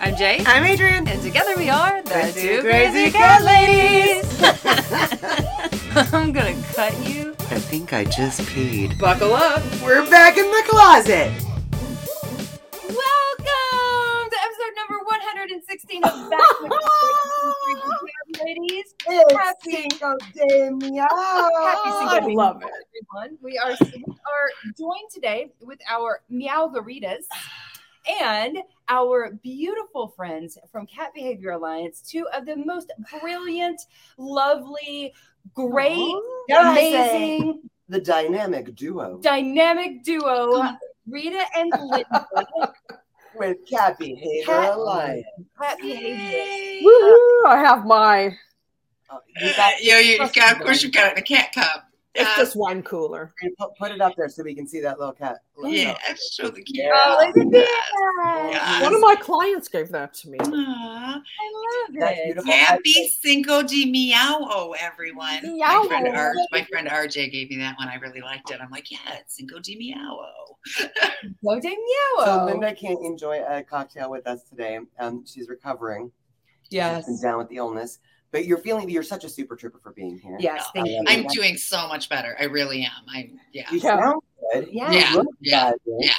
I'm 0.00 0.16
Jay. 0.16 0.42
I'm 0.46 0.64
Adrian. 0.64 1.06
And 1.08 1.20
together 1.22 1.54
we 1.56 1.68
are 1.68 2.02
the, 2.02 2.08
The 2.10 2.32
two 2.34 2.56
Two 2.56 2.62
crazy 2.62 3.10
Crazy 3.10 3.10
cat 3.12 3.42
Cat 3.42 3.44
ladies. 3.44 4.24
I'm 6.14 6.32
gonna 6.32 6.54
cut 6.72 6.94
you. 7.06 7.32
I 7.50 7.58
think 7.58 7.92
I 7.92 8.04
just 8.04 8.40
peed. 8.42 8.98
Buckle 8.98 9.32
up. 9.34 9.62
We're 9.82 10.08
back 10.08 10.38
in 10.38 10.46
the 10.46 10.62
closet. 10.68 11.30
Welcome 12.88 14.30
to 14.30 14.36
episode 14.42 14.74
number 14.76 15.04
116 15.04 16.04
of 16.04 16.30
Back 16.30 16.60
with 16.62 16.70
the 16.70 17.54
Crazy 17.66 18.12
Cat 18.34 18.44
Ladies. 18.46 18.94
It's 19.06 19.32
Happy- 19.34 19.72
Cinco 19.90 20.16
de 20.34 20.70
Meow. 20.70 21.06
Happy 21.10 21.90
Cinco 21.90 22.14
I 22.14 22.20
de 22.20 22.34
love 22.34 22.62
it. 22.62 22.68
everyone. 23.12 23.38
We 23.42 23.58
are, 23.58 23.76
we 23.80 24.04
are 24.06 24.72
joined 24.78 25.10
today 25.12 25.50
with 25.60 25.78
our 25.90 26.22
Meowgaritas 26.32 27.24
and 28.20 28.58
our 28.88 29.32
beautiful 29.42 30.08
friends 30.16 30.58
from 30.72 30.86
Cat 30.86 31.12
Behavior 31.14 31.52
Alliance, 31.52 32.00
two 32.00 32.26
of 32.34 32.46
the 32.46 32.56
most 32.56 32.92
brilliant, 33.20 33.80
lovely, 34.18 35.12
great, 35.54 36.12
Dare 36.48 36.58
I 36.60 36.74
say, 36.74 37.36
amazing, 37.38 37.62
The 37.88 38.00
dynamic 38.00 38.74
duo. 38.74 39.18
dynamic 39.22 40.02
duo, 40.02 40.62
Rita 41.08 41.44
and 41.56 41.72
Linda. 41.80 42.26
With 43.36 43.58
Cat 43.68 43.96
Behavior 43.98 44.44
Cat- 44.44 44.74
Alliance. 44.74 45.24
Cat 45.60 45.78
Behavior. 45.80 46.88
Woohoo! 46.88 47.46
I 47.46 47.62
have 47.64 47.84
my. 47.86 48.36
Oh, 49.08 49.18
you 49.40 49.52
got, 49.56 49.72
Yeah, 49.80 49.98
you, 50.00 50.12
you 50.12 50.18
got, 50.18 50.56
of 50.56 50.62
course, 50.62 50.82
you've 50.82 50.92
got 50.92 51.08
it 51.08 51.12
in 51.12 51.18
a 51.18 51.22
cat 51.22 51.52
cup. 51.54 51.89
It's 52.14 52.28
Uh, 52.28 52.36
just 52.38 52.56
one 52.56 52.82
cooler. 52.82 53.32
put, 53.56 53.70
put 53.78 53.90
it 53.92 54.00
up 54.00 54.16
there 54.16 54.28
so 54.28 54.42
we 54.42 54.52
can 54.54 54.66
see 54.66 54.80
that 54.80 54.98
little 54.98 55.14
cat. 55.14 55.38
Yeah, 55.62 55.96
show 56.32 56.48
the 56.48 56.60
Yeah. 56.66 56.90
cat. 56.90 57.02
Oh, 57.06 57.32
look 57.36 57.36
at 57.46 57.50
that. 57.52 58.50
Yeah. 58.50 58.82
One 58.82 58.94
of 58.94 59.00
my 59.00 59.14
clients 59.14 59.68
gave 59.68 59.90
that 59.90 60.12
to 60.14 60.30
me. 60.30 60.38
Aw. 60.40 60.46
I 60.48 61.14
love 61.18 61.96
That's 62.00 62.18
it. 62.18 62.24
beautiful. 62.24 62.52
Happy 62.52 63.08
Cinco 63.22 63.62
de 63.62 63.88
Meow, 63.90 64.72
everyone. 64.80 65.58
My 65.58 65.84
friend, 65.86 66.08
R- 66.08 66.34
my 66.50 66.64
friend 66.64 66.88
RJ 66.88 67.30
gave 67.30 67.48
me 67.50 67.58
that 67.58 67.78
one. 67.78 67.86
I 67.88 67.94
really 67.96 68.20
liked 68.22 68.50
it. 68.50 68.60
I'm 68.60 68.70
like, 68.70 68.90
yeah, 68.90 68.98
it's 69.20 69.36
Cinco 69.36 69.60
de 69.60 69.76
Meow. 69.76 70.56
Go 71.44 71.60
to 71.60 71.62
So 71.62 72.26
Meow. 72.26 72.44
Linda 72.46 72.74
can't 72.74 73.04
enjoy 73.04 73.40
a 73.44 73.62
cocktail 73.62 74.10
with 74.10 74.26
us 74.26 74.42
today. 74.44 74.80
Um, 74.98 75.24
she's 75.26 75.48
recovering. 75.48 76.10
Yes. 76.70 77.06
She's 77.06 77.20
been 77.20 77.30
down 77.30 77.38
with 77.38 77.48
the 77.48 77.56
illness. 77.56 77.98
But 78.32 78.46
you're 78.46 78.58
feeling 78.58 78.88
you're 78.88 79.02
such 79.02 79.24
a 79.24 79.28
super 79.28 79.56
trooper 79.56 79.80
for 79.82 79.92
being 79.92 80.16
here. 80.18 80.36
Yes, 80.38 80.64
thank 80.74 80.86
you. 80.88 81.02
I'm 81.08 81.26
doing 81.28 81.56
so 81.56 81.88
much 81.88 82.08
better. 82.08 82.36
I 82.38 82.44
really 82.44 82.82
am. 82.84 82.90
I'm, 83.08 83.40
yeah. 83.52 83.68
You 83.72 83.78
Yeah. 83.78 83.98
sound 84.00 84.22
good. 84.52 84.68
Yeah. 84.70 84.92
Yeah. 84.92 85.12
look 85.14 85.26
Yeah. 85.40 85.72
Yeah. 85.98 86.12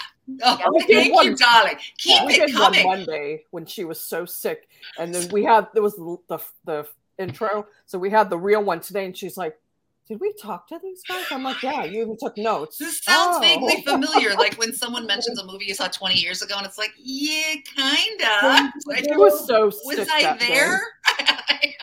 Oh, 0.43 0.71
We 0.73 0.85
did 0.85 0.95
thank 0.95 1.13
one- 1.15 1.25
you, 1.25 1.35
darling. 1.35 1.75
Keep 1.97 2.25
we 2.25 2.33
it 2.35 2.47
did 2.47 2.59
one. 2.59 2.83
Monday 2.83 3.43
when 3.51 3.65
she 3.65 3.83
was 3.85 3.99
so 3.99 4.25
sick, 4.25 4.67
and 4.99 5.13
then 5.15 5.29
we 5.31 5.43
had 5.43 5.67
there 5.73 5.83
was 5.83 5.95
the, 5.95 6.17
the 6.27 6.39
the 6.65 6.87
intro, 7.17 7.65
so 7.85 7.97
we 7.99 8.09
had 8.09 8.29
the 8.29 8.37
real 8.37 8.63
one 8.63 8.79
today, 8.81 9.05
and 9.05 9.17
she's 9.17 9.35
like, 9.35 9.57
"Did 10.07 10.19
we 10.21 10.31
talk 10.33 10.67
to 10.69 10.79
these 10.81 11.01
guys?" 11.03 11.25
I'm 11.31 11.43
like, 11.43 11.61
"Yeah, 11.63 11.83
you 11.83 12.01
even 12.01 12.17
took 12.17 12.37
notes." 12.37 12.77
This 12.77 12.99
sounds 13.01 13.37
Oh. 13.37 13.39
vaguely 13.41 13.81
familiar, 13.85 14.33
like 14.35 14.55
when 14.57 14.73
someone 14.73 15.05
mentions 15.05 15.37
a 15.39 15.45
movie 15.45 15.65
you 15.65 15.73
saw 15.73 15.87
20 15.87 16.15
years 16.15 16.41
ago, 16.41 16.55
and 16.57 16.65
it's 16.65 16.77
like, 16.77 16.91
yeah, 16.97 17.55
kinda. 17.75 18.71
Like, 18.85 19.03
She 19.05 19.11
was 19.17 19.45
so 19.47 19.65
was 19.65 20.07
I 20.11 20.37
there? 20.39 20.81
day. 21.49 21.75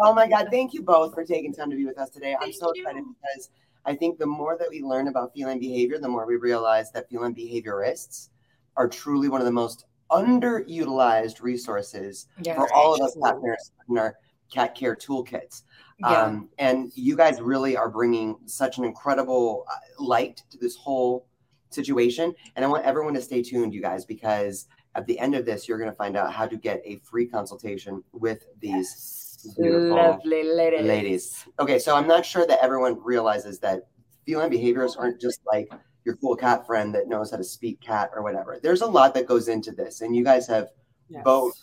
Oh 0.00 0.14
my 0.14 0.28
God. 0.28 0.48
Thank 0.50 0.74
you 0.74 0.82
both 0.82 1.14
for 1.14 1.24
taking 1.24 1.52
time 1.52 1.70
to 1.70 1.76
be 1.76 1.84
with 1.84 1.98
us 1.98 2.10
today. 2.10 2.34
I'm 2.34 2.40
Thank 2.40 2.56
so 2.56 2.72
you. 2.74 2.82
excited 2.82 3.04
because 3.04 3.50
I 3.84 3.94
think 3.94 4.18
the 4.18 4.26
more 4.26 4.56
that 4.58 4.68
we 4.70 4.82
learn 4.82 5.08
about 5.08 5.32
feline 5.34 5.58
behavior, 5.58 5.98
the 5.98 6.08
more 6.08 6.26
we 6.26 6.36
realize 6.36 6.90
that 6.92 7.08
feline 7.08 7.34
behaviorists 7.34 8.28
are 8.76 8.88
truly 8.88 9.28
one 9.28 9.40
of 9.40 9.44
the 9.46 9.52
most 9.52 9.86
underutilized 10.10 11.42
resources 11.42 12.26
Yeah. 12.42 12.54
for 12.54 12.72
all 12.72 12.94
of 12.94 13.00
us 13.00 13.16
cat 13.22 13.40
parents 13.40 13.72
in 13.88 13.98
our 13.98 14.16
cat 14.52 14.74
care 14.74 14.96
toolkits. 14.96 15.62
Yeah. 15.98 16.08
Um, 16.08 16.48
and 16.58 16.92
you 16.94 17.16
guys 17.16 17.40
really 17.40 17.76
are 17.76 17.88
bringing 17.90 18.36
such 18.46 18.78
an 18.78 18.84
incredible 18.84 19.64
uh, 19.70 20.02
light 20.02 20.42
to 20.50 20.58
this 20.58 20.76
whole 20.76 21.26
situation. 21.70 22.34
And 22.56 22.64
I 22.64 22.68
want 22.68 22.84
everyone 22.84 23.14
to 23.14 23.20
stay 23.20 23.42
tuned, 23.42 23.74
you 23.74 23.82
guys, 23.82 24.04
because 24.04 24.68
at 24.98 25.06
the 25.06 25.18
end 25.18 25.34
of 25.36 25.46
this, 25.46 25.68
you're 25.68 25.78
going 25.78 25.90
to 25.90 25.96
find 25.96 26.16
out 26.16 26.32
how 26.32 26.44
to 26.46 26.56
get 26.56 26.82
a 26.84 26.96
free 26.96 27.26
consultation 27.26 28.02
with 28.12 28.46
these 28.60 29.38
beautiful 29.56 29.94
Lovely 29.96 30.42
ladies. 30.42 30.86
ladies. 30.86 31.44
Okay, 31.60 31.78
so 31.78 31.94
I'm 31.94 32.08
not 32.08 32.26
sure 32.26 32.46
that 32.46 32.58
everyone 32.60 33.00
realizes 33.02 33.60
that 33.60 33.86
feline 34.26 34.50
behaviors 34.50 34.96
aren't 34.96 35.20
just 35.20 35.40
like 35.46 35.70
your 36.04 36.16
cool 36.16 36.34
cat 36.34 36.66
friend 36.66 36.92
that 36.96 37.06
knows 37.06 37.30
how 37.30 37.36
to 37.36 37.44
speak 37.44 37.80
cat 37.80 38.10
or 38.14 38.22
whatever. 38.22 38.58
There's 38.60 38.80
a 38.80 38.86
lot 38.86 39.14
that 39.14 39.26
goes 39.26 39.46
into 39.48 39.70
this, 39.70 40.00
and 40.00 40.14
you 40.16 40.24
guys 40.24 40.46
have 40.48 40.70
Yes. 41.10 41.22
both 41.24 41.54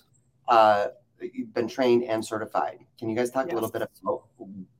uh, 0.47 0.87
been 1.53 1.67
trained 1.67 2.03
and 2.03 2.25
certified. 2.25 2.79
Can 2.97 3.09
you 3.09 3.15
guys 3.15 3.29
talk 3.29 3.51
a 3.51 3.53
little 3.53 3.69
bit 3.69 3.83
about 3.83 4.23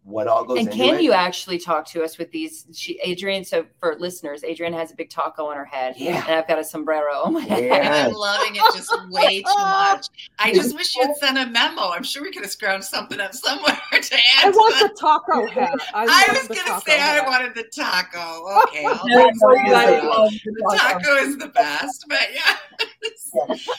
what 0.06 0.28
all 0.28 0.46
goes 0.46 0.60
And 0.60 0.68
into 0.68 0.78
can 0.78 0.96
it? 0.96 1.02
you 1.02 1.14
actually 1.14 1.58
talk 1.58 1.86
to 1.88 2.04
us 2.04 2.20
with 2.20 2.30
these? 2.32 2.68
She, 2.74 3.00
Adrian. 3.04 3.44
So 3.44 3.66
for 3.80 3.96
listeners, 4.00 4.44
Adrian 4.44 4.72
has 4.74 4.92
a 4.92 4.96
big 4.96 5.10
taco 5.10 5.48
on 5.48 5.58
her 5.58 5.66
head, 5.66 5.96
Yeah. 5.98 6.24
and 6.28 6.36
I've 6.36 6.48
got 6.48 6.60
a 6.60 6.64
sombrero 6.64 7.12
on 7.24 7.34
my 7.34 7.42
head. 7.42 7.64
Yeah. 7.66 7.76
And 7.76 7.88
I'm 7.88 8.12
loving 8.14 8.56
it 8.56 8.62
just 8.76 8.92
way 9.10 9.42
too 9.42 9.60
much. 9.60 10.08
I 10.38 10.54
just 10.54 10.76
wish 10.76 10.96
you'd 10.96 11.16
sent 11.20 11.40
a 11.40 11.48
memo. 11.48 11.90
I'm 11.90 12.04
sure 12.04 12.22
we 12.22 12.32
could 12.32 12.44
have 12.44 12.52
scrounged 12.56 12.84
something 12.84 13.20
up 13.20 13.34
somewhere 13.34 13.76
to 13.92 14.16
add 14.16 14.46
I 14.48 14.52
to 14.52 14.58
want 14.58 14.80
the- 14.80 14.88
the 14.90 14.94
taco 14.94 15.48
hat. 15.48 15.74
I, 15.96 16.04
I 16.04 16.34
was 16.34 16.48
gonna 16.50 16.62
taco 16.62 16.84
say 16.86 17.02
I 17.02 17.22
wanted 17.28 17.56
the 17.56 17.64
taco. 17.64 18.62
Okay, 18.68 18.86
I'll 18.86 19.00
No, 19.08 19.26
take 19.26 19.36
no, 19.42 19.50
it. 19.50 19.58
you 19.66 19.72
guys 19.72 20.04
love 20.04 20.32
the 20.32 20.78
taco 20.78 21.16
is 21.16 21.38
the 21.38 21.48
best, 21.48 22.06
but 22.08 22.20
yeah. 22.34 22.56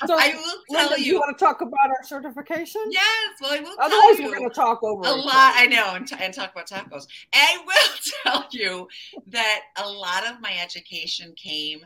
So, 0.07 0.17
I 0.19 0.35
will 0.35 0.55
tell 0.71 0.89
Linda, 0.91 1.01
you. 1.01 1.15
you 1.15 1.19
want 1.21 1.37
to 1.37 1.45
talk 1.45 1.61
about 1.61 1.73
our 1.89 2.03
certification? 2.05 2.81
Yes, 2.91 3.03
well, 3.41 3.53
I 3.53 3.61
will 3.61 3.75
tell 3.77 3.85
Otherwise, 3.87 4.19
you. 4.19 4.27
we're 4.27 4.37
going 4.39 4.49
to 4.51 4.55
talk 4.55 4.83
over 4.83 5.03
a 5.05 5.11
each 5.19 5.25
lot 5.25 5.55
other. 5.55 5.59
i 5.59 5.67
know 5.67 5.95
and, 6.21 6.35
talk 6.35 6.53
about 6.53 6.69
tacos 6.69 7.07
i 7.33 7.59
will 7.67 8.13
tell 8.23 8.47
you 8.51 8.89
that 9.27 9.63
a 9.83 9.89
lot 9.89 10.27
of 10.27 10.41
my 10.41 10.55
education 10.63 11.33
came 11.37 11.81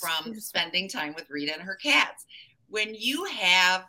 from 0.00 0.34
spending 0.40 0.88
time 0.88 1.14
with 1.14 1.28
rita 1.30 1.52
and 1.52 1.62
her 1.62 1.76
cats 1.76 2.26
when 2.68 2.94
you 2.94 3.24
have 3.24 3.84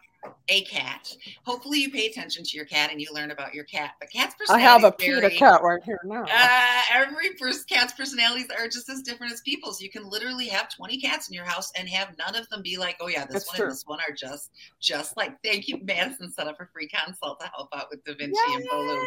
a 0.50 0.62
cat 0.66 1.16
hopefully 1.44 1.80
you 1.80 1.92
pay 1.92 2.08
attention 2.08 2.44
to 2.44 2.56
your 2.56 2.66
cat 2.66 2.92
and 2.92 3.02
you 3.02 3.08
learn 3.14 3.32
about 3.32 3.54
your 3.54 3.64
cat 3.66 3.92
but 4.00 4.10
cats 4.10 4.36
personalities. 4.38 4.68
I 4.68 4.72
have 4.72 4.84
a 4.84 4.92
PETA 4.92 5.32
cat 5.32 5.62
right 5.62 5.84
here 5.84 6.00
now. 6.04 6.24
uh, 6.24 6.82
every 6.94 7.30
cat's 7.68 7.94
personalities 7.94 8.48
are 8.58 8.68
just 8.68 8.90
as 8.90 9.02
different 9.02 9.34
as 9.34 9.42
people's. 9.42 9.82
You 9.82 9.90
can 9.90 10.10
literally 10.10 10.48
have 10.48 10.74
20 10.74 11.00
cats 11.00 11.28
in 11.30 11.34
your 11.34 11.46
house 11.46 11.72
and 11.78 11.88
have 11.90 12.16
none 12.18 12.36
of 12.36 12.48
them 12.50 12.62
be 12.62 12.78
like, 12.78 12.98
oh 13.02 13.08
yeah, 13.08 13.26
this 13.26 13.34
That's 13.34 13.48
one 13.48 13.56
true. 13.56 13.66
and 13.66 13.74
this 13.74 13.84
one 13.86 14.00
are 14.08 14.14
just 14.14 14.52
just 14.80 15.18
like 15.18 15.36
thank 15.44 15.68
you, 15.68 15.80
Madison 15.84 16.32
set 16.32 16.48
up 16.48 16.60
a 16.60 16.66
free 16.68 16.88
consult 16.88 17.40
to 17.40 17.48
help 17.56 17.70
out 17.76 17.88
with 17.90 18.04
Da 18.04 18.14
Vinci 18.16 18.40
and 18.54 18.68
Bolu. 18.70 19.06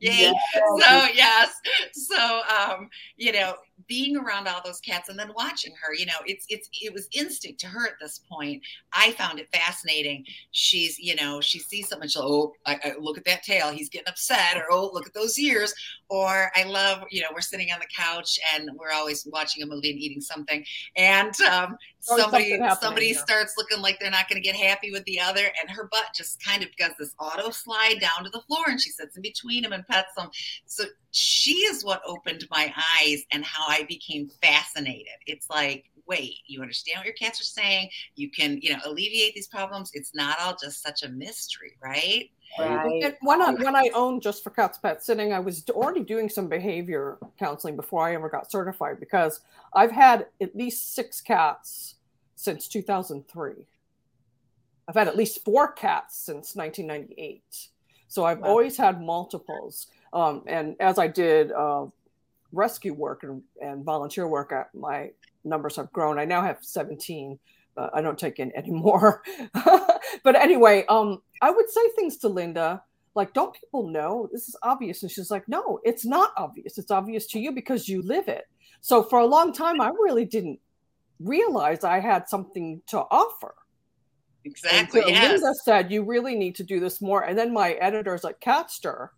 Yay. 0.00 0.32
So 0.54 1.06
yes. 1.14 1.52
So 1.92 2.40
um, 2.58 2.88
you 3.16 3.32
know, 3.32 3.54
being 3.88 4.16
around 4.16 4.46
all 4.46 4.60
those 4.64 4.80
cats 4.80 5.08
and 5.08 5.18
then 5.18 5.32
watching 5.34 5.72
her, 5.80 5.94
you 5.94 6.06
know, 6.06 6.20
it's 6.26 6.44
it's 6.48 6.68
it 6.80 6.92
was 6.92 7.08
instinct 7.12 7.60
to 7.60 7.66
her 7.66 7.86
at 7.86 7.94
this 8.00 8.20
point. 8.30 8.62
I 8.92 9.12
found 9.12 9.38
it 9.38 9.48
fascinating. 9.52 10.24
She's, 10.50 10.98
you 10.98 11.14
know, 11.16 11.40
she 11.40 11.58
sees 11.58 11.88
something, 11.88 12.08
she'll 12.08 12.22
oh, 12.22 12.52
I, 12.66 12.78
I, 12.84 12.92
look 12.98 13.18
at 13.18 13.24
that 13.24 13.42
tail, 13.42 13.70
he's 13.70 13.88
getting 13.88 14.08
upset, 14.08 14.56
or 14.56 14.64
oh, 14.70 14.90
look 14.92 15.06
at 15.06 15.14
those 15.14 15.38
ears. 15.38 15.74
Or 16.08 16.50
I 16.54 16.64
love, 16.64 17.04
you 17.10 17.20
know, 17.20 17.28
we're 17.32 17.40
sitting 17.40 17.68
on 17.72 17.80
the 17.80 17.86
couch 17.96 18.38
and 18.54 18.70
we're 18.78 18.92
always 18.92 19.26
watching 19.30 19.62
a 19.62 19.66
movie 19.66 19.90
and 19.90 19.98
eating 19.98 20.20
something, 20.20 20.64
and 20.96 21.38
um, 21.42 21.76
somebody 22.00 22.58
somebody 22.80 23.08
yeah. 23.08 23.18
starts 23.18 23.54
looking 23.56 23.80
like 23.80 23.98
they're 24.00 24.10
not 24.10 24.28
going 24.28 24.40
to 24.40 24.46
get 24.46 24.56
happy 24.56 24.90
with 24.90 25.04
the 25.04 25.20
other, 25.20 25.44
and 25.60 25.70
her 25.70 25.88
butt 25.90 26.06
just 26.14 26.42
kind 26.44 26.62
of 26.62 26.68
does 26.78 26.92
this 26.98 27.14
auto 27.18 27.50
slide 27.50 27.96
down 28.00 28.24
to 28.24 28.30
the 28.30 28.40
floor, 28.42 28.64
and 28.66 28.80
she 28.80 28.90
sits 28.90 29.16
in 29.16 29.22
between 29.22 29.62
them 29.62 29.72
and 29.72 29.86
pets 29.86 30.14
them. 30.16 30.30
So 30.66 30.84
she 31.10 31.52
is 31.52 31.84
what 31.84 32.02
opened 32.06 32.46
my 32.50 32.72
eyes 33.00 33.22
and 33.32 33.44
how 33.44 33.66
I 33.68 33.84
became 33.88 34.28
fascinated. 34.42 35.06
It's 35.26 35.48
like, 35.50 35.84
wait, 36.06 36.36
you 36.46 36.62
understand 36.62 36.98
what 36.98 37.06
your 37.06 37.14
cats 37.14 37.40
are 37.40 37.44
saying? 37.44 37.90
You 38.16 38.30
can, 38.30 38.58
you 38.62 38.72
know, 38.72 38.78
alleviate 38.84 39.34
these 39.34 39.48
problems. 39.48 39.90
It's 39.92 40.14
not 40.14 40.38
all 40.40 40.56
just 40.60 40.82
such 40.82 41.02
a 41.02 41.08
mystery, 41.08 41.76
right? 41.82 42.30
Right. 42.56 43.02
And 43.02 43.14
when 43.20 43.40
I 43.40 43.52
when 43.52 43.76
I 43.76 43.90
owned 43.94 44.22
just 44.22 44.42
for 44.42 44.50
cats 44.50 44.78
pet 44.78 45.02
sitting, 45.02 45.32
I 45.32 45.38
was 45.38 45.64
already 45.70 46.02
doing 46.02 46.28
some 46.28 46.48
behavior 46.48 47.18
counseling 47.38 47.76
before 47.76 48.02
I 48.06 48.14
ever 48.14 48.28
got 48.28 48.50
certified 48.50 48.98
because 49.00 49.40
I've 49.74 49.92
had 49.92 50.26
at 50.40 50.56
least 50.56 50.94
six 50.94 51.20
cats 51.20 51.96
since 52.34 52.66
2003. 52.68 53.66
I've 54.88 54.94
had 54.94 55.08
at 55.08 55.16
least 55.16 55.44
four 55.44 55.70
cats 55.72 56.16
since 56.18 56.56
1998. 56.56 57.68
So 58.08 58.24
I've 58.24 58.40
Wow. 58.40 58.48
always 58.48 58.76
had 58.76 59.02
multiples. 59.02 59.88
Um, 60.12 60.42
and 60.46 60.74
as 60.80 60.98
I 60.98 61.08
did 61.08 61.52
uh, 61.52 61.86
rescue 62.52 62.94
work 62.94 63.22
and, 63.22 63.42
and 63.60 63.84
volunteer 63.84 64.26
work, 64.26 64.52
my 64.74 65.10
numbers 65.44 65.76
have 65.76 65.92
grown. 65.92 66.18
I 66.18 66.24
now 66.24 66.42
have 66.42 66.64
17. 66.64 67.38
But 67.78 67.94
I 67.94 68.02
don't 68.02 68.18
take 68.18 68.40
in 68.40 68.50
anymore. 68.56 69.22
but 70.24 70.34
anyway, 70.34 70.84
um, 70.88 71.22
I 71.40 71.52
would 71.52 71.70
say 71.70 71.80
things 71.94 72.16
to 72.18 72.28
Linda 72.28 72.82
like, 73.14 73.32
"Don't 73.34 73.54
people 73.54 73.86
know 73.88 74.28
this 74.32 74.48
is 74.48 74.56
obvious?" 74.64 75.02
And 75.02 75.12
she's 75.12 75.30
like, 75.30 75.48
"No, 75.48 75.78
it's 75.84 76.04
not 76.04 76.32
obvious. 76.36 76.76
It's 76.76 76.90
obvious 76.90 77.28
to 77.28 77.38
you 77.38 77.52
because 77.52 77.88
you 77.88 78.02
live 78.02 78.26
it." 78.26 78.46
So 78.80 79.04
for 79.04 79.20
a 79.20 79.26
long 79.26 79.52
time, 79.52 79.80
I 79.80 79.90
really 79.90 80.24
didn't 80.24 80.58
realize 81.20 81.84
I 81.84 82.00
had 82.00 82.28
something 82.28 82.82
to 82.88 82.98
offer. 83.12 83.54
exactly. 84.44 85.02
so 85.02 85.08
yes. 85.08 85.40
Linda 85.40 85.54
said 85.62 85.92
you 85.92 86.02
really 86.02 86.34
need 86.34 86.56
to 86.56 86.64
do 86.64 86.80
this 86.80 87.00
more. 87.00 87.22
And 87.22 87.38
then 87.38 87.52
my 87.52 87.74
editors 87.74 88.24
at 88.24 88.40
Catster, 88.40 89.10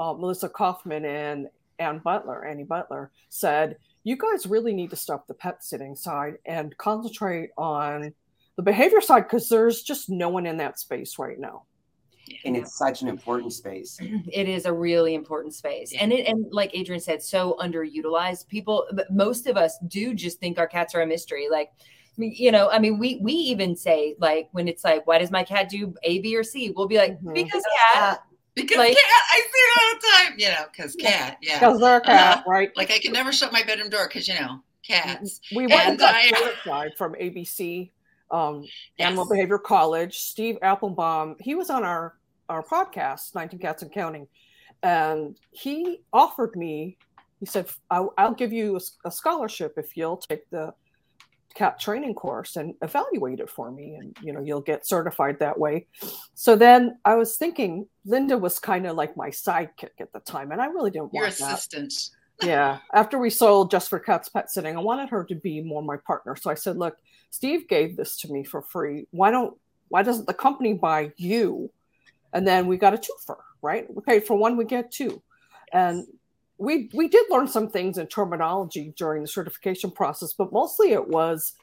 uh, 0.00 0.14
Melissa 0.14 0.48
Kauffman 0.48 1.04
and 1.04 1.48
Ann 1.78 1.98
Butler, 1.98 2.46
Annie 2.46 2.64
Butler, 2.64 3.10
said 3.28 3.76
you 4.04 4.16
guys 4.16 4.46
really 4.46 4.72
need 4.72 4.90
to 4.90 4.96
stop 4.96 5.26
the 5.26 5.34
pet 5.34 5.62
sitting 5.64 5.94
side 5.96 6.38
and 6.46 6.76
concentrate 6.78 7.50
on 7.58 8.12
the 8.56 8.62
behavior 8.62 9.00
side 9.00 9.24
because 9.24 9.48
there's 9.48 9.82
just 9.82 10.08
no 10.10 10.28
one 10.28 10.46
in 10.46 10.56
that 10.58 10.78
space 10.78 11.18
right 11.18 11.38
now. 11.38 11.64
and 12.44 12.56
it's 12.56 12.76
such 12.76 13.02
an 13.02 13.08
important 13.08 13.52
space. 13.52 13.98
it 14.32 14.48
is 14.48 14.66
a 14.66 14.72
really 14.72 15.14
important 15.14 15.54
space. 15.54 15.94
And 15.98 16.12
it 16.12 16.26
and 16.26 16.46
like 16.52 16.70
adrian 16.74 17.00
said 17.00 17.22
so 17.22 17.56
underutilized. 17.60 18.48
People 18.48 18.86
most 19.10 19.46
of 19.46 19.56
us 19.56 19.78
do 19.88 20.14
just 20.14 20.38
think 20.40 20.58
our 20.58 20.66
cats 20.66 20.94
are 20.94 21.02
a 21.02 21.06
mystery. 21.06 21.48
Like 21.50 21.72
you 22.20 22.50
know 22.50 22.68
i 22.70 22.80
mean 22.80 22.98
we 22.98 23.20
we 23.22 23.32
even 23.32 23.76
say 23.76 24.16
like 24.18 24.48
when 24.50 24.66
it's 24.66 24.82
like 24.82 25.06
why 25.06 25.18
does 25.18 25.30
my 25.30 25.44
cat 25.44 25.68
do 25.68 25.94
a 26.02 26.18
b 26.18 26.34
or 26.36 26.42
c? 26.42 26.72
We'll 26.74 26.88
be 26.88 26.96
like 26.98 27.16
Mhm. 27.20 27.32
because 27.32 27.62
cat 27.94 28.24
because 28.62 28.76
like- 28.78 28.96
cat, 28.96 29.22
I 29.32 29.36
see 29.40 29.58
it 29.58 29.78
all 29.80 30.00
the 30.00 30.06
time. 30.30 30.38
You 30.38 30.48
know, 30.48 30.64
because 30.72 30.94
cat. 30.96 31.38
Yeah. 31.42 31.58
Because 31.58 31.80
they're 31.80 31.96
a 31.98 32.00
cat, 32.00 32.38
Uh-huh. 32.38 32.50
right? 32.50 32.70
Like 32.76 32.90
I 32.90 32.98
can 32.98 33.12
never 33.12 33.32
shut 33.32 33.52
my 33.52 33.62
bedroom 33.62 33.90
door 33.90 34.06
because 34.08 34.28
you 34.28 34.34
know 34.34 34.60
cats. 34.86 35.40
we 35.54 35.66
went 35.66 35.72
And 35.88 36.02
I- 36.02 36.30
that 36.64 36.96
from 36.96 37.14
ABC, 37.14 37.90
um, 38.30 38.64
Animal 38.98 39.26
Behavior 39.28 39.58
College. 39.58 40.18
Steve 40.18 40.58
Appelbaum, 40.62 41.36
he 41.40 41.54
was 41.54 41.70
on 41.70 41.84
our 41.84 42.14
our 42.48 42.62
podcast, 42.62 43.34
19 43.34 43.60
Cats 43.60 43.82
and 43.82 43.92
Counting, 43.92 44.26
and 44.82 45.38
he 45.50 46.00
offered 46.12 46.56
me. 46.56 46.96
He 47.40 47.46
said, 47.46 47.68
"I'll, 47.90 48.14
I'll 48.18 48.32
give 48.34 48.52
you 48.52 48.80
a 49.04 49.10
scholarship 49.10 49.74
if 49.76 49.96
you'll 49.96 50.16
take 50.16 50.48
the 50.50 50.72
cat 51.58 51.78
training 51.80 52.14
course 52.14 52.56
and 52.56 52.74
evaluate 52.82 53.40
it 53.40 53.50
for 53.50 53.70
me, 53.70 53.96
and 53.96 54.16
you 54.22 54.32
know 54.32 54.40
you'll 54.40 54.60
get 54.72 54.86
certified 54.86 55.38
that 55.40 55.58
way." 55.58 55.86
So 56.34 56.56
then 56.56 56.98
I 57.04 57.14
was 57.16 57.36
thinking, 57.36 57.86
Linda 58.04 58.38
was 58.38 58.58
kind 58.58 58.86
of 58.86 58.96
like 58.96 59.16
my 59.16 59.30
sidekick 59.30 59.96
at 60.00 60.12
the 60.12 60.20
time, 60.20 60.52
and 60.52 60.60
I 60.62 60.66
really 60.66 60.90
didn't 60.90 61.12
Your 61.12 61.24
want 61.24 61.36
that. 61.38 61.52
assistant. 61.54 61.92
yeah. 62.42 62.78
After 62.94 63.18
we 63.18 63.30
sold 63.30 63.70
just 63.70 63.88
for 63.90 63.98
cats 63.98 64.28
pet 64.28 64.50
sitting 64.50 64.76
i 64.76 64.80
wanted 64.80 65.08
her 65.10 65.24
to 65.24 65.34
be 65.34 65.60
more 65.60 65.82
my 65.82 65.96
partner. 66.06 66.36
So 66.36 66.50
i 66.50 66.54
said 66.54 66.76
look 66.76 66.96
steve 67.30 67.68
gave 67.68 67.96
this 67.96 68.16
to 68.20 68.32
me 68.32 68.44
for 68.44 68.62
free. 68.62 69.06
Why 69.10 69.30
don't 69.30 69.56
why 69.88 70.02
doesn't 70.02 70.26
the 70.26 70.34
company 70.34 70.74
buy 70.74 71.12
you? 71.16 71.70
And 72.32 72.46
then 72.46 72.66
we 72.68 72.76
got 72.76 72.94
a 72.94 72.98
twofer 72.98 73.38
right? 73.62 73.86
We 73.92 74.02
paid 74.02 74.24
for 74.24 74.36
one 74.36 74.56
we 74.56 74.64
get 74.64 74.90
two. 74.92 75.22
And 75.72 76.06
we 76.58 76.90
we 76.92 77.08
did 77.08 77.24
learn 77.30 77.46
some 77.48 77.68
things 77.68 77.98
in 77.98 78.06
terminology 78.08 78.92
during 78.96 79.22
the 79.22 79.28
certification 79.28 79.90
process 79.90 80.32
but 80.32 80.52
mostly 80.52 80.92
it 80.92 81.06
was 81.08 81.54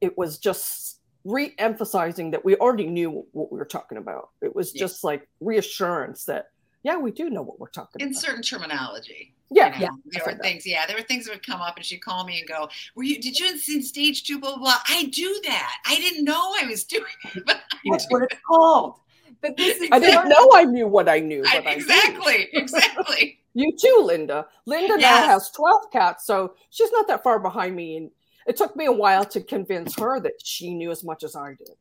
it 0.00 0.16
was 0.18 0.38
just 0.38 1.00
re-emphasizing 1.24 2.30
that 2.30 2.44
we 2.44 2.54
already 2.56 2.86
knew 2.86 3.24
what 3.32 3.50
we 3.50 3.58
were 3.58 3.64
talking 3.64 3.96
about 3.98 4.28
it 4.42 4.54
was 4.54 4.72
just 4.72 5.02
like 5.04 5.26
reassurance 5.40 6.24
that 6.24 6.48
yeah 6.82 6.96
we 6.98 7.10
do 7.10 7.30
know 7.30 7.40
what 7.42 7.58
we're 7.58 7.70
talking 7.70 8.00
in 8.00 8.08
about 8.08 8.14
In 8.16 8.20
certain 8.20 8.42
terminology. 8.42 9.32
yeah 9.50 9.66
You 9.78 9.86
know, 9.86 9.98
Yeah, 10.12 10.20
there 10.24 10.34
were 10.34 10.42
things. 10.42 10.66
Yeah, 10.66 10.84
there 10.86 10.96
were 10.96 11.02
things 11.02 11.24
that 11.24 11.32
would 11.32 11.46
come 11.46 11.62
up, 11.62 11.76
and 11.76 11.84
she'd 11.86 12.02
call 12.02 12.24
me 12.26 12.38
and 12.40 12.48
go, 12.48 12.68
"Were 12.94 13.04
you? 13.04 13.18
Did 13.20 13.38
you 13.38 13.56
see 13.58 13.80
stage 13.82 14.24
two? 14.24 14.38
Blah 14.38 14.56
blah. 14.56 14.64
blah. 14.64 14.78
I 14.88 15.04
do 15.04 15.40
that. 15.46 15.74
I 15.86 15.96
didn't 15.96 16.24
know 16.24 16.54
I 16.60 16.66
was 16.66 16.84
doing. 16.96 17.04
It, 17.34 17.44
but 17.46 17.60
That's 17.90 18.06
what 18.10 18.22
it's 18.24 18.36
called. 18.46 18.96
but 19.40 19.56
this 19.56 19.78
is 19.80 19.88
I 19.92 19.98
didn't 19.98 20.28
know 20.28 20.50
I 20.54 20.64
knew 20.64 20.86
what 20.86 21.08
I 21.08 21.20
knew. 21.20 21.42
I- 21.46 21.60
But 21.60 21.66
I, 21.68 21.72
exactly, 21.72 22.48
exactly. 22.52 23.38
You 23.54 23.72
too, 23.80 24.02
Linda. 24.04 24.46
Linda 24.66 24.96
now 24.98 25.22
has 25.22 25.50
12 25.50 25.90
cats, 25.92 26.26
so 26.26 26.54
she's 26.70 26.90
not 26.92 27.06
that 27.08 27.22
far 27.22 27.38
behind 27.38 27.76
me. 27.76 27.96
And 27.96 28.10
it 28.46 28.56
took 28.56 28.74
me 28.76 28.86
a 28.86 28.92
while 28.92 29.24
to 29.26 29.40
convince 29.40 29.94
her 29.98 30.20
that 30.20 30.34
she 30.42 30.74
knew 30.74 30.90
as 30.90 31.04
much 31.04 31.22
as 31.22 31.36
I 31.36 31.54
did. 31.54 31.76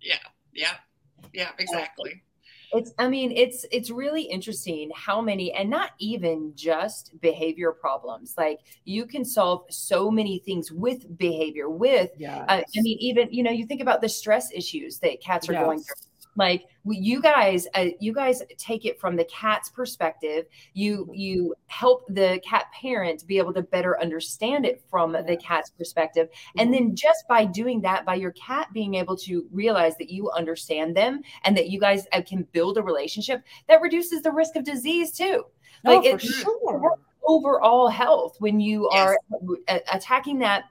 Yeah, 0.00 0.16
yeah, 0.52 0.74
yeah, 1.32 1.50
exactly. 1.58 2.22
it's 2.72 2.92
i 2.98 3.06
mean 3.06 3.30
it's 3.32 3.66
it's 3.70 3.90
really 3.90 4.22
interesting 4.22 4.90
how 4.96 5.20
many 5.20 5.52
and 5.52 5.68
not 5.68 5.90
even 5.98 6.52
just 6.54 7.12
behavior 7.20 7.70
problems 7.70 8.34
like 8.38 8.60
you 8.84 9.04
can 9.04 9.24
solve 9.24 9.64
so 9.68 10.10
many 10.10 10.38
things 10.38 10.72
with 10.72 11.16
behavior 11.18 11.68
with 11.68 12.10
Yeah. 12.16 12.44
uh, 12.48 12.62
i 12.76 12.80
mean 12.80 12.96
even 12.98 13.28
you 13.30 13.42
know 13.42 13.50
you 13.50 13.66
think 13.66 13.82
about 13.82 14.00
the 14.00 14.08
stress 14.08 14.50
issues 14.52 14.98
that 15.00 15.20
cats 15.20 15.48
are 15.48 15.52
going 15.52 15.80
through 15.80 15.94
like 16.36 16.64
you 16.84 17.20
guys 17.20 17.66
uh, 17.74 17.86
you 18.00 18.12
guys 18.12 18.42
take 18.58 18.84
it 18.84 18.98
from 18.98 19.16
the 19.16 19.24
cat's 19.26 19.68
perspective. 19.68 20.46
You 20.72 21.10
you 21.14 21.54
help 21.66 22.06
the 22.08 22.40
cat 22.44 22.66
parent 22.80 23.26
be 23.26 23.38
able 23.38 23.52
to 23.54 23.62
better 23.62 24.00
understand 24.00 24.64
it 24.66 24.82
from 24.90 25.12
the 25.12 25.36
cat's 25.36 25.70
perspective. 25.70 26.28
And 26.56 26.72
then 26.72 26.96
just 26.96 27.28
by 27.28 27.44
doing 27.44 27.80
that 27.82 28.04
by 28.06 28.14
your 28.14 28.32
cat 28.32 28.68
being 28.72 28.94
able 28.94 29.16
to 29.18 29.46
realize 29.52 29.96
that 29.98 30.10
you 30.10 30.30
understand 30.30 30.96
them 30.96 31.20
and 31.44 31.56
that 31.56 31.68
you 31.70 31.78
guys 31.78 32.06
uh, 32.12 32.22
can 32.26 32.46
build 32.52 32.78
a 32.78 32.82
relationship 32.82 33.42
that 33.68 33.80
reduces 33.82 34.22
the 34.22 34.32
risk 34.32 34.56
of 34.56 34.64
disease 34.64 35.12
too. 35.12 35.44
Oh, 35.84 35.94
like 35.96 36.02
for 36.10 36.16
it- 36.16 36.20
sure. 36.22 36.96
overall 37.24 37.88
health 37.88 38.36
when 38.40 38.58
you 38.58 38.88
Yes. 38.92 39.16
are 39.68 39.78
attacking 39.92 40.38
that 40.40 40.64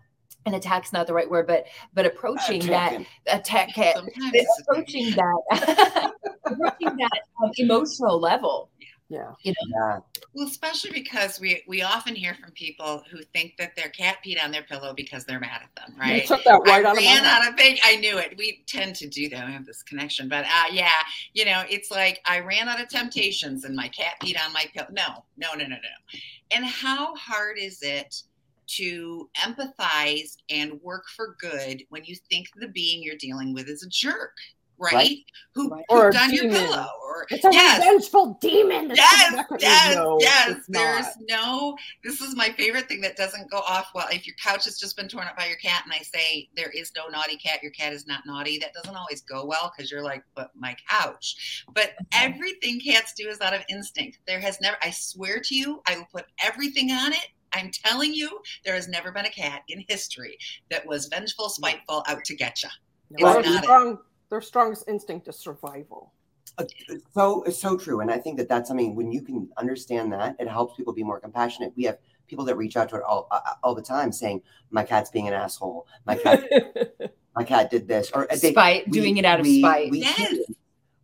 and 0.46 0.56
attack's 0.56 0.92
not 0.94 1.08
the 1.08 1.14
right 1.14 1.30
word 1.30 1.46
but 1.48 1.66
but 1.94 2.06
approaching 2.06 2.66
that 2.68 3.00
attack 3.28 3.74
cat 3.74 3.96
Sometimes 3.96 4.32
it's 4.34 4.62
approaching 4.70 5.12
that 5.12 6.12
approaching 6.46 6.98
that 6.98 7.20
um, 7.44 7.52
emotional 7.58 8.20
level 8.20 8.70
Yeah. 9.10 9.32
you 9.44 9.52
know 9.52 9.78
Yeah. 9.88 10.00
Well, 10.34 10.48
especially 10.48 10.92
because 10.92 11.42
we 11.42 11.62
we 11.68 11.82
often 11.82 12.16
hear 12.16 12.34
from 12.36 12.52
people 12.52 13.04
who 13.12 13.22
think 13.34 13.58
that 13.58 13.76
their 13.76 13.90
cat 13.90 14.18
peed 14.26 14.42
on 14.42 14.50
their 14.50 14.64
pillow 14.64 14.94
because 14.96 15.26
they're 15.26 15.42
mad 15.42 15.62
at 15.64 15.76
them, 15.76 15.94
You 15.98 16.02
right? 16.02 16.26
took 16.26 16.42
that 16.46 16.62
right 16.66 16.86
I 16.86 16.90
out 16.90 16.98
of 16.98 17.04
my 17.04 17.10
ran 17.10 17.24
mouth. 17.24 17.34
out 17.44 17.50
of 17.50 17.58
big. 17.58 17.80
I 17.84 17.98
knew 17.98 18.18
it. 18.18 18.36
We 18.38 18.64
tend 18.66 18.96
to 18.96 19.10
do 19.10 19.28
that. 19.28 19.46
We 19.46 19.52
have 19.52 19.66
this 19.66 19.84
connection, 19.84 20.30
but 20.30 20.46
uh, 20.46 20.72
yeah, 20.72 21.02
you 21.34 21.44
know, 21.44 21.64
it's 21.70 21.92
like 21.92 22.22
I 22.26 22.40
ran 22.40 22.70
out 22.70 22.80
of 22.82 22.88
temptations 22.88 23.66
and 23.66 23.76
my 23.76 23.90
cat 23.90 24.14
peed 24.24 24.38
on 24.42 24.54
my 24.54 24.66
pillow. 24.74 24.88
No, 24.92 25.08
no, 25.36 25.50
no, 25.54 25.66
no, 25.66 25.76
no. 25.76 26.20
And 26.52 26.64
how 26.66 27.14
hard 27.16 27.58
is 27.60 27.80
it 27.82 28.24
to 28.68 29.30
empathize 29.38 30.38
and 30.50 30.82
work 30.82 31.04
for 31.16 31.36
good 31.40 31.84
when 31.90 32.04
you 32.06 32.16
think 32.30 32.48
the 32.56 32.68
being 32.70 33.04
you're 33.04 33.16
dealing 33.18 33.54
with 33.54 33.68
is 33.68 33.84
a 33.84 33.90
jerk, 33.90 34.36
right? 34.78 34.94
Right. 34.94 35.18
Who 35.54 35.70
Right. 35.70 35.86
Pooped 35.90 36.18
on 36.18 36.34
your 36.34 36.50
pillow, 36.50 36.88
or 37.04 37.28
It's 37.30 37.46
a 37.46 37.50
yes, 37.52 37.80
revengeful 37.80 38.38
demon. 38.42 38.92
Yes, 38.96 39.30
coming 39.30 39.38
back 39.38 39.52
at 39.52 39.52
me. 39.52 39.58
yes, 39.62 39.96
No, 39.96 40.18
yes. 40.22 40.66
There's 40.68 41.06
not. 41.06 41.16
no. 41.30 41.78
This 42.04 42.22
is 42.22 42.36
my 42.36 42.50
favorite 42.50 42.88
thing 42.88 43.02
that 43.02 43.16
doesn't 43.16 43.52
go 43.52 43.58
off 43.60 43.92
well. 43.94 44.08
If 44.12 44.26
your 44.26 44.36
couch 44.38 44.66
has 44.66 44.80
just 44.80 44.98
been 44.98 45.08
torn 45.08 45.28
up 45.28 45.38
by 45.38 45.46
your 45.48 45.58
cat, 45.58 45.84
and 45.84 45.94
I 45.94 46.00
say 46.00 46.50
there 46.56 46.70
is 46.70 46.92
no 46.96 47.08
naughty 47.08 47.38
cat, 47.38 47.62
your 47.62 47.72
cat 47.74 47.94
is 47.94 48.08
not 48.08 48.26
naughty. 48.26 48.58
That 48.58 48.74
doesn't 48.74 48.96
always 48.96 49.22
go 49.22 49.46
well 49.46 49.72
because 49.76 49.92
you're 49.92 50.04
like, 50.04 50.24
but 50.36 50.52
my 50.56 50.76
couch. 50.90 51.64
But 51.74 51.90
mm-hmm. 51.92 52.32
everything 52.34 52.80
cats 52.80 53.14
do 53.14 53.28
is 53.28 53.42
out 53.42 53.54
of 53.54 53.62
instinct. 53.70 54.20
There 54.26 54.40
has 54.40 54.60
never. 54.62 54.78
I 54.82 54.90
swear 54.90 55.42
to 55.42 55.56
you, 55.56 55.82
I 55.88 55.98
will 55.98 56.08
put 56.12 56.26
everything 56.44 56.92
on 56.92 57.12
it. 57.14 57.28
I'm 57.54 57.72
telling 57.72 58.14
you, 58.14 58.40
there 58.66 58.76
has 58.76 58.88
never 58.88 59.12
been 59.12 59.26
a 59.26 59.30
cat 59.30 59.64
in 59.68 59.84
history 59.88 60.38
that 60.70 60.86
was 60.86 61.08
vengeful, 61.08 61.50
spiteful, 61.50 62.04
out 62.08 62.24
to 62.26 62.36
get 62.36 62.64
you. 62.64 62.70
No, 63.12 63.28
It's 63.28 63.36
their 63.36 63.44
not 63.54 63.64
it. 63.64 63.68
strong, 63.68 63.98
their 64.30 64.42
strongest 64.42 64.86
instinct 64.88 65.28
is 65.28 65.38
survival. 65.38 66.14
Uh, 66.58 66.66
so 67.14 67.44
it's 67.44 67.58
so 67.62 67.78
true 67.78 68.02
and 68.02 68.12
i 68.12 68.18
think 68.18 68.36
that 68.38 68.50
that's 68.50 68.68
something 68.68 68.94
when 68.94 69.10
you 69.10 69.22
can 69.22 69.48
understand 69.56 70.12
that 70.12 70.36
it 70.38 70.50
helps 70.50 70.76
people 70.76 70.92
be 70.92 71.02
more 71.02 71.18
compassionate 71.18 71.72
we 71.78 71.84
have 71.84 71.98
people 72.28 72.44
that 72.44 72.58
reach 72.58 72.76
out 72.76 72.90
to 72.90 72.98
it 72.98 73.04
all, 73.04 73.26
uh, 73.32 73.40
all 73.64 73.74
the 73.74 73.82
time 73.82 74.12
saying 74.12 74.42
my 74.70 74.84
cat's 74.84 75.10
being 75.10 75.30
an 75.30 75.34
asshole 75.34 75.88
my 76.06 76.14
cat 76.18 76.44
my 77.38 77.44
cat 77.46 77.72
did 77.72 77.88
this 77.88 78.12
or 78.14 78.28
they, 78.42 78.52
spite 78.52 78.86
we- 78.90 79.00
doing 79.00 79.16
it 79.16 79.24
out 79.24 79.40
of 79.40 79.46
we- 79.46 79.60
spite 79.60 79.90
we 79.92 80.00
Yes. 80.02 80.18
humans, 80.18 80.46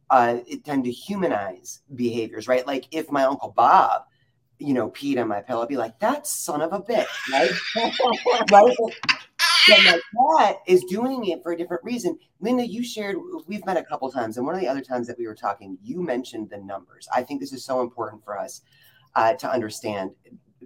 uh, 0.09 0.37
it 0.45 0.65
tend 0.65 0.83
to 0.83 0.91
humanize 0.91 1.79
behaviors 1.95 2.49
right 2.49 2.67
like 2.67 2.85
if 2.91 3.09
my 3.09 3.23
uncle 3.23 3.53
bob 3.55 4.01
you 4.59 4.73
know 4.73 4.89
peed 4.89 5.21
on 5.21 5.27
my 5.27 5.41
pillow 5.41 5.61
i'd 5.63 5.67
be 5.67 5.77
like 5.77 5.99
that 5.99 6.25
son 6.25 6.61
of 6.61 6.73
a 6.73 6.79
bitch 6.79 7.05
right 7.31 7.51
right 8.51 8.75
But 9.67 9.83
my 9.83 9.99
cat 10.39 10.57
is 10.65 10.83
doing 10.85 11.25
it 11.25 11.43
for 11.43 11.51
a 11.51 11.57
different 11.57 11.83
reason. 11.83 12.17
Linda, 12.39 12.65
you 12.65 12.83
shared, 12.83 13.17
we've 13.47 13.65
met 13.65 13.77
a 13.77 13.83
couple 13.83 14.09
times, 14.11 14.37
and 14.37 14.45
one 14.45 14.55
of 14.55 14.61
the 14.61 14.67
other 14.67 14.81
times 14.81 15.07
that 15.07 15.17
we 15.17 15.27
were 15.27 15.35
talking, 15.35 15.77
you 15.83 16.01
mentioned 16.01 16.49
the 16.49 16.57
numbers. 16.57 17.07
I 17.13 17.23
think 17.23 17.41
this 17.41 17.53
is 17.53 17.65
so 17.65 17.81
important 17.81 18.23
for 18.23 18.39
us 18.39 18.61
uh, 19.15 19.33
to 19.33 19.51
understand, 19.51 20.11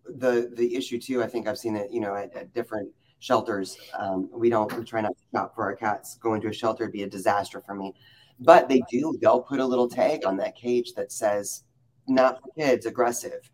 The 0.06 0.52
the 0.56 0.76
issue 0.76 1.00
too, 1.00 1.24
I 1.24 1.28
think 1.28 1.48
I've 1.48 1.58
seen 1.58 1.76
it, 1.76 1.92
you 1.92 2.00
know, 2.00 2.16
at, 2.16 2.36
at 2.36 2.54
different 2.54 2.90
shelters. 3.20 3.78
Um, 3.98 4.30
we 4.32 4.50
don't 4.50 4.72
we 4.78 4.84
try 4.84 5.02
not 5.02 5.18
to 5.18 5.38
shop 5.38 5.56
for 5.56 5.64
our 5.64 5.76
cats. 5.76 6.18
Going 6.18 6.42
to 6.42 6.50
a 6.50 6.54
shelter 6.54 6.86
would 6.86 6.94
be 6.94 7.04
a 7.04 7.10
disaster 7.10 7.62
for 7.62 7.76
me. 7.76 7.94
But 8.40 8.68
they 8.68 8.82
do, 8.90 9.18
they'll 9.22 9.42
put 9.42 9.60
a 9.60 9.66
little 9.66 9.88
tag 9.88 10.26
on 10.26 10.38
that 10.38 10.56
cage 10.56 10.94
that 10.94 11.12
says 11.12 11.64
not 12.08 12.42
for 12.42 12.50
kids, 12.58 12.86
aggressive. 12.86 13.50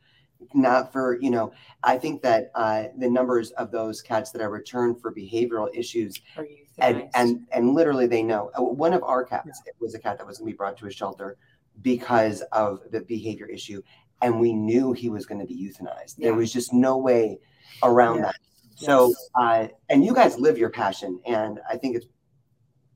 Not 0.54 0.92
for, 0.94 1.20
you 1.22 1.30
know, 1.30 1.52
I 1.84 1.98
think 1.98 2.22
that 2.22 2.52
uh, 2.56 2.86
the 2.98 3.10
numbers 3.10 3.52
of 3.52 3.72
those 3.72 4.02
cats 4.02 4.32
that 4.32 4.42
are 4.42 4.50
returned 4.50 5.02
for 5.02 5.14
behavioral 5.14 5.68
issues 5.76 6.16
Or 6.38 6.46
you 6.46 6.66
and 6.82 7.10
and 7.16 7.48
and 7.52 7.74
literally 7.74 8.08
they 8.08 8.24
know. 8.24 8.52
Uh, 8.58 8.64
one 8.64 8.94
of 8.94 9.04
our 9.04 9.24
cats 9.24 9.62
it 9.66 9.76
was 9.80 9.96
a 9.96 10.00
cat 10.00 10.18
that 10.18 10.28
was 10.28 10.38
going 10.38 10.50
to 10.50 10.54
be 10.54 10.58
brought 10.58 10.78
to 10.78 10.86
a 10.88 10.92
shelter 10.92 11.38
because 11.82 12.42
of 12.52 12.82
the 12.92 13.02
behavior 13.02 13.46
issue 13.48 13.82
and 14.22 14.40
we 14.40 14.52
knew 14.54 14.92
he 14.92 15.10
was 15.10 15.26
going 15.26 15.40
to 15.40 15.46
be 15.48 15.56
euthanized. 15.56 16.18
There 16.18 16.34
was 16.34 16.52
just 16.52 16.74
no 16.74 16.98
way 16.98 17.40
around 17.84 18.18
Yeah. 18.18 18.22
that. 18.24 18.36
So 18.76 19.08
Yes. 19.08 19.30
uh 19.36 19.68
and 19.90 20.04
you 20.06 20.14
guys 20.14 20.38
live 20.38 20.58
your 20.58 20.70
passion 20.70 21.20
and 21.26 21.60
i 21.70 21.76
think 21.78 21.96
it's 21.98 22.06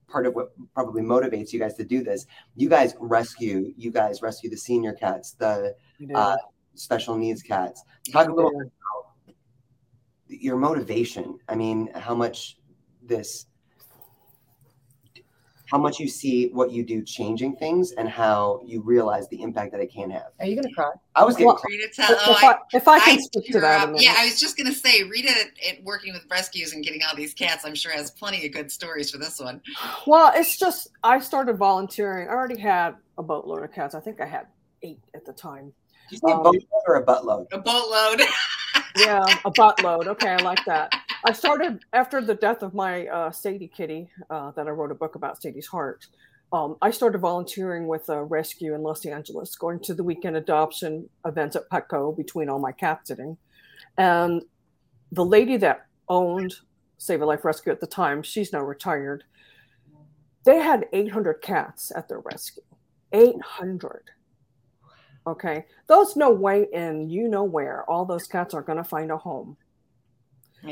part 0.08 0.26
of 0.28 0.36
what 0.36 0.52
probably 0.74 1.02
motivates 1.02 1.52
you 1.54 1.60
guys 1.60 1.74
to 1.76 1.84
do 1.84 2.04
this. 2.04 2.26
You 2.56 2.70
guys 2.70 2.94
rescue 3.00 3.74
you 3.78 3.92
guys 3.92 4.22
rescue 4.22 4.50
the 4.50 4.58
senior 4.58 4.94
cats 4.94 5.32
the 5.34 5.76
uh, 6.14 6.36
special 6.76 7.16
needs 7.18 7.42
cats. 7.42 7.84
Talk 8.12 8.28
a 8.30 8.34
little 8.34 8.52
bit 8.52 8.68
about 8.68 9.36
your 10.28 10.58
motivation. 10.58 11.40
I 11.48 11.56
mean 11.56 11.90
how 11.96 12.16
much 12.16 12.58
this 13.02 13.48
how 15.66 15.78
much 15.78 16.00
you 16.00 16.08
see 16.08 16.50
what 16.50 16.72
you 16.72 16.84
do 16.84 17.02
changing 17.02 17.56
things 17.56 17.92
and 17.94 18.10
how 18.10 18.62
you 18.66 18.82
realize 18.82 19.28
the 19.30 19.42
impact 19.42 19.72
that 19.72 19.80
it 19.82 19.92
can 19.92 20.10
have 20.10 20.28
Are 20.40 20.46
you 20.46 20.56
gonna 20.56 20.74
cry? 20.74 20.92
i 21.16 21.24
was 21.24 21.36
getting 21.36 21.48
Well, 21.48 21.62
Rita, 21.68 21.86
If, 21.86 21.96
tell, 21.96 22.08
oh, 22.10 22.32
if 22.32 22.44
I, 22.44 22.56
if 22.74 22.88
I 22.88 23.00
can 23.00 23.18
I 23.18 23.22
speak 23.22 23.52
to 23.54 23.60
that 23.62 23.90
up- 23.90 23.96
Yeah, 23.98 24.16
I 24.18 24.26
was 24.26 24.40
just 24.40 24.58
gonna 24.58 24.74
say, 24.74 25.04
Rita, 25.04 25.32
it, 25.58 25.84
working 25.84 26.14
with 26.14 26.24
rescues 26.30 26.74
and 26.74 26.84
getting 26.84 27.02
all 27.08 27.16
these 27.16 27.34
cats, 27.34 27.66
I'm 27.66 27.76
sure 27.76 27.92
has 27.92 28.12
plenty 28.12 28.46
of 28.46 28.52
good 28.52 28.72
stories 28.72 29.10
for 29.10 29.18
this 29.18 29.40
one. 29.40 29.62
Well, 30.06 30.32
it's 30.36 30.58
just 30.58 30.90
I 31.04 31.20
started 31.20 31.58
volunteering. 31.58 32.28
I 32.28 32.32
already 32.32 32.60
had 32.60 32.96
a 33.18 33.24
boatload 33.24 33.64
of 33.64 33.72
cats. 33.72 33.96
I 33.96 34.00
think 34.00 34.20
I 34.20 34.26
had 34.26 34.48
eight 34.82 35.00
at 35.16 35.26
the 35.26 35.34
time. 35.34 35.72
Did 36.10 36.22
you 36.22 36.28
say 36.28 36.34
a 36.34 36.36
um, 36.36 36.44
boatload 36.44 36.64
or 36.88 36.96
a 36.96 37.06
buttload 37.06 37.46
A 37.52 37.58
boatload. 37.58 38.22
Yeah, 38.96 39.26
a 39.44 39.52
buttload. 39.52 40.06
Okay, 40.06 40.30
I 40.30 40.38
like 40.44 40.64
that. 40.66 40.92
I 41.26 41.32
started 41.32 41.86
after 41.94 42.22
the 42.22 42.36
death 42.36 42.64
of 42.64 42.74
my 42.74 43.08
uh, 43.08 43.32
Sadie 43.32 43.70
kitty 43.70 44.10
uh, 44.30 44.52
that 44.52 44.68
I 44.68 44.72
wrote 44.72 44.92
a 44.92 44.96
book 44.96 45.16
about 45.16 45.42
Sadie's 45.42 45.68
heart. 45.68 46.06
Um, 46.52 46.76
I 46.82 46.92
started 46.92 47.20
volunteering 47.20 47.88
with 47.88 48.10
a 48.10 48.24
rescue 48.24 48.76
in 48.76 48.84
Los 48.84 49.06
Angeles, 49.06 49.56
going 49.56 49.80
to 49.82 49.94
the 49.94 50.04
weekend 50.04 50.36
adoption 50.36 51.10
events 51.26 51.56
at 51.56 51.70
Petco 51.70 52.16
between 52.16 52.50
all 52.50 52.60
my 52.60 52.74
cat 52.74 53.08
sitting. 53.08 53.38
And 53.98 54.44
the 55.12 55.26
lady 55.26 55.56
that 55.58 55.86
owned 56.10 56.56
Save 56.98 57.22
a 57.22 57.26
Life 57.26 57.46
Rescue 57.46 57.72
at 57.72 57.80
the 57.80 57.88
time, 57.88 58.22
she's 58.22 58.52
now 58.52 58.62
retired. 58.62 59.24
They 60.46 60.60
had 60.60 60.88
800 60.92 61.36
cats 61.36 61.92
at 61.96 62.10
their 62.10 62.20
rescue. 62.20 62.64
800. 63.14 64.12
Okay. 65.26 65.66
Those 65.88 66.18
no 66.18 66.32
way 66.32 66.68
in 66.74 67.10
you 67.10 67.30
know 67.30 67.44
where 67.46 67.90
all 67.90 68.06
those 68.06 68.28
cats 68.28 68.54
are 68.54 68.62
going 68.62 68.78
to 68.78 68.84
find 68.84 69.10
a 69.10 69.18
home. 69.18 69.56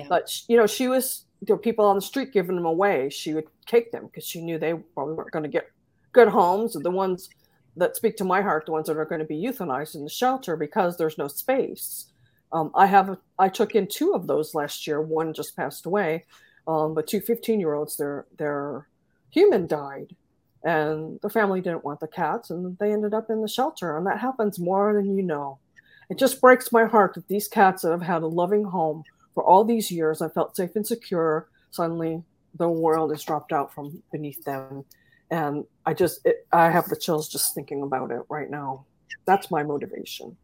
But 0.10 0.42
you 0.48 0.58
know, 0.58 0.68
she 0.68 0.88
was 0.88 1.26
there 1.42 1.56
were 1.56 1.62
people 1.62 1.86
on 1.86 1.96
the 1.96 2.02
street 2.02 2.34
giving 2.34 2.56
them 2.56 2.66
away. 2.66 3.10
She 3.10 3.34
would 3.34 3.48
take 3.66 3.92
them 3.92 4.06
because 4.06 4.24
she 4.24 4.42
knew 4.42 4.58
they 4.58 4.74
probably 4.74 5.16
weren't 5.16 5.32
going 5.32 5.44
to 5.44 5.50
get 5.50 5.72
good 6.12 6.28
homes. 6.28 6.74
The 6.74 6.92
ones 6.92 7.30
that 7.78 7.96
speak 7.96 8.18
to 8.18 8.24
my 8.24 8.42
heart, 8.42 8.66
the 8.66 8.72
ones 8.72 8.88
that 8.88 8.98
are 8.98 9.06
going 9.06 9.20
to 9.20 9.26
be 9.26 9.42
euthanized 9.42 9.96
in 9.96 10.04
the 10.04 10.10
shelter 10.10 10.56
because 10.56 10.98
there's 10.98 11.18
no 11.18 11.28
space. 11.28 12.08
Um, 12.52 12.72
I 12.76 12.86
have 12.86 13.18
I 13.40 13.50
took 13.50 13.76
in 13.76 13.88
two 13.88 14.14
of 14.14 14.28
those 14.28 14.54
last 14.54 14.86
year. 14.86 15.02
One 15.02 15.34
just 15.34 15.56
passed 15.56 15.86
away, 15.86 16.26
um, 16.68 16.94
but 16.94 17.08
two 17.08 17.22
15 17.22 17.60
year 17.60 17.74
olds, 17.74 17.98
their 17.98 18.26
their 18.38 18.88
human 19.30 19.68
died, 19.68 20.16
and 20.64 21.20
the 21.22 21.30
family 21.30 21.62
didn't 21.62 21.86
want 21.86 22.02
the 22.02 22.08
cats, 22.08 22.50
and 22.50 22.78
they 22.78 22.92
ended 22.92 23.14
up 23.14 23.30
in 23.30 23.42
the 23.42 23.48
shelter. 23.48 23.98
And 23.98 24.06
that 24.06 24.20
happens 24.20 24.60
more 24.60 24.94
than 24.94 25.16
you 25.16 25.24
know. 25.24 25.60
It 26.10 26.18
just 26.18 26.42
breaks 26.42 26.74
my 26.74 26.84
heart 26.84 27.14
that 27.14 27.30
these 27.30 27.48
cats 27.48 27.84
that 27.84 27.92
have 27.92 28.02
had 28.02 28.22
a 28.22 28.28
loving 28.28 28.66
home 28.66 29.06
for 29.34 29.44
all 29.44 29.64
these 29.64 29.92
years, 29.92 30.22
I 30.22 30.30
felt 30.30 30.56
safe 30.56 30.76
and 30.76 30.86
secure. 30.86 31.50
Suddenly, 31.72 32.24
the 32.56 32.70
world 32.70 33.12
has 33.12 33.24
dropped 33.24 33.52
out 33.52 33.74
from 33.74 34.02
beneath 34.12 34.44
them, 34.44 34.84
and 35.30 35.66
I 35.86 35.94
just 35.94 36.26
it, 36.26 36.46
I 36.52 36.70
have 36.70 36.90
the 36.90 36.96
chills 36.96 37.30
just 37.30 37.56
thinking 37.56 37.84
about 37.84 38.12
it 38.12 38.22
right 38.30 38.50
now. 38.50 38.86
That's 39.26 39.52
my 39.52 39.64
motivation. 39.64 40.36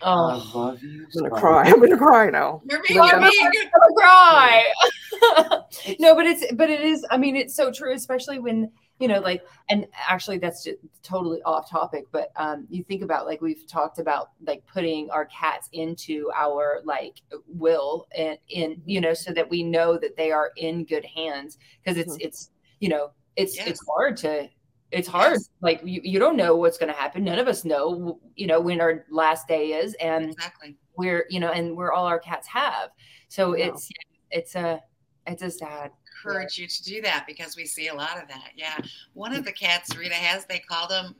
Oh, 0.00 0.30
I 0.30 0.58
love 0.58 0.82
you. 0.82 1.06
I'm 1.14 1.22
gonna 1.22 1.40
cry. 1.40 1.62
I'm 1.64 1.80
gonna 1.80 1.96
cry 1.96 2.30
now. 2.30 2.62
You're 2.68 2.82
being 2.88 3.00
Linda. 3.00 3.20
big. 3.20 3.70
gonna 3.72 3.94
cry. 3.96 4.64
no, 6.00 6.14
but 6.14 6.26
it's 6.26 6.44
but 6.54 6.70
it 6.70 6.80
is. 6.80 7.04
I 7.10 7.18
mean, 7.18 7.36
it's 7.36 7.54
so 7.54 7.70
true, 7.70 7.94
especially 7.94 8.38
when 8.38 8.70
you 9.02 9.08
know, 9.08 9.18
like, 9.18 9.44
and 9.68 9.86
actually, 10.08 10.38
that's 10.38 10.62
just 10.62 10.78
totally 11.02 11.42
off 11.42 11.68
topic. 11.68 12.04
But 12.12 12.30
um, 12.36 12.66
you 12.70 12.84
think 12.84 13.02
about 13.02 13.26
like 13.26 13.40
we've 13.40 13.66
talked 13.66 13.98
about 13.98 14.30
like 14.46 14.64
putting 14.66 15.10
our 15.10 15.24
cats 15.26 15.68
into 15.72 16.30
our 16.36 16.80
like 16.84 17.20
will 17.48 18.06
and 18.16 18.38
in 18.48 18.80
you 18.86 19.00
know 19.00 19.12
so 19.12 19.32
that 19.32 19.50
we 19.50 19.64
know 19.64 19.98
that 19.98 20.16
they 20.16 20.30
are 20.30 20.52
in 20.56 20.84
good 20.84 21.04
hands 21.04 21.58
because 21.84 21.98
it's 21.98 22.14
Mhm. 22.16 22.20
it's 22.26 22.50
you 22.78 22.88
know 22.88 23.10
it's 23.36 23.56
Yes. 23.56 23.68
it's 23.68 23.80
hard 23.88 24.16
to 24.18 24.48
it's 24.92 25.08
hard 25.08 25.32
Yes. 25.32 25.48
like 25.62 25.80
you, 25.84 26.00
you 26.04 26.18
don't 26.20 26.36
know 26.36 26.54
what's 26.54 26.78
going 26.78 26.92
to 26.92 26.98
happen 26.98 27.24
none 27.24 27.38
of 27.38 27.48
us 27.48 27.64
know 27.64 28.20
you 28.36 28.46
know 28.46 28.60
when 28.60 28.80
our 28.80 29.04
last 29.10 29.48
day 29.48 29.72
is 29.72 29.94
and 29.94 30.30
Exactly. 30.32 30.76
we're 30.96 31.24
you 31.30 31.40
know 31.40 31.50
and 31.50 31.76
we're 31.76 31.92
all 31.92 32.06
our 32.06 32.18
cats 32.20 32.46
have 32.46 32.90
so 33.28 33.52
it's 33.54 33.88
it's 34.30 34.54
a 34.54 34.80
it's 35.26 35.42
a 35.42 35.50
sad 35.50 35.90
Encourage 36.24 36.58
you 36.58 36.66
to 36.66 36.82
do 36.82 37.02
that 37.02 37.24
because 37.26 37.56
we 37.56 37.64
see 37.66 37.88
a 37.88 37.94
lot 37.94 38.20
of 38.20 38.28
that. 38.28 38.50
Yeah. 38.56 38.78
One 39.14 39.34
of 39.34 39.44
the 39.44 39.52
cats 39.52 39.96
Rita 39.96 40.14
has, 40.14 40.44
they 40.46 40.58
call 40.58 40.88
them 40.88 41.14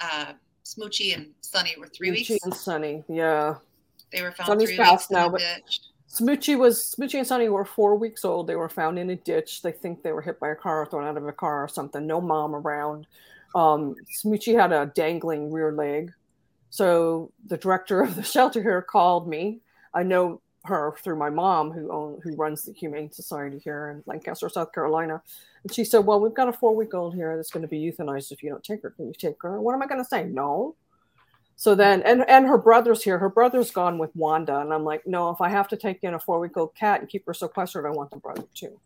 uh, 0.00 0.32
Smoochie 0.64 1.14
and 1.14 1.30
Sunny 1.40 1.74
were 1.78 1.88
three 1.88 2.10
weeks. 2.10 2.28
Smoochie 2.28 2.38
and 2.44 2.54
Sunny, 2.54 3.04
yeah. 3.08 3.56
They 4.12 4.22
were 4.22 4.32
found 4.32 4.48
Sunny's 4.48 4.70
three 4.70 4.78
weeks 4.78 5.10
now, 5.10 5.28
but- 5.28 5.40
ditch. 5.40 5.80
Smoochie 6.10 6.58
was 6.58 6.96
Smoochie 6.98 7.18
and 7.18 7.26
Sunny 7.26 7.50
were 7.50 7.66
four 7.66 7.94
weeks 7.94 8.24
old. 8.24 8.46
They 8.46 8.56
were 8.56 8.70
found 8.70 8.98
in 8.98 9.10
a 9.10 9.16
ditch. 9.16 9.60
They 9.60 9.72
think 9.72 10.02
they 10.02 10.12
were 10.12 10.22
hit 10.22 10.40
by 10.40 10.48
a 10.48 10.56
car, 10.56 10.80
or 10.80 10.86
thrown 10.86 11.04
out 11.04 11.18
of 11.18 11.28
a 11.28 11.32
car, 11.32 11.62
or 11.62 11.68
something. 11.68 12.06
No 12.06 12.18
mom 12.20 12.54
around. 12.54 13.06
Um, 13.54 13.94
Smoochie 14.24 14.58
had 14.58 14.72
a 14.72 14.86
dangling 14.94 15.52
rear 15.52 15.70
leg, 15.70 16.12
so 16.70 17.30
the 17.46 17.58
director 17.58 18.00
of 18.00 18.16
the 18.16 18.22
shelter 18.34 18.62
here 18.62 18.80
called 18.80 19.28
me. 19.28 19.60
I 19.92 20.02
know 20.02 20.40
her 20.68 20.94
through 21.02 21.16
my 21.16 21.30
mom, 21.30 21.72
who 21.72 21.90
own, 21.90 22.20
who 22.22 22.34
runs 22.36 22.64
the 22.64 22.72
Humane 22.72 23.10
Society 23.10 23.58
here 23.58 23.90
in 23.90 24.02
Lancaster, 24.06 24.48
South 24.48 24.72
Carolina, 24.72 25.20
and 25.62 25.74
she 25.74 25.84
said, 25.84 26.00
"Well, 26.00 26.20
we've 26.20 26.34
got 26.34 26.48
a 26.48 26.52
four 26.52 26.74
week 26.74 26.94
old 26.94 27.14
here 27.14 27.36
that's 27.36 27.50
going 27.50 27.62
to 27.62 27.68
be 27.68 27.80
euthanized 27.80 28.32
if 28.32 28.42
you 28.42 28.50
don't 28.50 28.64
take 28.64 28.82
her. 28.82 28.90
Can 28.90 29.08
you 29.08 29.14
take 29.14 29.42
her?" 29.42 29.60
What 29.60 29.74
am 29.74 29.82
I 29.82 29.86
going 29.86 30.02
to 30.02 30.08
say? 30.08 30.24
No. 30.24 30.76
So 31.56 31.74
then, 31.74 32.02
and 32.02 32.28
and 32.28 32.46
her 32.46 32.56
brother's 32.56 33.02
here. 33.02 33.18
Her 33.18 33.28
brother's 33.28 33.72
gone 33.72 33.98
with 33.98 34.14
Wanda, 34.14 34.60
and 34.60 34.72
I'm 34.72 34.84
like, 34.84 35.04
no. 35.08 35.30
If 35.30 35.40
I 35.40 35.48
have 35.48 35.66
to 35.68 35.76
take 35.76 36.04
in 36.04 36.14
a 36.14 36.18
four 36.20 36.38
week 36.38 36.56
old 36.56 36.74
cat 36.76 37.00
and 37.00 37.08
keep 37.08 37.26
her 37.26 37.34
sequestered, 37.34 37.84
I 37.84 37.90
want 37.90 38.12
the 38.12 38.18
brother 38.18 38.44
too. 38.54 38.78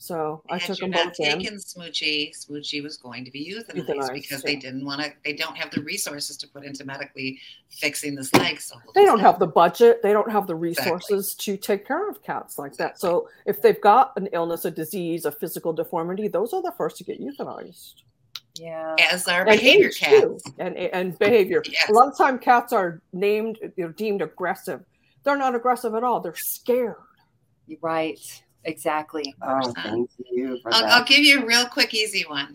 So 0.00 0.42
I 0.48 0.58
Had 0.58 0.66
took 0.68 0.78
you 0.78 0.82
them 0.82 0.90
not 0.92 1.06
both 1.18 1.26
in. 1.26 1.38
taken 1.40 1.58
Smoochie, 1.58 2.30
Smoochie 2.32 2.82
was 2.84 2.96
going 2.98 3.24
to 3.24 3.32
be 3.32 3.52
euthanized, 3.52 3.84
Euthanized, 3.88 4.12
because 4.14 4.44
yeah. 4.44 4.50
they 4.52 4.56
didn't 4.56 4.84
want 4.84 5.00
to. 5.02 5.12
They 5.24 5.32
don't 5.32 5.56
have 5.56 5.72
the 5.72 5.82
resources 5.82 6.36
to 6.36 6.46
put 6.48 6.64
into 6.64 6.84
medically 6.84 7.40
fixing 7.68 8.14
this 8.14 8.32
leg. 8.34 8.60
So 8.60 8.76
They 8.94 9.04
don't 9.04 9.18
have 9.18 9.40
the 9.40 9.48
budget. 9.48 10.00
They 10.04 10.12
don't 10.12 10.30
have 10.30 10.46
the 10.46 10.54
resources 10.54 11.34
to 11.34 11.56
take 11.56 11.84
care 11.84 12.08
of 12.08 12.22
cats 12.22 12.58
like 12.58 12.74
that. 12.76 13.00
So 13.00 13.28
if 13.44 13.60
they've 13.60 13.80
got 13.80 14.12
an 14.16 14.28
illness, 14.32 14.64
a 14.64 14.70
disease, 14.70 15.24
a 15.24 15.32
physical 15.32 15.72
deformity, 15.72 16.28
those 16.28 16.52
are 16.54 16.62
the 16.62 16.72
first 16.78 16.96
to 16.98 17.04
get 17.04 17.20
euthanized. 17.20 17.94
Yeah. 18.54 18.94
as 19.12 19.26
our 19.26 19.40
And 19.42 19.50
behavior 19.50 19.90
cats. 19.90 20.10
too. 20.20 20.38
and 20.58 20.76
and 20.76 21.18
behavior. 21.18 21.62
Yes. 21.68 21.88
A 21.90 21.92
lot 21.92 22.06
of 22.08 22.16
time 22.16 22.38
cats 22.38 22.72
are 22.72 23.02
named, 23.12 23.58
they're 23.76 23.88
deemed 23.92 24.22
aggressive. 24.22 24.84
They're 25.24 25.36
not 25.36 25.56
aggressive 25.56 25.94
at 25.96 26.04
all. 26.04 26.20
They're 26.20 26.34
scared. 26.36 26.96
Right. 27.82 28.18
Exactly. 28.64 29.34
Oh, 29.42 29.72
thank 29.72 30.10
you 30.30 30.58
for 30.60 30.74
I'll, 30.74 30.82
that. 30.82 30.90
I'll 30.90 31.04
give 31.04 31.20
you 31.20 31.42
a 31.42 31.46
real 31.46 31.66
quick, 31.66 31.94
easy 31.94 32.24
one. 32.28 32.52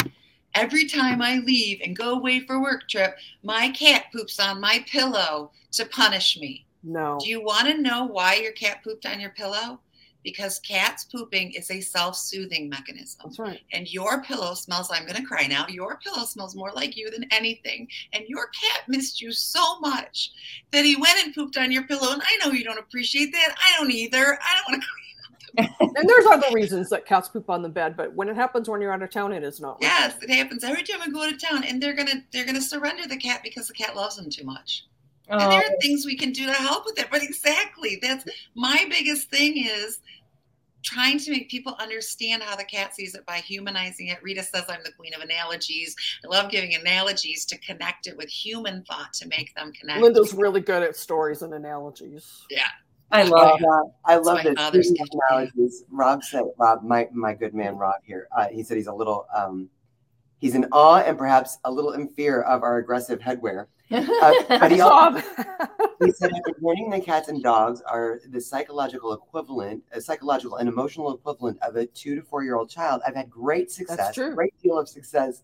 Every 0.54 0.86
time 0.86 1.22
I 1.22 1.40
leave 1.40 1.82
and 1.84 1.96
go 1.96 2.12
away 2.12 2.42
for 2.42 2.62
work 2.62 2.88
trip, 2.88 3.16
my 3.42 3.70
cat 3.72 4.06
poops 4.12 4.40
on 4.40 4.62
my 4.62 4.86
pillow 4.88 5.52
to 5.72 5.86
punish 5.86 6.38
me. 6.40 6.66
No. 6.84 7.18
Do 7.20 7.30
you 7.30 7.42
want 7.42 7.68
to 7.68 7.82
know 7.82 8.06
why 8.06 8.36
your 8.36 8.52
cat 8.52 8.84
pooped 8.84 9.06
on 9.06 9.20
your 9.20 9.32
pillow? 9.32 9.80
Because 10.24 10.60
cats 10.60 11.06
pooping 11.06 11.52
is 11.54 11.70
a 11.72 11.82
self-soothing 11.82 12.70
mechanism. 12.70 13.22
That's 13.26 13.40
right. 13.40 13.60
And 13.74 13.92
your 13.92 14.22
pillow 14.24 14.54
smells, 14.54 14.90
I'm 14.92 15.06
going 15.06 15.20
to 15.20 15.28
cry 15.28 15.48
now. 15.48 15.66
Your 15.68 15.98
pillow 15.98 16.24
smells 16.24 16.56
more 16.56 16.72
like 16.72 16.96
you 16.96 17.10
than 17.10 17.26
anything. 17.32 17.88
And 18.14 18.24
your 18.28 18.48
cat 18.48 18.84
missed 18.88 19.22
you 19.22 19.32
so 19.32 19.80
much 19.80 20.32
that 20.72 20.86
he 20.86 20.96
went 20.96 21.26
and 21.26 21.36
pooped 21.36 21.58
on 21.58 21.72
your 21.72 21.84
pillow. 21.84 22.14
And 22.14 22.22
I 22.22 22.38
know 22.38 22.54
you 22.54 22.64
don't 22.64 22.80
appreciate 22.80 23.34
that. 23.34 23.56
I 23.58 23.80
don't 23.80 23.92
either. 23.92 24.38
I 24.42 24.56
don't 24.56 24.72
want 24.72 24.82
to. 24.82 24.88
And 25.96 26.10
there's 26.10 26.26
other 26.26 26.48
reasons 26.52 26.90
that 26.90 27.06
cats 27.06 27.30
poop 27.30 27.50
on 27.50 27.62
the 27.62 27.70
bed, 27.70 27.96
but 27.96 28.14
when 28.16 28.28
it 28.28 28.36
happens 28.36 28.68
when 28.68 28.82
you're 28.82 28.92
out 28.92 29.04
of 29.04 29.12
town, 29.12 29.32
it 29.32 29.44
is 29.44 29.60
not. 29.62 29.78
Yes, 29.80 30.16
it 30.22 30.30
happens 30.30 30.64
every 30.64 30.82
time 30.84 31.02
I 31.02 31.10
go 31.10 31.30
to 31.30 31.38
town. 31.38 31.64
And 31.64 31.82
they're 31.82 31.94
gonna 31.94 32.24
they're 32.32 32.46
gonna 32.46 32.62
surrender 32.62 33.08
the 33.08 33.18
cat 33.18 33.42
because 33.44 33.68
the 33.68 33.74
cat 33.74 33.96
loves 33.96 34.16
them 34.16 34.30
too 34.30 34.44
much. 34.44 34.86
And 35.30 35.42
Oh, 35.42 35.50
there 35.50 35.60
are 35.60 35.80
things 35.82 36.06
we 36.06 36.18
can 36.18 36.32
do 36.32 36.48
to 36.48 36.54
help 36.54 36.86
with 36.86 36.98
it. 37.00 37.08
But 37.12 37.22
exactly, 37.22 38.00
that's 38.02 38.26
my 38.56 38.86
biggest 38.90 39.30
thing 39.30 39.58
is 39.58 40.00
trying 40.84 41.18
to 41.18 41.32
make 41.32 41.50
people 41.50 41.76
understand 41.80 42.44
how 42.44 42.56
the 42.56 42.64
cat 42.64 42.94
sees 42.94 43.16
it 43.16 43.26
by 43.26 43.38
humanizing 43.38 44.08
it. 44.08 44.22
Rita 44.22 44.44
says 44.44 44.66
I'm 44.68 44.82
the 44.84 44.92
queen 44.92 45.14
of 45.14 45.22
analogies. 45.22 45.96
I 46.24 46.28
love 46.28 46.52
giving 46.52 46.76
analogies 46.76 47.46
to 47.46 47.58
connect 47.60 48.08
it 48.08 48.18
with 48.18 48.30
human 48.30 48.84
thought 48.84 49.14
to 49.14 49.28
make 49.28 49.56
them 49.56 49.72
connect. 49.72 50.02
Linda's 50.02 50.34
really 50.34 50.62
good 50.62 50.84
at 50.84 50.96
stories 50.96 51.42
and 51.42 51.54
analogies. 51.54 52.46
I 53.14 53.24
love 53.24 53.60
that. 53.60 53.92
I 54.06 54.16
love 54.18 54.44
this. 54.44 54.56
father's 54.56 54.88
Speaking 54.88 55.04
of 55.04 55.10
gift. 55.10 55.24
analogies, 55.30 55.84
Rob 55.90 56.24
said, 56.24 56.44
Rob, 56.58 56.84
my, 56.84 57.08
my 57.14 57.34
good 57.34 57.54
man 57.54 57.78
Rob 57.78 57.96
here, 58.04 58.28
uh, 58.36 58.48
he 58.48 58.64
said 58.64 58.78
he's 58.78 58.88
a 58.88 58.94
little, 58.94 59.28
um, 59.36 59.70
he's 60.40 60.56
in 60.56 60.66
awe 60.72 60.98
and 60.98 61.18
perhaps 61.18 61.60
a 61.64 61.72
little 61.72 61.94
in 61.94 62.08
fear 62.10 62.42
of 62.42 62.64
our 62.64 62.78
aggressive 62.78 63.20
headwear. 63.20 63.68
Uh, 63.94 64.34
but 64.48 64.72
he 64.72 64.82
also, 64.82 65.20
he 66.04 66.12
said 66.14 66.32
that 66.32 66.56
learning 66.62 66.90
the 66.90 67.00
cats 67.00 67.28
and 67.28 67.44
dogs 67.44 67.80
are 67.82 68.22
the 68.30 68.42
psychological 68.42 69.14
equivalent, 69.14 69.84
a 69.92 70.02
psychological 70.02 70.58
and 70.58 70.68
emotional 70.68 71.14
equivalent 71.14 71.62
of 71.62 71.76
a 71.76 71.86
two 71.86 72.16
to 72.16 72.24
four 72.24 72.44
year 72.44 72.56
old 72.56 72.68
child. 72.72 73.04
I've 73.06 73.16
had 73.16 73.30
great 73.30 73.70
success, 73.70 74.16
great 74.16 74.54
deal 74.64 74.80
of 74.80 74.90
success 74.90 75.44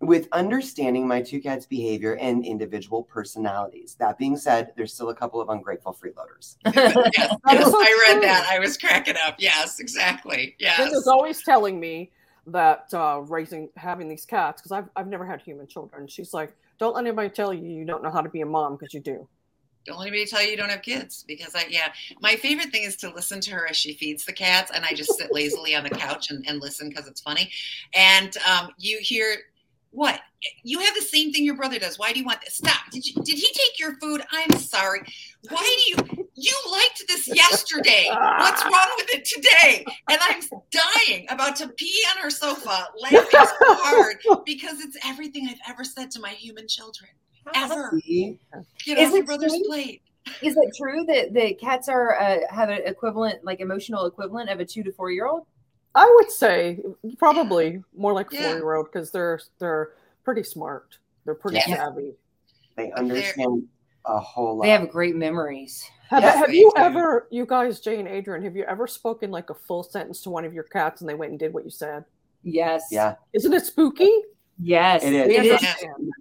with 0.00 0.28
understanding 0.32 1.08
my 1.08 1.22
two 1.22 1.40
cats' 1.40 1.66
behavior 1.66 2.16
and 2.16 2.44
individual 2.44 3.02
personalities. 3.02 3.96
That 3.98 4.18
being 4.18 4.36
said, 4.36 4.72
there's 4.76 4.92
still 4.92 5.08
a 5.08 5.14
couple 5.14 5.40
of 5.40 5.48
ungrateful 5.48 5.94
freeloaders. 5.94 6.56
yes, 6.76 6.94
yes, 7.16 7.38
I 7.46 8.06
read 8.08 8.22
that. 8.22 8.46
I 8.50 8.58
was 8.58 8.76
cracking 8.76 9.16
up. 9.26 9.36
Yes, 9.38 9.80
exactly. 9.80 10.54
Yes. 10.58 10.78
Linda's 10.78 11.06
always 11.06 11.42
telling 11.42 11.80
me 11.80 12.10
that 12.46 12.88
uh, 12.92 13.22
raising, 13.26 13.70
having 13.76 14.08
these 14.08 14.26
cats, 14.26 14.60
because 14.60 14.72
I've, 14.72 14.88
I've 14.96 15.08
never 15.08 15.24
had 15.24 15.40
human 15.40 15.66
children. 15.66 16.06
She's 16.06 16.34
like, 16.34 16.54
don't 16.78 16.94
let 16.94 17.04
anybody 17.06 17.30
tell 17.30 17.54
you 17.54 17.66
you 17.66 17.84
don't 17.84 18.02
know 18.02 18.10
how 18.10 18.20
to 18.20 18.28
be 18.28 18.42
a 18.42 18.46
mom 18.46 18.76
because 18.76 18.92
you 18.92 19.00
do. 19.00 19.26
Don't 19.86 19.98
let 19.98 20.08
anybody 20.08 20.26
tell 20.26 20.42
you 20.42 20.50
you 20.50 20.56
don't 20.56 20.68
have 20.68 20.82
kids 20.82 21.24
because 21.26 21.54
I, 21.54 21.66
yeah, 21.70 21.92
my 22.20 22.34
favorite 22.34 22.70
thing 22.70 22.82
is 22.82 22.96
to 22.96 23.14
listen 23.14 23.40
to 23.42 23.52
her 23.52 23.68
as 23.68 23.76
she 23.76 23.94
feeds 23.94 24.24
the 24.24 24.32
cats, 24.32 24.72
and 24.74 24.84
I 24.84 24.92
just 24.92 25.16
sit 25.16 25.32
lazily 25.32 25.74
on 25.74 25.84
the 25.84 25.90
couch 25.90 26.30
and, 26.30 26.44
and 26.46 26.60
listen 26.60 26.88
because 26.88 27.06
it's 27.06 27.20
funny. 27.20 27.50
And 27.94 28.36
um, 28.48 28.72
you 28.78 28.98
hear 29.00 29.36
what 29.96 30.20
you 30.62 30.78
have 30.80 30.94
the 30.94 31.00
same 31.00 31.32
thing 31.32 31.42
your 31.44 31.56
brother 31.56 31.78
does. 31.78 31.98
Why 31.98 32.12
do 32.12 32.18
you 32.20 32.26
want 32.26 32.42
this? 32.42 32.56
Stop! 32.56 32.90
Did 32.92 33.06
you 33.06 33.14
did 33.22 33.36
he 33.38 33.50
take 33.54 33.80
your 33.80 33.96
food? 33.96 34.22
I'm 34.30 34.58
sorry. 34.58 35.00
Why 35.48 35.62
do 35.62 35.90
you 35.90 36.28
you 36.34 36.54
liked 36.70 37.02
this 37.08 37.26
yesterday? 37.34 38.06
What's 38.10 38.62
wrong 38.72 38.90
with 38.98 39.08
it 39.14 39.24
today? 39.24 39.86
And 40.10 40.18
I'm 40.20 40.42
dying 40.70 41.26
about 41.30 41.56
to 41.56 41.68
pee 41.68 42.04
on 42.14 42.22
her 42.22 42.28
sofa, 42.28 42.88
laughing 43.00 43.26
so 43.32 43.46
hard 43.60 44.16
because 44.44 44.80
it's 44.80 44.98
everything 45.04 45.48
I've 45.48 45.72
ever 45.72 45.82
said 45.82 46.10
to 46.12 46.20
my 46.20 46.30
human 46.30 46.68
children. 46.68 47.10
Ever 47.54 47.98
get 48.04 48.98
Is 48.98 49.08
off 49.08 49.14
your 49.14 49.22
it 49.22 49.26
brother's 49.26 49.52
true? 49.52 49.64
plate. 49.66 50.02
Is 50.42 50.56
it 50.56 50.76
true 50.76 51.04
that 51.06 51.32
the 51.32 51.54
cats 51.54 51.88
are 51.88 52.20
uh, 52.20 52.40
have 52.50 52.68
an 52.68 52.82
equivalent, 52.84 53.44
like 53.44 53.60
emotional 53.60 54.04
equivalent 54.04 54.50
of 54.50 54.60
a 54.60 54.64
two 54.66 54.82
to 54.82 54.92
four 54.92 55.10
year 55.10 55.26
old? 55.26 55.46
I 55.96 56.12
would 56.16 56.30
say 56.30 56.80
probably 57.18 57.82
more 57.96 58.12
like 58.12 58.28
Yeah. 58.30 58.42
four 58.50 58.56
year 58.58 58.74
old 58.74 58.86
because 58.92 59.10
they're 59.10 59.40
they're 59.58 59.92
pretty 60.24 60.42
smart. 60.44 60.98
They're 61.24 61.34
pretty 61.34 61.56
Yeah. 61.66 61.76
savvy. 61.76 62.14
They 62.76 62.92
understand 62.92 63.66
a 64.04 64.20
whole 64.20 64.58
lot. 64.58 64.64
They 64.64 64.70
have 64.70 64.88
great 64.90 65.16
memories. 65.16 65.82
Have, 66.10 66.22
Yes, 66.22 66.36
have 66.36 66.54
you 66.54 66.70
do. 66.76 66.80
ever, 66.82 67.26
you 67.30 67.44
guys, 67.46 67.80
Jay 67.80 67.98
and 67.98 68.06
Adrian, 68.06 68.44
have 68.44 68.54
you 68.54 68.62
ever 68.64 68.86
spoken 68.86 69.30
like 69.32 69.50
a 69.50 69.54
full 69.54 69.82
sentence 69.82 70.20
to 70.22 70.30
one 70.30 70.44
of 70.44 70.52
your 70.54 70.62
cats 70.64 71.00
and 71.00 71.10
they 71.10 71.14
went 71.14 71.30
and 71.30 71.38
did 71.40 71.52
what 71.52 71.64
you 71.64 71.70
said? 71.70 72.04
Yes. 72.44 72.84
yeah, 72.92 73.16
Isn't 73.32 73.52
it 73.52 73.64
spooky? 73.66 74.12
Yes. 74.58 75.02
it 75.02 75.12
is. 75.12 75.28
It 75.28 75.46
is. 75.46 75.60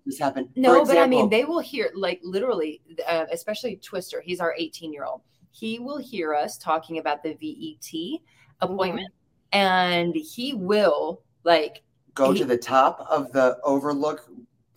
this 0.05 0.17
happened. 0.17 0.49
No, 0.55 0.83
For 0.85 0.93
but 0.93 0.97
I 1.01 1.05
mean, 1.07 1.29
they 1.29 1.45
will 1.45 1.59
hear, 1.59 1.91
like, 1.93 2.19
literally, 2.23 2.81
uh, 3.07 3.25
especially 3.31 3.75
Twister. 3.75 4.21
He's 4.21 4.39
our 4.39 4.55
18 4.57 4.91
year 4.91 5.03
old. 5.05 5.21
He 5.51 5.77
will 5.77 5.97
hear 5.97 6.33
us 6.33 6.57
talking 6.57 6.97
about 6.97 7.21
the 7.21 7.33
VET 7.35 8.21
appointment, 8.61 9.13
and 9.51 10.15
he 10.15 10.53
will, 10.53 11.21
like, 11.43 11.83
go 12.13 12.31
he- 12.31 12.39
to 12.39 12.45
the 12.45 12.57
top 12.57 13.05
of 13.09 13.31
the 13.31 13.57
overlook 13.63 14.27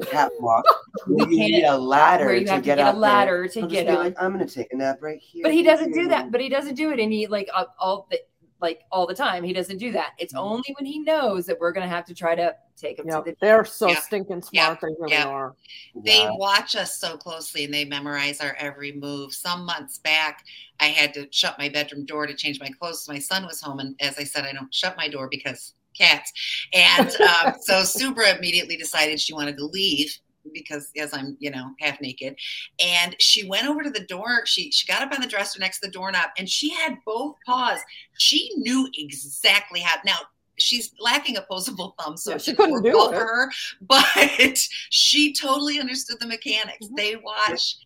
catwalk. 0.06 0.64
You 1.06 1.26
need 1.26 1.64
a 1.64 1.76
ladder 1.78 2.38
to 2.38 2.44
get, 2.44 2.62
get 2.64 2.78
up 2.80 2.88
a 2.88 2.92
there. 2.92 3.00
ladder 3.00 3.48
to 3.48 3.60
He'll 3.60 3.68
get 3.68 3.86
up. 3.88 3.98
Like, 3.98 4.16
I'm 4.20 4.32
gonna 4.32 4.46
take 4.46 4.72
a 4.72 4.76
nap 4.76 4.98
right 5.00 5.20
here. 5.20 5.42
but 5.44 5.52
he 5.52 5.62
doesn't 5.62 5.92
do 5.92 6.08
that. 6.08 6.32
But 6.32 6.40
he 6.40 6.48
doesn't 6.48 6.74
do 6.74 6.90
it 6.90 6.98
and 6.98 7.12
he 7.12 7.26
like 7.28 7.48
all 7.78 8.08
the 8.10 8.18
like 8.60 8.84
all 8.90 9.06
the 9.06 9.14
time. 9.14 9.44
He 9.44 9.52
doesn't 9.52 9.78
do 9.78 9.92
that. 9.92 10.12
It's 10.18 10.34
Mhm. 10.34 10.40
only 10.40 10.74
when 10.78 10.86
he 10.86 10.98
knows 11.00 11.46
that 11.46 11.58
we're 11.58 11.72
gonna 11.72 11.88
have 11.88 12.04
to 12.06 12.14
try 12.14 12.34
to 12.34 12.54
take 12.76 12.98
him 12.98 13.06
Yeah, 13.08 13.18
to 13.18 13.22
the. 13.22 13.36
they're 13.40 13.64
so 13.64 13.88
Yeah. 13.88 14.00
stinking 14.00 14.42
Yeah. 14.52 14.66
smart. 14.66 14.80
They 14.80 14.88
really 14.98 15.12
Yeah. 15.12 15.26
are. 15.26 15.56
They 15.94 16.18
Yeah. 16.18 16.30
watch 16.32 16.76
us 16.76 16.98
so 16.98 17.16
closely 17.16 17.64
and 17.64 17.74
they 17.74 17.84
memorize 17.84 18.40
our 18.40 18.54
every 18.58 18.92
move. 18.92 19.34
Some 19.34 19.64
months 19.64 19.98
back, 19.98 20.44
I 20.80 20.86
had 20.86 21.14
to 21.14 21.28
shut 21.30 21.58
my 21.58 21.68
bedroom 21.68 22.04
door 22.04 22.26
to 22.26 22.34
change 22.34 22.60
my 22.60 22.70
clothes. 22.80 23.08
My 23.08 23.18
son 23.18 23.46
was 23.46 23.60
home, 23.60 23.80
and 23.80 23.94
as 24.00 24.18
I 24.18 24.24
said, 24.24 24.44
I 24.44 24.52
don't 24.52 24.74
shut 24.74 24.96
my 24.96 25.08
door 25.08 25.28
because 25.28 25.74
cats. 25.96 26.32
And 26.72 27.08
um, 27.22 27.54
so 27.60 27.82
Subra 27.82 28.36
immediately 28.36 28.76
decided 28.76 29.18
she 29.20 29.34
wanted 29.34 29.56
to 29.56 29.64
leave 29.64 30.16
because 30.54 30.90
as 30.96 31.12
I'm, 31.14 31.36
you 31.40 31.50
know, 31.50 31.70
half 31.80 32.00
naked. 32.00 32.36
And 32.84 33.14
she 33.18 33.48
went 33.48 33.66
over 33.68 33.82
to 33.82 33.90
the 33.90 34.04
door. 34.06 34.44
She 34.46 34.70
she 34.70 34.86
got 34.86 35.02
up 35.02 35.12
on 35.12 35.20
the 35.20 35.26
dresser 35.26 35.58
next 35.60 35.80
to 35.80 35.86
the 35.86 35.92
doorknob 35.92 36.30
and 36.38 36.48
she 36.48 36.70
had 36.70 36.96
both 37.04 37.36
paws. 37.46 37.80
She 38.18 38.50
knew 38.56 38.88
exactly 38.96 39.80
how 39.80 39.96
now 40.04 40.16
she's 40.58 40.92
lacking 40.98 41.36
opposable 41.36 41.94
thumbs, 42.00 42.22
so 42.24 42.32
Yeah, 42.32 42.38
she 42.38 42.54
couldn't 42.54 42.82
do 42.82 43.08
it. 43.10 43.14
her. 43.14 43.50
But 43.80 44.58
she 44.90 45.32
totally 45.32 45.78
understood 45.80 46.18
the 46.20 46.26
mechanics. 46.26 46.86
Mhm. 46.86 46.96
They 46.96 47.16
watch 47.16 47.76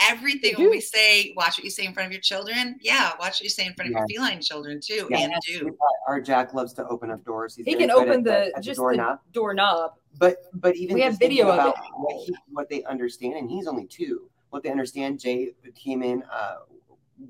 everything 0.00 0.54
when 0.56 0.70
we 0.70 0.80
say 0.80 1.32
watch 1.36 1.58
what 1.58 1.64
you 1.64 1.70
say 1.70 1.84
in 1.84 1.92
front 1.92 2.06
of 2.06 2.12
your 2.12 2.20
children. 2.20 2.76
Yeah, 2.80 3.10
watch 3.18 3.34
what 3.34 3.40
you 3.42 3.48
say 3.48 3.66
in 3.66 3.74
front 3.74 3.90
of 3.90 3.96
your 3.98 4.06
feline 4.08 4.40
children 4.40 4.80
too, 4.80 5.06
Yeah. 5.10 5.18
and 5.18 5.34
do. 5.46 5.76
Our 6.08 6.20
Jack 6.20 6.54
loves 6.54 6.72
to 6.74 6.86
open 6.88 7.10
up 7.10 7.24
doors. 7.24 7.54
He's 7.56 7.66
He 7.66 7.74
can 7.74 7.90
open 7.90 8.20
at 8.20 8.24
the 8.24 8.56
at 8.56 8.62
just 8.62 8.78
doorknob. 8.78 9.20
the 9.26 9.32
doorknob. 9.32 9.92
But 10.18 10.38
but 10.54 10.76
even 10.76 10.94
We 10.94 11.02
have 11.02 11.12
just 11.12 11.20
thinking 11.20 11.38
video 11.46 11.52
of 11.56 11.68
it. 11.68 11.74
what, 11.94 12.16
he, 12.26 12.34
what 12.50 12.68
they 12.68 12.82
understand, 12.84 13.34
and 13.34 13.48
he's 13.50 13.66
only 13.66 13.86
two. 13.86 14.28
What 14.50 14.62
they 14.62 14.70
understand, 14.70 15.20
Jay 15.20 15.52
came 15.76 16.02
in 16.02 16.24
uh, 16.24 16.56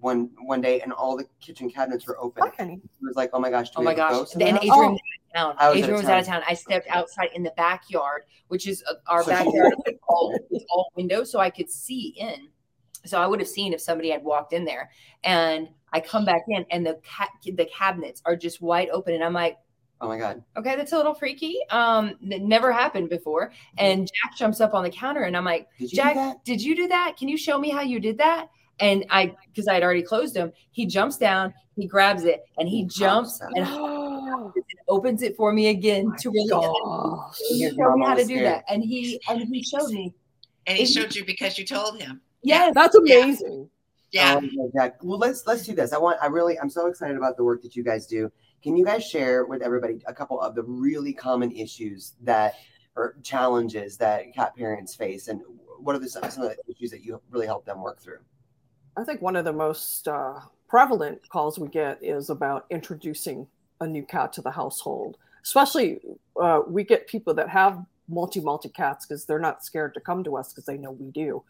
one 0.00 0.30
one 0.44 0.60
day, 0.62 0.80
and 0.80 0.92
all 0.92 1.16
the 1.16 1.26
kitchen 1.40 1.68
cabinets 1.70 2.06
were 2.06 2.18
open. 2.18 2.42
Hi, 2.46 2.52
honey. 2.56 2.80
He 3.00 3.06
was 3.06 3.16
like, 3.16 3.30
"Oh 3.34 3.38
my 3.40 3.50
gosh, 3.50 3.68
Oh 3.76 3.82
my 3.82 3.92
gosh! 3.94 4.12
ghost 4.12 4.34
And 4.36 4.56
house?" 4.56 4.64
Adrian 4.64 4.92
was 4.92 5.00
out 5.00 5.28
of 5.28 5.34
town. 5.34 5.56
I 5.58 5.68
was 5.68 5.76
out 5.76 5.76
Adrian 5.76 5.94
of 5.94 6.00
was 6.02 6.08
out 6.08 6.20
of 6.20 6.26
town. 6.26 6.42
I 6.48 6.54
stepped 6.54 6.86
outside 6.90 7.28
in 7.34 7.42
the 7.42 7.52
backyard, 7.56 8.22
which 8.48 8.66
is 8.66 8.82
uh, 8.88 8.94
our 9.08 9.22
backyard, 9.24 9.74
all, 10.08 10.34
all 10.70 10.90
windows, 10.96 11.30
so 11.30 11.40
I 11.40 11.50
could 11.50 11.70
see 11.70 12.14
in. 12.18 12.48
So 13.06 13.20
I 13.20 13.26
would 13.26 13.40
have 13.40 13.48
seen 13.48 13.72
if 13.72 13.80
somebody 13.80 14.10
had 14.10 14.22
walked 14.22 14.52
in 14.52 14.64
there. 14.64 14.90
And 15.24 15.68
I 15.92 16.00
come 16.00 16.24
back 16.24 16.42
in, 16.48 16.64
and 16.70 16.86
the 16.86 17.00
ca- 17.04 17.30
the 17.44 17.64
cabinets 17.66 18.22
are 18.24 18.36
just 18.36 18.60
wide 18.62 18.88
open, 18.90 19.14
and 19.14 19.24
I'm 19.24 19.32
like, 19.32 19.58
Oh 20.02 20.08
my 20.08 20.16
god! 20.18 20.42
okay, 20.56 20.76
that's 20.76 20.92
a 20.92 20.96
little 20.96 21.12
freaky. 21.14 21.58
Um, 21.70 22.14
it 22.22 22.40
never 22.42 22.72
happened 22.72 23.10
before. 23.10 23.52
And 23.76 24.06
Jack 24.06 24.36
jumps 24.36 24.60
up 24.60 24.72
on 24.72 24.82
the 24.84 24.90
counter, 24.90 25.22
and 25.24 25.36
I'm 25.36 25.44
like, 25.44 25.66
Did 25.78 25.90
Jack, 25.90 26.42
did 26.44 26.62
you 26.62 26.74
do 26.76 26.88
that? 26.88 27.16
Can 27.18 27.28
you 27.28 27.36
show 27.36 27.58
me 27.58 27.68
how 27.70 27.82
you 27.82 28.00
did 28.00 28.16
that? 28.18 28.48
And 28.78 29.04
I, 29.10 29.36
because 29.48 29.68
I 29.68 29.74
had 29.74 29.82
already 29.82 30.02
closed 30.02 30.34
him, 30.34 30.52
he 30.70 30.86
jumps 30.86 31.18
down, 31.18 31.52
he 31.76 31.86
grabs 31.86 32.24
it, 32.24 32.44
and 32.56 32.66
he 32.66 32.78
He 32.78 32.84
jumps 32.86 33.38
pops 33.40 33.42
out. 33.42 33.58
and 33.58 34.52
opens 34.88 35.20
it 35.22 35.36
for 35.36 35.52
me 35.52 35.68
again 35.68 36.14
to 36.20 36.30
really 36.30 36.48
Gosh. 36.48 37.36
he 37.50 37.58
Your 37.58 37.72
showed 37.72 37.96
me 37.96 38.06
how 38.06 38.14
to 38.14 38.22
do 38.24 38.36
scared. 38.36 38.46
that. 38.46 38.64
And 38.68 38.82
he 38.82 39.20
and 39.28 39.42
he 39.52 39.62
showed 39.62 39.90
me. 39.90 40.14
And 40.66 40.78
he 40.78 40.84
Is- 40.84 40.92
showed 40.94 41.14
you 41.14 41.24
because 41.26 41.58
you 41.58 41.66
told 41.66 42.00
him. 42.00 42.22
Yes. 42.42 42.72
That's 42.74 42.94
amazing. 42.94 43.68
Yeah. 44.12 44.40
Oh, 44.42 44.70
my 44.74 44.88
God. 44.88 44.92
Well, 45.02 45.18
let's 45.18 45.46
let's 45.46 45.64
do 45.64 45.74
this. 45.74 45.92
I 45.92 45.98
want. 45.98 46.18
I 46.20 46.26
really. 46.26 46.58
I'm 46.58 46.70
so 46.70 46.86
excited 46.86 47.16
about 47.16 47.36
the 47.36 47.44
work 47.44 47.62
that 47.62 47.76
you 47.76 47.84
guys 47.84 48.06
do. 48.06 48.30
Can 48.62 48.76
you 48.76 48.84
guys 48.84 49.06
share 49.06 49.44
with 49.46 49.62
everybody 49.62 50.02
a 50.06 50.12
couple 50.12 50.40
of 50.40 50.54
the 50.54 50.62
really 50.62 51.12
common 51.12 51.52
issues 51.52 52.14
that 52.22 52.54
or 52.96 53.14
challenges 53.22 53.96
that 53.98 54.34
cat 54.34 54.56
parents 54.56 54.94
face, 54.94 55.28
and 55.28 55.40
what 55.78 55.94
are 55.94 55.98
the 55.98 56.08
some 56.08 56.28
some 56.30 56.44
of 56.44 56.50
the 56.50 56.72
issues 56.74 56.90
that 56.90 57.04
you 57.04 57.20
really 57.30 57.46
help 57.46 57.64
them 57.64 57.80
work 57.82 58.00
through? 58.00 58.18
I 58.96 59.04
think 59.04 59.22
one 59.22 59.36
of 59.36 59.44
the 59.44 59.52
most 59.52 60.08
uh, 60.08 60.40
prevalent 60.68 61.28
calls 61.28 61.58
we 61.58 61.68
get 61.68 62.02
is 62.02 62.30
about 62.30 62.66
introducing 62.70 63.46
a 63.80 63.86
new 63.86 64.02
cat 64.02 64.32
to 64.34 64.42
the 64.42 64.50
household. 64.50 65.16
Especially, 65.42 66.00
uh, 66.40 66.60
we 66.66 66.84
get 66.84 67.06
people 67.06 67.32
that 67.34 67.48
have 67.48 67.84
multi 68.08 68.40
multi 68.40 68.68
cats 68.68 69.06
because 69.06 69.24
they're 69.24 69.38
not 69.38 69.64
scared 69.64 69.94
to 69.94 70.00
come 70.00 70.24
to 70.24 70.36
us 70.36 70.52
because 70.52 70.66
they 70.66 70.76
know 70.76 70.90
we 70.90 71.10
do. 71.10 71.42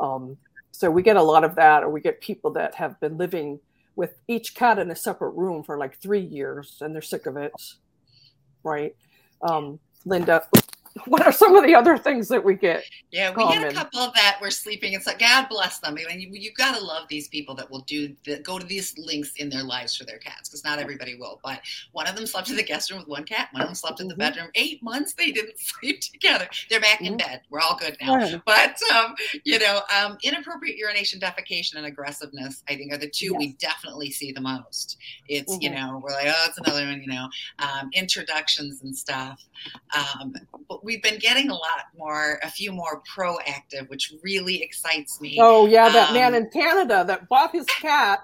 Um, 0.00 0.36
so 0.70 0.90
we 0.90 1.02
get 1.02 1.16
a 1.16 1.22
lot 1.22 1.44
of 1.44 1.54
that, 1.56 1.82
or 1.82 1.90
we 1.90 2.00
get 2.00 2.20
people 2.20 2.50
that 2.52 2.74
have 2.76 2.98
been 3.00 3.16
living 3.16 3.60
with 3.96 4.18
each 4.26 4.54
cat 4.54 4.78
in 4.78 4.90
a 4.90 4.96
separate 4.96 5.30
room 5.30 5.62
for 5.62 5.78
like 5.78 6.00
three 6.00 6.20
years 6.20 6.78
and 6.80 6.94
they're 6.94 7.02
sick 7.02 7.26
of 7.26 7.36
it, 7.36 7.52
right? 8.64 8.96
Um, 9.42 9.78
Linda, 10.04 10.46
what 11.06 11.22
are 11.26 11.32
some 11.32 11.56
of 11.56 11.64
the 11.64 11.74
other 11.74 11.98
things 11.98 12.28
that 12.28 12.44
we 12.44 12.54
get? 12.54 12.84
Yeah, 13.10 13.32
we 13.34 13.42
had 13.44 13.58
a 13.64 13.72
common. 13.72 13.74
couple 13.74 14.12
that 14.14 14.38
were 14.40 14.50
sleeping. 14.50 14.92
It's 14.92 15.06
like 15.06 15.18
God 15.18 15.46
bless 15.48 15.78
them. 15.80 15.96
I 15.98 16.14
mean, 16.16 16.20
you, 16.20 16.28
you 16.32 16.52
got 16.56 16.76
to 16.76 16.84
love 16.84 17.08
these 17.08 17.28
people 17.28 17.54
that 17.56 17.70
will 17.70 17.80
do 17.82 18.14
the, 18.24 18.38
go 18.40 18.58
to 18.58 18.66
these 18.66 18.96
links 18.98 19.32
in 19.36 19.48
their 19.50 19.62
lives 19.64 19.96
for 19.96 20.04
their 20.04 20.18
cats 20.18 20.48
because 20.48 20.64
not 20.64 20.78
everybody 20.78 21.16
will. 21.16 21.40
But 21.44 21.60
one 21.92 22.06
of 22.06 22.14
them 22.14 22.26
slept 22.26 22.50
in 22.50 22.56
the 22.56 22.62
guest 22.62 22.90
room 22.90 23.00
with 23.00 23.08
one 23.08 23.24
cat. 23.24 23.48
One 23.52 23.62
of 23.62 23.68
them 23.68 23.74
slept 23.74 24.00
in 24.00 24.08
the 24.08 24.14
Mhm. 24.14 24.18
bedroom. 24.18 24.48
Eight 24.54 24.82
months 24.82 25.14
they 25.14 25.32
didn't 25.32 25.58
sleep 25.58 26.00
together. 26.00 26.48
They're 26.70 26.80
back 26.80 27.00
in 27.00 27.14
Mhm. 27.14 27.18
bed. 27.18 27.42
We're 27.50 27.60
all 27.60 27.76
good 27.76 27.96
now. 28.00 28.40
But 28.46 28.76
um, 28.94 29.14
you 29.44 29.58
know, 29.58 29.80
um, 29.96 30.16
inappropriate 30.22 30.76
urination, 30.76 31.18
defecation, 31.20 31.74
and 31.76 31.86
aggressiveness, 31.86 32.62
I 32.68 32.76
think, 32.76 32.92
are 32.92 32.98
the 32.98 33.10
two 33.10 33.34
we 33.34 33.54
definitely 33.54 34.10
see 34.10 34.30
the 34.32 34.40
most. 34.40 34.96
It's 35.28 35.56
you 35.60 35.70
Mhm. 35.70 35.74
know, 35.74 36.00
we're 36.02 36.10
like, 36.12 36.26
oh, 36.28 36.44
it's 36.48 36.58
another 36.58 36.84
one. 36.86 37.00
You 37.00 37.08
know, 37.08 37.28
um, 37.58 37.90
introductions 37.92 38.82
and 38.82 38.96
stuff. 38.96 39.40
Um, 39.96 40.34
but 40.68 40.83
we've 40.84 41.02
been 41.02 41.18
getting 41.18 41.50
a 41.50 41.54
lot 41.54 41.86
more, 41.96 42.38
a 42.42 42.50
few 42.50 42.72
more 42.72 43.02
proactive, 43.16 43.88
which 43.88 44.12
really 44.22 44.62
excites 44.62 45.20
me. 45.20 45.38
Oh 45.40 45.66
yeah, 45.66 45.88
that 45.88 46.12
man 46.12 46.34
Um, 46.34 46.42
in 46.42 46.50
Canada 46.50 47.04
that 47.06 47.28
bought 47.28 47.52
his 47.52 47.66
cat 47.66 48.20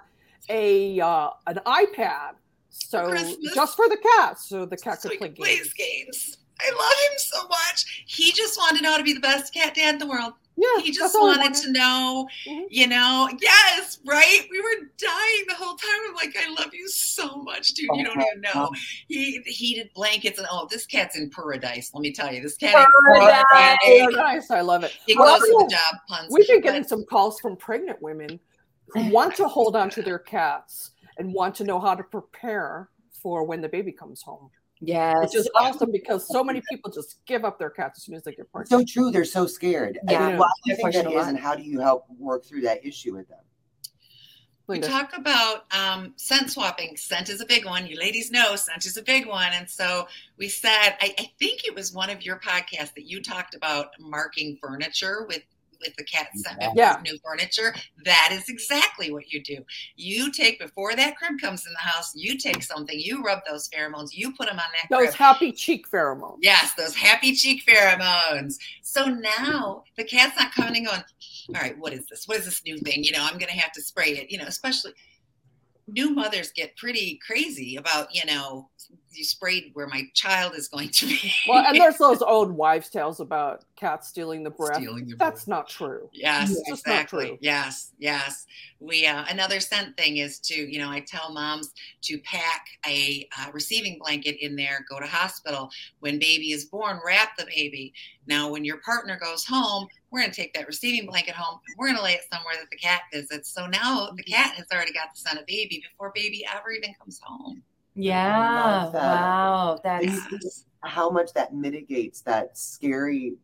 a 0.49 1.01
uh, 1.01 1.31
an 1.46 1.61
iPad, 1.66 2.33
so 2.68 3.09
Christmas. 3.11 3.55
just 3.55 3.77
for 3.77 3.88
the 3.88 3.96
cat, 3.96 4.38
so 4.38 4.66
the 4.66 4.77
cat 4.77 5.01
so 5.03 5.09
could 5.09 5.18
play 5.18 5.57
games. 5.57 5.73
games. 5.75 6.38
I 6.62 6.70
love 6.79 7.12
him 7.12 7.18
so 7.18 7.49
much. 7.49 8.05
He 8.07 8.33
just 8.33 8.59
wanted 8.59 8.79
to 8.79 8.83
know 8.85 8.92
how 8.92 8.99
to 8.99 9.05
be 9.05 9.12
the 9.14 9.20
best 9.20 9.53
cat 9.55 9.75
dad 9.75 9.94
in 9.94 9.99
the 9.99 10.07
world. 10.07 10.35
Yeah, 10.57 10.83
he 10.83 10.90
just 10.92 11.16
I 11.16 11.18
wanted 11.20 11.55
to 11.62 11.73
know, 11.73 12.29
Mhm. 12.46 12.66
you 12.68 12.87
know, 12.87 13.31
yes, 13.40 13.99
right? 14.05 14.46
We 14.51 14.61
were 14.61 14.90
dying 14.99 15.44
the 15.49 15.55
whole 15.55 15.75
time. 15.75 16.01
I'm 16.09 16.14
like, 16.14 16.37
I 16.37 16.51
love 16.53 16.75
you 16.75 16.87
so 16.88 17.37
much, 17.37 17.68
dude. 17.73 17.88
You 17.94 18.05
don't 18.05 18.20
even 18.20 18.42
know. 18.42 18.70
He 19.09 19.40
heated 19.46 19.90
blankets 19.94 20.38
and 20.38 20.46
oh, 20.51 20.68
this 20.70 20.85
cat's 20.85 21.16
in 21.16 21.31
paradise. 21.31 21.92
Let 21.94 22.03
me 22.03 22.12
tell 22.12 22.31
you, 22.35 22.42
this 22.42 22.57
cat 22.59 22.75
is 22.77 22.87
Paradise. 23.14 23.44
Oh, 23.87 24.07
nice, 24.11 24.51
I 24.51 24.61
love 24.61 24.85
it. 24.85 24.94
He 25.07 25.16
Well, 25.16 25.38
goes 25.38 25.49
to 25.49 25.55
also, 25.55 25.66
the 25.66 25.70
job 25.73 26.01
puns. 26.09 26.29
We've 26.31 26.46
been 26.46 26.59
but- 26.61 26.64
getting 26.64 26.85
some 26.85 27.05
calls 27.07 27.40
from 27.40 27.57
pregnant 27.57 28.03
women 28.03 28.38
who 28.88 29.09
want 29.11 29.35
to 29.37 29.49
hold 29.49 29.77
on 29.77 29.88
to 29.90 30.03
their 30.03 30.18
cats 30.18 30.90
and 31.16 31.33
want 31.33 31.55
to 31.55 31.64
know 31.64 31.81
how 31.81 31.94
to 31.94 32.03
prepare 32.03 32.90
for 33.12 33.44
when 33.44 33.62
the 33.62 33.68
baby 33.68 33.92
comes 33.92 34.20
home, 34.20 34.51
Yes. 34.81 35.19
which 35.21 35.35
is 35.35 35.51
awesome 35.57 35.93
because 35.93 36.27
so 36.29 36.43
many 36.43 36.62
people 36.71 36.90
just 36.90 37.25
give 37.27 37.45
up 37.45 37.59
their 37.59 37.71
cats 37.71 37.99
as 37.99 38.05
soon 38.05 38.14
as 38.14 38.23
they 38.23 38.33
get 38.33 38.51
pregnant. 38.51 38.69
So 38.88 38.93
true. 38.93 39.11
They're 39.11 39.25
so 39.25 39.47
scared. 39.47 39.99
I 40.09 40.12
Yeah. 40.12 40.29
mean, 40.29 40.38
why 40.38 40.47
do 40.64 40.71
you 40.71 40.77
think 40.77 40.93
question 40.95 41.12
is, 41.12 41.27
and 41.27 41.38
how 41.38 41.55
do 41.55 41.62
you 41.62 41.81
help 41.81 42.07
work 42.19 42.45
through 42.45 42.62
that 42.62 42.85
issue 42.85 43.14
with 43.16 43.29
them? 43.29 43.38
We 44.66 44.79
talk 44.79 45.16
about 45.16 45.64
um, 45.75 46.12
scent 46.14 46.49
swapping. 46.49 46.97
Scent 46.97 47.29
is 47.29 47.40
a 47.40 47.47
big 47.47 47.64
one. 47.66 47.88
You 47.88 47.99
ladies 47.99 48.31
know 48.31 48.55
scent 48.55 48.87
is 48.87 48.97
a 48.97 49.03
big 49.03 49.27
one. 49.27 49.49
And 49.53 49.69
so 49.69 50.07
we 50.38 50.49
said, 50.49 50.95
I, 51.01 51.12
I 51.19 51.29
think 51.40 51.64
it 51.64 51.75
was 51.75 51.93
one 51.93 52.09
of 52.09 52.23
your 52.23 52.38
podcasts 52.38 52.95
that 52.95 53.05
you 53.05 53.21
talked 53.21 53.57
about 53.57 53.88
marking 53.99 54.57
furniture 54.62 55.27
with 55.27 55.43
with 55.85 55.95
the 55.97 56.05
cat 56.05 56.29
scent 56.37 56.59
with 56.61 56.71
Yeah. 56.75 57.01
new 57.05 57.19
furniture. 57.25 57.75
That 58.05 58.31
is 58.33 58.49
exactly 58.49 59.12
what 59.12 59.33
you 59.33 59.43
do. 59.43 59.59
You 59.97 60.31
take 60.33 60.59
before 60.59 60.95
that 60.97 61.16
crib 61.16 61.40
comes 61.40 61.66
in 61.66 61.73
the 61.73 61.79
house. 61.79 62.12
You 62.14 62.38
take 62.38 62.62
something. 62.62 62.99
You 62.99 63.23
rub 63.23 63.40
those 63.49 63.69
pheromones. 63.69 64.11
You 64.12 64.33
put 64.33 64.49
them 64.49 64.59
on 64.59 64.64
that 64.75 64.88
Those 64.90 65.09
crib. 65.09 65.14
happy 65.14 65.53
cheek 65.53 65.90
pheromones. 65.90 66.38
Yes, 66.40 66.75
those 66.75 66.95
happy 66.95 67.35
cheek 67.35 67.64
pheromones. 67.66 68.57
So 68.83 69.07
now 69.07 69.85
the 69.97 70.05
cat's 70.05 70.37
not 70.38 70.53
coming 70.53 70.77
and 70.77 70.87
going, 70.87 71.03
all 71.55 71.61
right, 71.61 71.79
what 71.79 71.93
is 71.93 72.07
this? 72.07 72.27
What 72.29 72.38
is 72.38 72.45
this 72.45 72.62
new 72.64 72.79
thing? 72.79 73.03
You 73.05 73.12
know, 73.12 73.23
I'm 73.23 73.38
going 73.38 73.51
to 73.53 73.59
have 73.59 73.73
to 73.73 73.83
spray 73.83 74.11
it, 74.11 74.31
you 74.31 74.38
know, 74.38 74.45
especially 74.47 74.93
new 75.88 76.11
mothers 76.11 76.53
get 76.53 76.77
pretty 76.77 77.19
crazy 77.27 77.77
about, 77.77 78.14
you 78.14 78.25
know, 78.25 78.69
you 79.12 79.25
sprayed 79.25 79.70
where 79.75 79.87
my 79.87 80.05
child 80.14 80.55
is 80.55 80.68
going 80.68 80.90
to 80.90 81.07
be. 81.07 81.33
Well, 81.49 81.64
and 81.66 81.79
there's 81.79 81.96
those 81.96 82.23
old 82.27 82.51
wives' 82.51 82.88
tales 82.88 83.20
about 83.20 83.64
cats 83.77 84.09
stealing 84.09 84.42
the 84.42 84.51
breath. 84.51 84.77
Stealing 84.77 85.07
the 85.09 85.16
That's 85.16 85.49
not 85.49 85.68
true. 85.68 86.09
Yes, 86.12 86.51
It's 86.51 86.81
exactly. 86.81 87.29
true. 87.29 87.38
Yes, 87.40 87.92
yes. 87.99 88.46
We 88.79 89.07
uh, 89.07 89.25
another 89.29 89.61
scent 89.61 89.96
thing 89.96 90.18
is 90.18 90.38
to 90.40 90.55
you 90.55 90.79
know 90.79 90.90
I 90.90 91.01
tell 91.01 91.33
moms 91.33 91.73
to 92.03 92.18
pack 92.20 92.66
a 92.87 93.29
uh, 93.38 93.51
receiving 93.53 93.99
blanket 93.99 94.37
in 94.44 94.57
there. 94.57 94.85
Go 94.88 95.01
to 95.01 95.07
hospital 95.07 95.70
when 96.01 96.18
baby 96.18 96.53
is 96.53 96.66
born. 96.66 97.01
Wrap 97.05 97.37
the 97.37 97.46
baby. 97.46 97.92
Now 98.27 98.51
when 98.51 98.64
your 98.64 98.79
partner 98.79 99.18
goes 99.20 99.44
home, 99.44 99.88
we're 100.11 100.20
going 100.20 100.31
to 100.31 100.37
take 100.37 100.55
that 100.55 100.66
receiving 100.66 101.09
blanket 101.09 101.35
home. 101.35 101.61
We're 101.79 101.87
going 101.87 101.96
to 101.96 102.03
lay 102.03 102.12
it 102.12 102.23
somewhere 102.33 102.55
that 102.59 102.70
the 102.70 102.77
cat 102.77 103.03
visits. 103.12 103.53
So 103.53 103.66
now 103.66 104.11
the 104.16 104.23
cat 104.23 104.55
has 104.55 104.66
already 104.73 104.92
got 104.92 105.12
the 105.12 105.20
scent 105.20 105.38
of 105.38 105.46
baby 105.46 105.83
before 105.83 106.12
baby 106.14 106.44
ever 106.55 106.70
even 106.70 106.94
comes 106.94 107.20
home. 107.23 107.62
Yeah. 107.94 108.88
that. 108.92 109.03
Wow. 109.03 109.79
That's 109.83 110.64
How 110.83 111.11
much 111.11 111.33
that 111.35 111.53
mitigates 111.55 112.22
that 112.22 112.57
scary 112.57 113.35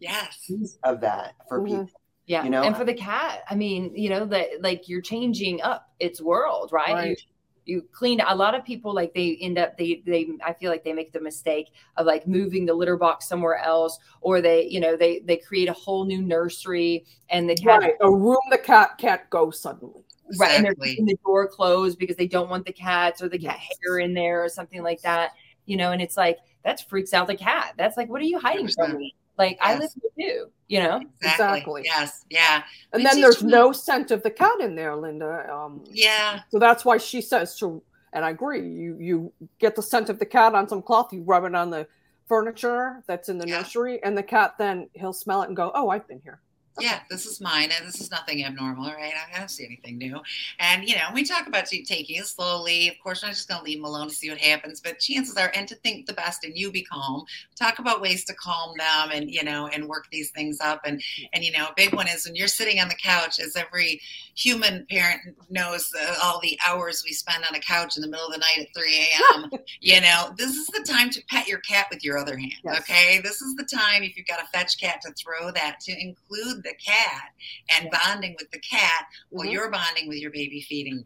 yes. 0.00 0.50
of 0.84 1.00
that 1.00 1.34
for 1.48 1.60
Mhm. 1.60 1.66
people. 1.66 2.00
yeah. 2.26 2.44
you 2.44 2.50
know? 2.50 2.62
and 2.62 2.76
for 2.76 2.84
the 2.84 2.94
cat, 2.94 3.42
I 3.48 3.54
mean, 3.54 3.92
you 3.94 4.08
know, 4.10 4.24
that 4.26 4.62
like 4.62 4.88
you're 4.88 5.02
changing 5.02 5.62
up 5.62 5.88
its 6.00 6.20
world, 6.20 6.72
right? 6.72 6.88
You, 6.90 6.94
Right. 6.94 7.22
you 7.66 7.82
clean 7.92 8.20
a 8.20 8.34
lot 8.34 8.54
of 8.54 8.64
people 8.64 8.92
like 8.94 9.12
they 9.14 9.36
end 9.40 9.58
up 9.58 9.76
they 9.76 10.02
they 10.06 10.28
I 10.44 10.52
feel 10.54 10.70
like 10.70 10.82
they 10.82 10.92
make 10.92 11.12
the 11.12 11.20
mistake 11.20 11.70
of 11.96 12.06
like 12.06 12.26
moving 12.26 12.66
the 12.66 12.74
litter 12.74 12.96
box 12.96 13.28
somewhere 13.28 13.58
else 13.58 13.98
or 14.22 14.40
they 14.40 14.66
you 14.66 14.80
know 14.80 14.96
they 14.96 15.20
they 15.20 15.36
create 15.36 15.68
a 15.68 15.72
whole 15.72 16.04
new 16.04 16.22
nursery 16.22 17.04
and 17.28 17.48
the 17.48 17.54
cat 17.54 17.80
Right. 17.82 17.94
A 18.00 18.10
room 18.10 18.38
the 18.50 18.58
cat 18.58 18.96
can't 18.98 19.28
go 19.30 19.50
suddenly. 19.50 20.04
Right 20.38 20.52
and 20.52 20.64
they're 20.64 20.72
Exactly. 20.72 20.90
keeping 20.90 21.06
the 21.06 21.16
door 21.24 21.46
closed 21.48 21.98
because 21.98 22.16
they 22.16 22.26
don't 22.26 22.48
want 22.50 22.64
the 22.66 22.72
cats 22.72 23.22
or 23.22 23.28
the 23.28 23.38
cat 23.38 23.58
Yes. 23.60 23.78
hair 23.84 23.98
in 23.98 24.14
there 24.14 24.44
or 24.44 24.48
something 24.48 24.82
like 24.82 25.00
that 25.02 25.32
you 25.66 25.76
know 25.76 25.92
and 25.92 26.00
it's 26.02 26.16
like 26.16 26.38
that 26.64 26.88
freaks 26.88 27.12
out 27.14 27.26
the 27.26 27.34
cat 27.34 27.74
that's 27.76 27.96
like 27.96 28.08
what 28.08 28.20
are 28.20 28.24
you 28.26 28.38
hiding 28.38 28.68
from 28.68 28.92
100%. 28.92 28.96
me 28.98 29.14
like 29.38 29.58
i 29.60 29.76
live 29.78 29.90
here 30.16 30.28
too 30.28 30.50
you 30.68 30.80
know 30.80 31.00
Exactly. 31.22 31.82
Yes. 31.84 32.24
Yeah. 32.30 32.62
And 32.92 33.00
We 33.00 33.04
then 33.08 33.20
there's 33.20 33.38
them- 33.40 33.50
no 33.50 33.72
scent 33.72 34.10
of 34.10 34.22
the 34.22 34.30
cat 34.30 34.60
in 34.60 34.74
there, 34.76 34.94
Linda. 34.96 35.52
Um, 35.52 35.82
Yeah. 35.90 36.40
So 36.50 36.58
that's 36.58 36.84
why 36.84 36.96
she 36.98 37.20
says 37.20 37.56
to, 37.58 37.82
and 38.12 38.24
I 38.24 38.30
agree. 38.30 38.66
You 38.68 38.96
you 39.00 39.32
get 39.58 39.74
the 39.76 39.82
scent 39.82 40.08
of 40.10 40.18
the 40.20 40.26
cat 40.26 40.54
on 40.54 40.68
some 40.68 40.80
cloth, 40.82 41.12
you 41.12 41.22
rub 41.22 41.44
it 41.44 41.54
on 41.54 41.70
the 41.70 41.86
furniture 42.28 43.02
that's 43.08 43.28
in 43.28 43.38
the 43.38 43.48
Yeah. 43.48 43.58
nursery, 43.58 44.02
and 44.04 44.16
the 44.16 44.22
cat 44.22 44.54
then 44.58 44.88
he'll 44.94 45.12
smell 45.12 45.42
it 45.42 45.48
and 45.48 45.56
go, 45.56 45.72
"Oh, 45.74 45.88
I've 45.88 46.06
been 46.06 46.20
here." 46.22 46.40
Yeah, 46.80 47.00
this 47.08 47.26
is 47.26 47.40
mine, 47.40 47.70
and 47.76 47.86
this 47.86 48.00
is 48.00 48.10
nothing 48.10 48.44
abnormal, 48.44 48.86
right? 48.86 49.12
I 49.34 49.38
don't 49.38 49.50
see 49.50 49.64
anything 49.64 49.98
new. 49.98 50.20
And 50.58 50.88
you 50.88 50.96
know, 50.96 51.08
we 51.14 51.24
talk 51.24 51.46
about 51.46 51.66
taking 51.66 52.16
it 52.16 52.26
slowly. 52.26 52.88
Of 52.88 52.94
course, 53.02 53.22
we're 53.22 53.28
not 53.28 53.34
just 53.34 53.48
going 53.48 53.60
to 53.60 53.64
leave 53.64 53.78
them 53.78 53.84
alone 53.84 54.08
to 54.08 54.14
see 54.14 54.30
what 54.30 54.38
happens, 54.38 54.80
but 54.80 54.98
chances 54.98 55.36
are, 55.36 55.50
and 55.54 55.68
to 55.68 55.74
think 55.76 56.06
the 56.06 56.12
best, 56.12 56.44
and 56.44 56.56
you 56.56 56.70
be 56.70 56.82
calm. 56.82 57.24
Talk 57.56 57.78
about 57.78 58.00
ways 58.00 58.24
to 58.26 58.34
calm 58.34 58.76
them, 58.78 59.10
and 59.12 59.30
you 59.30 59.44
know, 59.44 59.68
and 59.68 59.88
work 59.88 60.06
these 60.10 60.30
things 60.30 60.58
up. 60.60 60.80
And 60.84 61.02
and 61.32 61.44
you 61.44 61.52
know, 61.52 61.66
a 61.66 61.74
big 61.76 61.94
one 61.94 62.08
is 62.08 62.26
when 62.26 62.36
you're 62.36 62.48
sitting 62.48 62.80
on 62.80 62.88
the 62.88 62.94
couch, 62.94 63.38
as 63.40 63.56
every 63.56 64.00
human 64.34 64.86
parent 64.90 65.20
knows, 65.50 65.90
uh, 66.00 66.14
all 66.22 66.40
the 66.40 66.58
hours 66.66 67.02
we 67.04 67.12
spend 67.12 67.44
on 67.44 67.54
a 67.54 67.60
couch 67.60 67.96
in 67.96 68.02
the 68.02 68.08
middle 68.08 68.26
of 68.26 68.32
the 68.32 68.38
night 68.38 68.58
at 68.58 68.74
3 68.74 69.10
a.m. 69.34 69.50
you 69.80 70.00
know, 70.00 70.32
this 70.36 70.54
is 70.54 70.66
the 70.68 70.84
time 70.88 71.10
to 71.10 71.22
pet 71.28 71.46
your 71.46 71.58
cat 71.60 71.86
with 71.90 72.02
your 72.04 72.18
other 72.18 72.36
hand. 72.36 72.52
Yes. 72.64 72.80
Okay, 72.80 73.20
this 73.22 73.42
is 73.42 73.54
the 73.56 73.64
time 73.64 74.02
if 74.02 74.16
you've 74.16 74.26
got 74.26 74.42
a 74.42 74.46
fetch 74.46 74.80
cat 74.80 75.00
to 75.02 75.12
throw 75.12 75.50
that 75.52 75.80
to 75.80 75.92
include 75.92 76.62
the 76.70 76.76
cat 76.92 77.30
and 77.76 77.90
bonding 77.90 78.36
with 78.38 78.50
the 78.50 78.58
cat 78.60 79.04
while 79.30 79.46
Mhm. 79.46 79.52
you're 79.52 79.70
bonding 79.70 80.08
with 80.08 80.18
your 80.18 80.30
baby 80.30 80.60
feeding 80.68 80.96
them. 80.96 81.04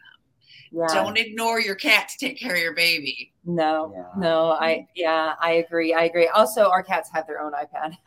yeah 0.72 0.86
Don't 0.92 1.16
ignore 1.16 1.60
your 1.60 1.74
cat 1.76 2.08
to 2.10 2.16
take 2.26 2.38
care 2.38 2.54
of 2.54 2.60
your 2.60 2.74
baby. 2.74 3.32
no 3.44 3.92
Yeah. 3.94 4.04
no 4.28 4.50
i 4.68 4.86
yeah 4.94 5.34
i 5.40 5.52
agree 5.64 5.94
i 5.94 6.04
agree 6.04 6.28
also 6.28 6.62
our 6.68 6.82
cats 6.82 7.08
have 7.14 7.26
their 7.26 7.40
own 7.40 7.52
ipad 7.52 7.96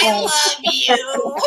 I 0.00 0.20
love 0.20 0.64
you. 0.72 1.36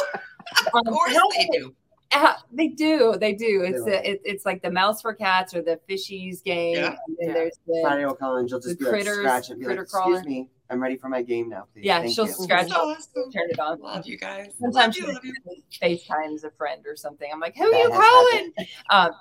Of 0.73 0.85
Um, 0.85 0.93
course 0.93 1.13
how- 1.15 1.29
they 1.29 1.47
do. 1.57 1.73
Uh, 2.13 2.33
they 2.51 2.67
do, 2.67 3.15
they 3.17 3.33
do. 3.33 3.63
It's 3.63 3.85
They 3.85 3.93
a, 3.95 4.01
it, 4.11 4.21
it's 4.25 4.45
like 4.45 4.61
the 4.61 4.69
mouse 4.71 5.01
for 5.01 5.13
cats 5.13 5.53
or 5.55 5.61
the 5.61 5.79
fishies 5.89 6.43
game. 6.43 6.75
Yeah. 6.75 6.87
And 7.07 7.15
then 7.19 7.27
Yeah. 7.29 7.33
there's 7.35 7.57
the 7.65 7.79
Friday 7.83 8.05
will 8.05 8.15
come 8.15 8.35
and 8.37 8.49
she'll 8.49 8.59
just 8.59 8.77
The 8.79 8.85
be 8.85 8.91
like 8.91 9.05
scratch 9.05 9.49
and 9.49 9.59
be 9.61 9.67
like, 9.67 9.79
"Excuse 9.79 9.91
crawler." 10.03 10.23
me, 10.23 10.49
I'm 10.71 10.81
ready 10.81 10.95
for 10.97 11.09
my 11.09 11.21
game 11.21 11.49
now, 11.49 11.67
please." 11.73 11.85
yeah. 11.85 11.99
Thank 12.01 12.15
she'll 12.15 12.25
you. 12.27 12.33
scratch, 12.33 12.69
So 12.69 12.75
awesome. 12.75 13.31
turn 13.31 13.49
it 13.49 13.59
on. 13.59 13.79
Love 13.81 14.05
you 14.07 14.17
guys. 14.17 14.53
Sometimes 14.59 14.99
love 14.99 15.23
you, 15.23 15.33
she 15.33 15.49
love 15.49 15.55
you. 15.55 15.63
FaceTimes 15.81 16.43
a 16.43 16.51
friend 16.51 16.85
or 16.87 16.95
something. 16.95 17.29
I'm 17.31 17.39
like, 17.39 17.55
who 17.55 17.65
are 17.71 17.75
you 17.75 17.89
calling? 17.89 18.53
Um, 18.89 19.11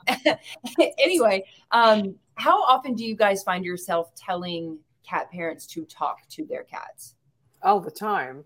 anyway, 0.99 1.45
um, 1.71 2.15
how 2.37 2.63
often 2.63 2.95
do 2.95 3.05
you 3.05 3.15
guys 3.15 3.43
find 3.43 3.65
yourself 3.65 4.15
telling 4.15 4.79
cat 5.09 5.31
parents 5.31 5.67
to 5.69 5.85
talk 5.85 6.27
to 6.31 6.45
their 6.45 6.65
cats? 6.65 7.15
all 7.63 7.81
the 7.81 7.91
time. 7.91 8.45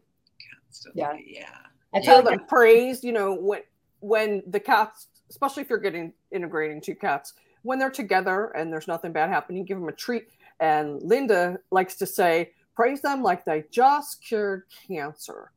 Yeah. 0.95 1.17
Yeah. 1.25 1.49
I 1.95 2.01
Tell 2.01 2.17
feel 2.17 2.25
like 2.25 2.39
them 2.41 2.49
praise, 2.49 3.05
you 3.05 3.13
know, 3.13 3.35
when 3.35 3.61
when 4.01 4.43
the 4.49 4.61
cats, 4.61 5.07
especially 5.31 5.63
if 5.63 5.71
you're 5.71 5.79
getting 5.79 6.13
integrating 6.33 6.81
two 6.81 6.95
cats, 6.95 7.35
when 7.63 7.79
they're 7.79 7.91
together 7.91 8.47
and 8.57 8.73
there's 8.73 8.89
nothing 8.89 9.13
bad 9.13 9.31
happening, 9.31 9.65
give 9.65 9.79
them 9.79 9.89
a 9.89 9.93
treat. 9.93 10.29
And 10.61 11.01
Linda 11.03 11.59
likes 11.71 11.95
to 11.97 12.07
say, 12.07 12.53
praise 12.75 13.01
them 13.01 13.23
like 13.23 13.45
they 13.45 13.65
just 13.71 14.23
cured 14.25 14.65
cancer. 14.87 15.51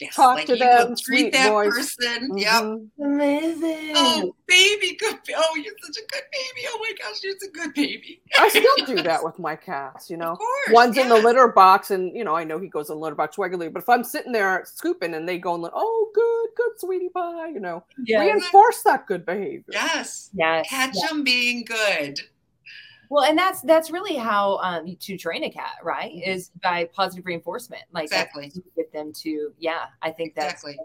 Yes. 0.00 0.16
Talk 0.16 0.36
like 0.36 0.46
to 0.46 0.56
them, 0.56 0.96
sweet 0.96 1.20
treat 1.20 1.32
that 1.34 1.50
voice. 1.50 1.70
person. 1.70 2.36
Yep. 2.36 2.50
Mhm. 2.62 2.88
Amazing. 3.04 3.92
Oh, 3.94 4.34
baby, 4.46 4.96
good. 4.98 5.18
Oh, 5.36 5.54
you're 5.56 5.74
such 5.82 5.96
a 5.98 6.06
good 6.10 6.22
baby. 6.32 6.66
Oh 6.68 6.78
my 6.80 6.92
gosh, 6.98 7.22
you're 7.22 7.34
such 7.38 7.48
a 7.50 7.52
good 7.52 7.74
baby. 7.74 8.20
I 8.38 8.48
still 8.48 8.86
do 8.86 9.02
that 9.02 9.22
with 9.22 9.38
my 9.38 9.54
cats, 9.54 10.08
you 10.08 10.16
know. 10.16 10.32
Of 10.32 10.38
course. 10.38 10.70
One's 10.70 10.96
in 10.96 11.08
the 11.08 11.16
litter 11.16 11.46
box, 11.48 11.90
and 11.90 12.16
you 12.16 12.24
know, 12.24 12.34
I 12.34 12.42
know 12.42 12.58
he 12.58 12.68
goes 12.68 12.88
in 12.88 12.96
the 12.96 13.00
litter 13.02 13.14
box 13.14 13.36
regularly. 13.36 13.70
But 13.70 13.82
if 13.82 13.88
I'm 13.88 14.02
sitting 14.02 14.32
there 14.32 14.62
scooping 14.64 15.14
and 15.14 15.28
they 15.28 15.38
go 15.38 15.54
in, 15.56 15.60
the, 15.60 15.70
oh, 15.74 16.10
good, 16.14 16.48
good, 16.56 16.80
sweetie 16.80 17.10
pie, 17.10 17.48
you 17.48 17.60
know, 17.60 17.84
yeah, 18.04 18.20
reinforce 18.22 18.82
that 18.84 19.06
good 19.06 19.26
behavior. 19.26 19.64
Yes. 19.70 20.30
yes, 20.32 20.66
Catch 20.68 20.94
yeah. 20.94 21.08
them 21.08 21.22
being 21.22 21.64
good. 21.64 22.18
Well, 23.12 23.24
and 23.24 23.36
that's 23.36 23.60
that's 23.60 23.90
really 23.90 24.16
how 24.16 24.56
um, 24.62 24.96
to 24.96 25.18
train 25.18 25.44
a 25.44 25.50
cat, 25.50 25.72
right? 25.82 26.12
Mhm. 26.14 26.26
Is 26.28 26.50
by 26.62 26.88
positive 26.94 27.26
reinforcement. 27.26 27.82
Like 27.92 28.04
Exactly. 28.04 28.50
get 28.74 28.90
them 28.90 29.12
to. 29.22 29.52
Yeah, 29.58 29.84
I 30.00 30.10
think 30.10 30.34
that's. 30.34 30.54
Exactly. 30.64 30.78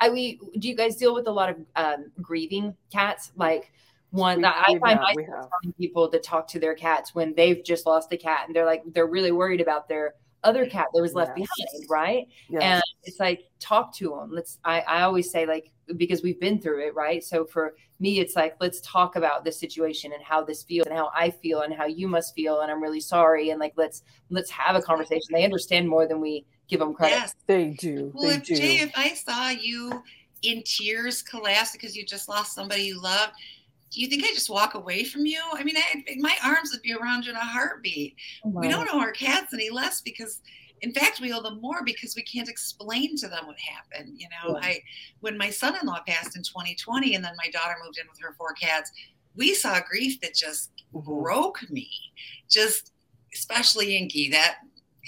I 0.00 0.10
we 0.10 0.40
do 0.58 0.68
you 0.68 0.74
guys 0.74 0.96
deal 0.96 1.14
with 1.14 1.28
a 1.28 1.30
lot 1.30 1.50
of 1.50 1.56
um, 1.76 2.10
grieving 2.20 2.74
cats? 2.92 3.30
Like 3.36 3.70
one 4.10 4.38
We- 4.38 4.42
that 4.42 4.64
I 4.66 4.72
we 4.72 4.78
find 4.80 4.98
have- 4.98 5.08
we 5.14 5.22
myself 5.22 5.50
telling 5.62 5.72
people 5.74 6.08
to 6.08 6.18
talk 6.18 6.48
to 6.48 6.58
their 6.58 6.74
cats 6.74 7.14
when 7.14 7.32
they've 7.36 7.62
just 7.62 7.86
lost 7.86 8.12
a 8.12 8.16
cat 8.16 8.44
and 8.48 8.56
they're 8.56 8.66
like 8.66 8.82
they're 8.92 9.06
really 9.06 9.30
worried 9.30 9.60
about 9.60 9.86
their 9.88 10.14
other 10.42 10.66
cat 10.66 10.86
that 10.92 11.00
was 11.00 11.14
left 11.14 11.38
Yes. 11.38 11.48
behind, 11.70 11.86
right? 11.90 12.28
Yes. 12.48 12.62
and 12.62 12.82
it's 13.04 13.20
like 13.20 13.44
talk 13.60 13.94
to 13.96 14.08
them 14.10 14.30
let's 14.32 14.58
I, 14.64 14.80
I 14.80 15.02
always 15.02 15.30
say 15.30 15.46
like 15.46 15.70
because 15.96 16.22
we've 16.22 16.40
been 16.40 16.60
through 16.60 16.86
it 16.86 16.94
right 16.94 17.24
so 17.24 17.44
for 17.44 17.74
me 18.00 18.20
it's 18.20 18.36
like 18.36 18.54
let's 18.60 18.80
talk 18.82 19.16
about 19.16 19.44
this 19.44 19.58
situation 19.58 20.12
and 20.12 20.22
how 20.22 20.42
this 20.42 20.62
feels 20.62 20.86
and 20.86 20.96
how 20.96 21.10
i 21.14 21.30
feel 21.30 21.62
and 21.62 21.74
how 21.74 21.86
you 21.86 22.06
must 22.06 22.34
feel 22.34 22.60
and 22.60 22.70
i'm 22.70 22.82
really 22.82 23.00
sorry 23.00 23.50
and 23.50 23.60
like 23.60 23.72
let's 23.76 24.02
let's 24.30 24.50
have 24.50 24.76
a 24.76 24.82
conversation 24.82 25.28
they 25.32 25.44
understand 25.44 25.88
more 25.88 26.06
than 26.06 26.20
we 26.20 26.44
give 26.68 26.80
them 26.80 26.94
credit 26.94 27.16
Yes. 27.16 27.34
they 27.46 27.70
do. 27.70 28.12
Well, 28.14 28.28
they 28.28 28.36
if 28.36 28.44
do. 28.44 28.54
Jay, 28.56 28.76
if 28.76 28.92
I 28.94 29.14
saw 29.14 29.48
you 29.48 30.02
in 30.42 30.62
tears 30.64 31.22
collapse 31.22 31.72
because 31.72 31.96
you 31.96 32.04
just 32.04 32.28
lost 32.28 32.54
somebody 32.54 32.82
you 32.82 33.00
love, 33.00 33.30
do 33.90 34.00
you 34.00 34.08
think 34.08 34.24
I 34.24 34.28
just 34.28 34.50
walk 34.50 34.74
away 34.74 35.04
from 35.04 35.26
you? 35.26 35.40
I 35.54 35.64
mean, 35.64 35.76
I, 35.76 36.04
my 36.18 36.36
arms 36.44 36.70
would 36.72 36.82
be 36.82 36.92
around 36.92 37.24
you 37.24 37.30
in 37.30 37.36
a 37.36 37.44
heartbeat. 37.44 38.16
We 38.44 38.68
don't 38.68 38.84
know 38.84 39.00
our 39.00 39.12
cats 39.12 39.54
any 39.54 39.70
less 39.70 40.02
because, 40.02 40.42
in 40.82 40.92
fact, 40.92 41.20
we 41.20 41.32
owe 41.32 41.42
them 41.42 41.60
more 41.60 41.82
because 41.84 42.14
we 42.16 42.22
can't 42.22 42.48
explain 42.48 43.16
to 43.16 43.28
them 43.28 43.46
what 43.46 43.56
happened. 43.58 44.18
You 44.20 44.28
know, 44.28 44.58
Yeah. 44.58 44.66
I 44.66 44.82
when 45.20 45.36
my 45.36 45.50
son-in-law 45.50 46.02
passed 46.06 46.36
in 46.36 46.42
2020, 46.42 47.14
and 47.14 47.24
then 47.24 47.34
my 47.36 47.50
daughter 47.50 47.76
moved 47.84 47.98
in 47.98 48.06
with 48.08 48.20
her 48.20 48.34
four 48.38 48.52
cats, 48.54 48.90
we 49.34 49.54
saw 49.54 49.80
grief 49.80 50.20
that 50.20 50.34
just 50.34 50.70
Mhm. 50.94 51.04
broke 51.04 51.68
me. 51.70 51.90
Just 52.48 52.92
especially 53.34 53.96
Inky. 53.96 54.28
That 54.30 54.58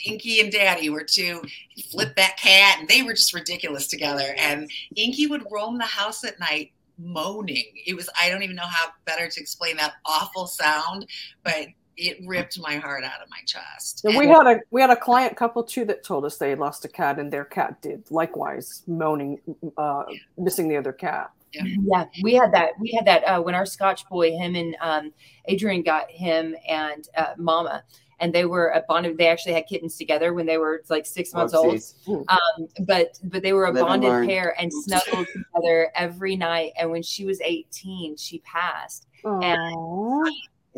Inky 0.04 0.40
and 0.40 0.50
Daddy 0.52 0.88
were 0.88 1.04
two 1.04 1.42
flip 1.90 2.14
that 2.16 2.36
cat, 2.36 2.78
and 2.80 2.88
they 2.88 3.02
were 3.02 3.14
just 3.14 3.34
ridiculous 3.34 3.86
together. 3.86 4.34
And 4.38 4.70
Inky 4.96 5.26
would 5.26 5.44
roam 5.50 5.78
the 5.78 5.84
house 5.86 6.24
at 6.24 6.38
night 6.40 6.72
moaning. 6.98 7.72
It 7.86 7.94
was 7.94 8.08
I 8.20 8.28
don't 8.28 8.42
even 8.42 8.56
know 8.56 8.66
how 8.66 8.92
better 9.04 9.28
to 9.28 9.40
explain 9.40 9.76
that 9.78 9.94
awful 10.04 10.46
sound, 10.46 11.06
but 11.42 11.68
it 11.96 12.18
ripped 12.26 12.58
my 12.60 12.76
heart 12.76 13.04
out 13.04 13.20
of 13.22 13.28
my 13.30 13.40
chest. 13.46 14.04
And 14.04 14.16
we 14.16 14.26
had 14.26 14.46
a 14.46 14.60
we 14.70 14.80
had 14.80 14.90
a 14.90 14.96
client 14.96 15.36
couple 15.36 15.62
too 15.62 15.84
that 15.86 16.02
told 16.04 16.24
us 16.24 16.36
they 16.36 16.54
lost 16.54 16.84
a 16.84 16.88
cat 16.88 17.18
and 17.18 17.32
their 17.32 17.44
cat 17.44 17.82
did 17.82 18.10
likewise 18.10 18.82
moaning, 18.86 19.38
uh, 19.76 20.04
missing 20.38 20.68
the 20.68 20.76
other 20.76 20.92
cat. 20.92 21.30
yeah 21.52 22.04
we 22.22 22.32
had 22.34 22.52
that 22.52 22.70
we 22.78 22.92
had 22.92 23.04
that 23.04 23.24
uh, 23.24 23.40
when 23.42 23.56
our 23.56 23.66
scotch 23.66 24.08
boy 24.08 24.30
him 24.30 24.54
and 24.54 24.76
um, 24.80 25.12
adrian 25.46 25.82
got 25.82 26.08
him 26.08 26.54
and 26.68 27.08
uh, 27.16 27.34
mama 27.36 27.82
and 28.20 28.32
they 28.32 28.44
were 28.44 28.68
a 28.68 28.84
bonded 28.86 29.18
they 29.18 29.26
actually 29.26 29.52
had 29.52 29.66
kittens 29.66 29.96
together 29.96 30.32
when 30.32 30.46
they 30.46 30.58
were 30.58 30.84
like 30.90 31.04
six 31.04 31.34
months 31.34 31.52
old 31.52 31.82
um, 32.28 32.68
but 32.86 33.18
but 33.24 33.42
they 33.42 33.52
were 33.52 33.64
a 33.64 33.72
Live 33.72 33.82
bonded 33.84 34.10
learn. 34.10 34.28
pair 34.28 34.60
and 34.60 34.72
snuggled 34.72 35.26
together 35.26 35.90
every 35.96 36.36
night 36.36 36.70
and 36.78 36.88
when 36.88 37.02
she 37.02 37.24
was 37.24 37.40
18 37.40 38.16
she 38.16 38.38
passed 38.40 39.08
Aw. 39.24 40.24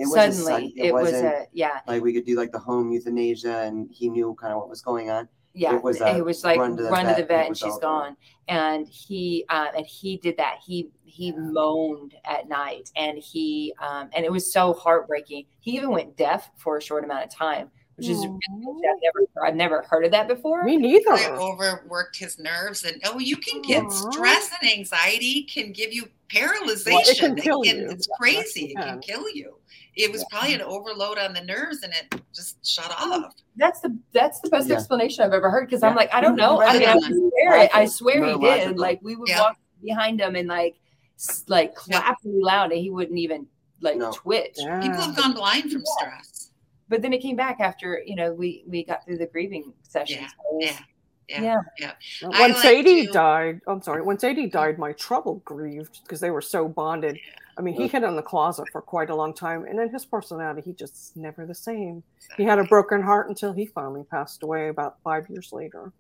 It 0.03 0.09
suddenly 0.09 0.45
sudden- 0.45 0.73
it, 0.77 0.93
was 0.93 1.13
a 1.13 1.47
yeah. 1.53 1.81
like 1.87 2.03
we 2.03 2.13
could 2.13 2.25
do 2.27 2.37
like 2.37 2.53
the 2.53 2.59
home 2.59 2.91
euthanasia, 2.93 3.61
and 3.63 3.89
he 3.91 4.09
knew 4.09 4.35
kind 4.41 4.53
of 4.53 4.59
what 4.61 4.69
was 4.69 4.81
going 4.83 5.11
on. 5.11 5.29
yeah 5.55 5.75
It 5.77 5.83
was 5.83 6.01
a 6.01 6.17
it 6.17 6.25
was 6.25 6.45
like 6.45 6.59
run 6.59 6.77
to 6.77 6.83
the 6.85 6.91
run 6.91 7.05
to 7.07 7.11
vet, 7.11 7.17
the 7.19 7.25
vet 7.25 7.47
and 7.49 7.57
she's 7.57 7.73
over. 7.73 7.81
gone. 7.81 8.17
and 8.49 8.89
he 8.89 9.45
uh, 9.49 9.69
and 9.77 9.87
he 9.87 10.17
did 10.17 10.37
that. 10.39 10.57
He 10.65 10.91
he 11.05 11.33
moaned 11.33 12.15
at 12.25 12.49
night 12.49 12.91
and 12.97 13.19
he 13.19 13.75
um 13.81 14.09
and 14.15 14.25
it 14.25 14.33
was 14.33 14.53
so 14.53 14.73
heartbreaking. 14.73 15.45
He 15.61 15.73
even 15.77 15.91
went 15.91 16.17
deaf 16.17 16.51
for 16.57 16.79
a 16.79 16.83
short 16.83 17.05
amount 17.05 17.25
of 17.25 17.31
time 17.31 17.71
which 17.97 18.09
is 18.09 18.19
Aw. 18.19 18.39
I've 18.51 19.01
never 19.03 19.27
I've 19.45 19.55
never 19.57 19.83
heard 19.83 20.05
of 20.05 20.11
that 20.13 20.29
before 20.29 20.63
Me 20.65 20.77
neither. 20.77 21.11
I 21.13 21.31
overworked 21.31 22.17
his 22.19 22.39
nerves, 22.39 22.85
and 22.85 23.01
oh, 23.05 23.19
you 23.19 23.37
can 23.37 23.61
get 23.63 23.85
Aw. 23.85 24.11
stress 24.11 24.51
and 24.61 24.71
anxiety 24.71 25.43
can 25.45 25.73
give 25.73 25.93
you 25.93 26.09
paralyzation. 26.29 27.41
kill 27.41 27.63
can- 27.63 27.77
you. 27.79 27.91
It's 27.91 28.09
Yes, 28.09 28.19
crazy. 28.19 28.65
it 28.67 28.71
It 28.71 28.75
can 28.77 28.85
can. 28.89 29.01
kill 29.01 29.29
you. 29.31 29.57
It 29.95 30.11
was 30.11 30.25
probably 30.31 30.55
an 30.55 30.63
overload 30.63 31.19
on 31.19 31.35
the 31.35 31.43
nerves, 31.43 31.83
and 31.83 31.93
it 31.93 32.21
just 32.35 32.65
shut 32.67 32.91
off. 32.99 33.35
that's 33.57 33.81
the 33.81 33.95
that's 34.13 34.41
the 34.41 34.49
best 34.49 34.69
Yeah. 34.69 34.77
explanation 34.77 35.25
I've 35.25 35.35
ever 35.35 35.51
heard 35.51 35.67
because 35.69 35.83
I'm 35.83 35.95
like 35.95 36.13
I 36.15 36.21
don't 36.23 36.37
know 36.37 36.63
I 36.63 36.79
mean 36.79 36.89
I 36.89 36.99
swear 36.99 37.59
it 37.65 37.71
I 37.75 37.85
swear 37.85 38.25
he 38.25 38.39
did 38.39 38.79
like 38.79 39.01
we 39.03 39.17
would 39.17 39.29
Yeah. 39.29 39.41
walk 39.41 39.57
behind 39.85 40.19
him 40.21 40.35
and 40.37 40.49
like 40.49 40.77
s- 41.19 41.45
like 41.49 41.75
Yeah. 41.87 42.01
clap 42.01 42.17
really 42.25 42.41
loud 42.43 42.73
and 42.73 42.81
he 42.81 42.89
wouldn't 42.89 43.19
even 43.19 43.47
like 43.83 43.99
No. 43.99 44.11
twitch 44.13 44.55
Yeah. 44.57 44.81
People 44.81 45.03
have 45.03 45.15
gone 45.17 45.35
blind 45.35 45.71
from 45.71 45.83
stress. 45.85 46.51
But 46.93 47.03
then 47.03 47.13
it 47.13 47.19
came 47.27 47.35
back 47.37 47.59
after 47.61 48.01
you 48.07 48.15
know 48.15 48.33
we 48.33 48.63
we 48.69 48.85
got 48.85 49.05
through 49.05 49.19
the 49.19 49.27
grieving 49.27 49.73
session 49.83 50.21
Yeah, 50.23 50.29
So 50.29 50.35
it 50.51 50.55
was- 50.67 50.81
yeah. 51.29 51.61
yeah 51.79 51.93
I 52.23 52.27
When 52.41 52.53
like 52.53 52.57
Sadie 52.63 53.07
to- 53.07 53.13
died, 53.13 53.61
I'm 53.67 53.81
sorry, 53.83 54.03
when 54.03 54.19
Sadie 54.19 54.49
died, 54.49 54.79
my 54.79 54.93
trouble 54.93 55.37
grieved 55.45 56.01
because 56.05 56.21
they 56.21 56.31
were 56.31 56.43
so 56.43 56.69
bonded. 56.69 57.19
I 57.59 57.61
mean, 57.63 57.75
he 57.75 57.87
hid 57.87 58.03
in 58.03 58.17
the 58.17 58.23
closet 58.23 58.67
for 58.73 58.81
quite 58.83 59.11
a 59.11 59.15
long 59.15 59.33
time, 59.35 59.65
and 59.69 59.79
then 59.79 59.89
his 59.91 60.05
personality, 60.07 60.63
he 60.65 60.73
just 60.73 61.17
never 61.17 61.45
the 61.47 61.55
same. 61.55 62.03
He 62.39 62.45
had 62.45 62.59
a 62.59 62.65
broken 62.65 63.03
heart 63.03 63.29
until 63.29 63.53
he 63.53 63.67
finally 63.67 64.05
passed 64.05 64.43
away 64.43 64.69
about 64.69 64.97
five 65.05 65.29
years 65.31 65.53
later. 65.53 65.93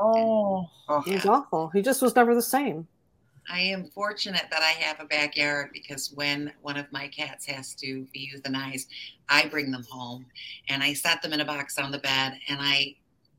oh 0.00 0.66
Oh, 0.88 1.02
It 1.06 1.14
was 1.14 1.26
awful. 1.26 1.68
He 1.74 1.80
just 1.82 2.00
was 2.02 2.14
never 2.16 2.34
the 2.34 2.42
same. 2.56 2.86
I 3.50 3.60
am 3.60 3.90
fortunate 3.90 4.46
that 4.50 4.62
I 4.62 4.70
have 4.70 5.00
a 5.00 5.04
backyard 5.04 5.70
because 5.72 6.12
when 6.12 6.52
one 6.62 6.76
of 6.76 6.90
my 6.92 7.08
cats 7.08 7.46
has 7.46 7.74
to 7.76 8.06
be 8.12 8.30
euthanized, 8.34 8.86
I 9.28 9.48
bring 9.48 9.70
them 9.70 9.84
home 9.90 10.26
and 10.68 10.82
I 10.82 10.94
set 10.94 11.22
them 11.22 11.32
in 11.32 11.40
a 11.40 11.44
box 11.44 11.78
on 11.78 11.92
the 11.92 11.98
bed 11.98 12.38
and 12.48 12.58
I 12.60 12.96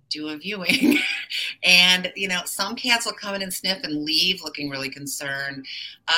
do 0.10 0.30
a 0.30 0.38
viewing. 0.38 1.00
and, 1.64 2.12
you 2.16 2.28
know, 2.28 2.42
some 2.46 2.76
cats 2.76 3.06
will 3.06 3.14
come 3.14 3.36
in 3.36 3.42
and 3.42 3.54
sniff 3.54 3.84
and 3.84 4.06
leave 4.06 4.42
looking 4.44 4.70
really 4.70 4.90
concerned. 4.90 5.66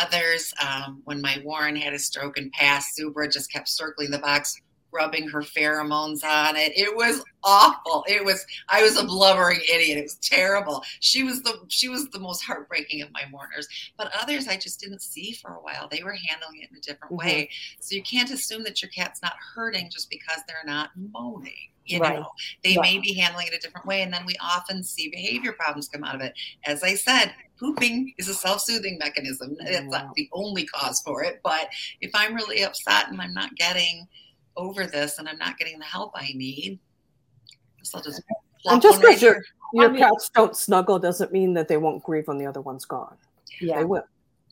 Others, 0.01 0.53
um, 0.61 1.01
when 1.05 1.21
my 1.21 1.41
Warren 1.43 1.75
had 1.75 1.93
a 1.93 1.99
stroke 1.99 2.37
and 2.37 2.51
passed, 2.51 2.97
Subra 2.97 3.31
just 3.31 3.51
kept 3.51 3.69
circling 3.69 4.11
the 4.11 4.19
box, 4.19 4.61
rubbing 4.97 5.29
her 5.29 5.41
pheromones 5.41 6.23
on 6.23 6.55
it. 6.55 6.73
It 6.75 6.95
was 6.95 7.23
awful. 7.43 8.03
It 8.07 8.25
was 8.25 8.45
I 8.69 8.81
was 8.81 8.97
a 8.97 9.03
blubbering 9.05 9.61
idiot. 9.71 9.99
It 9.99 10.03
was 10.03 10.15
terrible. 10.15 10.83
She 10.99 11.23
was 11.23 11.43
the 11.43 11.59
she 11.69 11.87
was 11.87 12.09
the 12.09 12.19
most 12.19 12.41
heartbreaking 12.43 13.01
of 13.01 13.11
my 13.13 13.23
mourners. 13.31 13.67
But 13.97 14.11
others 14.19 14.47
I 14.47 14.57
just 14.57 14.79
didn't 14.79 15.01
see 15.01 15.33
for 15.33 15.51
a 15.51 15.61
while. 15.61 15.87
They 15.89 16.03
were 16.03 16.17
handling 16.27 16.61
it 16.61 16.69
in 16.71 16.77
a 16.77 16.81
different 16.81 17.13
Mhm. 17.13 17.17
way. 17.19 17.49
So 17.79 17.95
you 17.95 18.03
can't 18.03 18.31
assume 18.31 18.63
that 18.63 18.81
your 18.81 18.89
cat's 18.89 19.21
not 19.21 19.35
hurting 19.55 19.89
just 19.91 20.09
because 20.09 20.41
they're 20.47 20.57
not 20.65 20.89
moaning. 20.95 21.53
You 21.85 21.99
Right. 21.99 22.19
know, 22.19 22.29
they 22.65 22.75
may 22.77 22.97
be 22.97 23.13
handling 23.13 23.47
it 23.47 23.53
a 23.53 23.59
different 23.59 23.87
way, 23.87 24.01
and 24.01 24.13
then 24.13 24.25
we 24.25 24.35
often 24.41 24.83
see 24.83 25.07
behavior 25.07 25.53
problems 25.53 25.87
come 25.87 26.03
out 26.03 26.15
of 26.15 26.21
it. 26.21 26.33
As 26.65 26.83
I 26.83 26.95
said, 26.95 27.33
pooping 27.57 28.13
is 28.17 28.27
a 28.27 28.33
self-soothing 28.35 28.97
mechanism. 28.97 29.55
It's 29.61 29.85
Wow. 29.85 30.03
not 30.03 30.13
the 30.15 30.27
only 30.33 30.65
cause 30.65 31.01
for 31.05 31.23
it, 31.23 31.39
but 31.43 31.69
if 32.01 32.11
I'm 32.13 32.35
really 32.35 32.61
upset 32.61 33.07
and 33.07 33.21
I'm 33.21 33.33
not 33.33 33.55
getting 33.55 34.05
over 34.57 34.85
this 34.85 35.19
and 35.19 35.29
I'm 35.29 35.37
not 35.37 35.57
getting 35.57 35.79
the 35.79 35.85
help 35.85 36.11
I 36.15 36.31
need, 36.35 36.79
so 37.83 37.97
I'll 37.99 38.03
just 38.03 38.21
And 38.65 38.81
just 38.81 38.97
one 38.97 39.05
right 39.05 39.09
because 39.15 39.21
your 39.21 39.43
your 39.73 39.85
I 39.85 39.87
mean- 39.91 40.01
cats 40.01 40.29
don't 40.33 40.55
snuggle 40.57 40.99
doesn't 40.99 41.31
mean 41.31 41.53
that 41.53 41.67
they 41.69 41.77
won't 41.77 42.03
grieve 42.03 42.27
when 42.27 42.37
the 42.37 42.45
other 42.45 42.61
one's 42.61 42.83
gone. 42.85 43.15
yeah 43.61 43.77
They 43.77 43.85
will. 43.85 44.03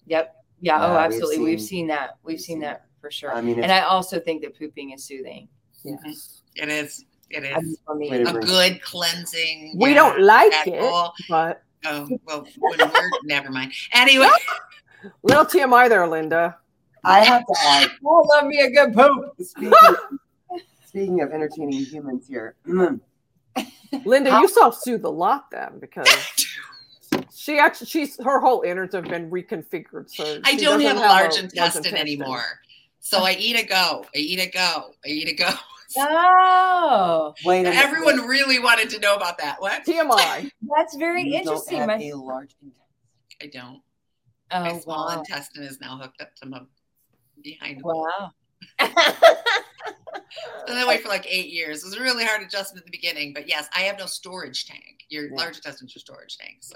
Yep. 0.08 0.36
Yeah. 0.62 0.78
oh, 0.78 0.82
Yeah, 0.82 0.90
we've 0.90 0.98
absolutely. 1.14 1.40
We've 1.40 1.60
seen, 1.60 1.68
seen- 1.68 1.88
that. 1.88 2.18
We've 2.24 2.34
we've 2.36 2.40
seen 2.40 2.56
seen 2.56 2.60
that 2.62 2.86
for 3.02 3.12
sure. 3.12 3.34
I 3.36 3.42
mean, 3.42 3.62
and 3.62 3.72
I 3.72 3.82
also 3.82 4.20
think 4.20 4.42
that 4.44 4.58
pooping 4.58 4.92
is 4.92 5.04
soothing. 5.04 5.48
Yes. 5.84 5.96
Mm-hmm. 6.00 6.64
It 6.64 6.70
is. 6.70 7.06
It 7.30 7.38
I 7.44 7.60
mean, 7.60 7.72
is 7.72 7.80
for 7.86 7.96
me. 7.96 8.10
Wait 8.12 8.22
a 8.28 8.30
a 8.38 8.40
good 8.42 8.82
cleansing. 8.82 9.74
We 9.78 9.90
yeah, 9.90 9.96
don't 9.96 10.22
like 10.22 10.68
it, 10.68 10.80
all. 10.82 11.14
but 11.28 11.64
Oh 11.86 12.08
well, 12.26 12.46
when 12.60 12.80
we're 12.80 13.10
never 13.24 13.50
mind. 13.52 13.74
Anyway, 13.94 14.30
little 15.24 15.46
TMI 15.46 15.90
there, 15.90 16.08
Linda. 16.08 16.58
I 17.06 17.24
have 17.24 17.46
to 17.46 17.56
add, 17.66 17.90
Oh, 18.06 18.28
love 18.34 18.48
me 18.48 18.60
a 18.60 18.70
good 18.72 18.94
poop. 18.94 19.36
speaking, 19.42 19.74
speaking 20.86 21.22
of 21.22 21.32
entertaining 21.32 21.86
humans 21.86 22.28
here, 22.28 22.56
Linda, 24.06 24.32
How- 24.32 24.42
you 24.42 24.48
self-soothe 24.48 25.06
a 25.06 25.10
lot 25.10 25.52
then 25.52 25.80
because 25.80 26.10
she 27.34 27.60
actually 27.60 27.88
she's 27.88 28.22
her 28.24 28.40
whole 28.40 28.62
innards 28.62 28.96
have 28.96 29.06
been 29.06 29.30
reconfigured. 29.30 30.10
So 30.10 30.40
I 30.44 30.56
don't 30.56 30.80
doesn't 30.80 30.82
have 30.82 30.98
a 30.98 31.00
large 31.00 31.34
large 31.34 31.44
intestine 31.44 31.96
anymore. 31.96 32.44
So 33.00 33.20
I 33.24 33.34
eat 33.34 33.56
a 33.56 33.66
go. 33.66 34.04
I 34.16 34.18
eat 34.18 34.40
a 34.40 34.50
go. 34.50 34.92
I 35.06 35.10
eat 35.10 35.30
a 35.30 35.36
go. 35.36 35.50
Oh, 35.98 37.34
wait 37.46 37.62
a 37.62 37.64
minute. 37.70 37.78
Everyone 37.78 38.28
really 38.28 38.60
wanted 38.60 38.90
to 38.90 39.00
know 39.00 39.16
about 39.16 39.38
that. 39.38 39.62
What? 39.62 39.86
TMI. 39.86 40.50
that's 40.76 40.96
very 40.96 41.24
You 41.24 41.32
don't 41.32 41.42
interesting. 41.42 41.78
have 41.78 41.88
My, 41.88 41.96
a 42.04 42.14
large 42.14 42.56
intestine. 42.62 42.82
I 43.42 43.48
don't. 43.48 43.82
My 44.52 44.72
oh, 44.72 44.80
small 44.80 45.08
wow. 45.08 45.20
intestine 45.20 45.64
is 45.64 45.80
now 45.80 45.98
hooked 45.98 46.22
up 46.22 46.36
to 46.38 46.48
my 46.48 46.62
behind. 47.46 47.82
Wow. 47.84 48.32
So 48.80 48.88
that 50.74 50.88
wait 50.88 51.02
for 51.02 51.10
like 51.10 51.26
eight 51.30 51.50
years. 51.50 51.84
It 51.84 51.86
was 51.86 51.96
a 51.98 52.02
really 52.02 52.26
hard 52.26 52.42
adjustment 52.42 52.82
at 52.82 52.86
the 52.86 52.92
beginning, 52.92 53.34
but 53.34 53.48
yes, 53.48 53.68
I 53.74 53.82
have 53.82 53.98
no 53.98 54.06
storage 54.06 54.66
tank. 54.66 55.06
Your 55.10 55.26
Yeah. 55.28 55.36
large 55.36 55.56
intestine's 55.58 55.94
your 55.96 56.00
storage 56.02 56.38
tank, 56.38 56.58
so 56.62 56.76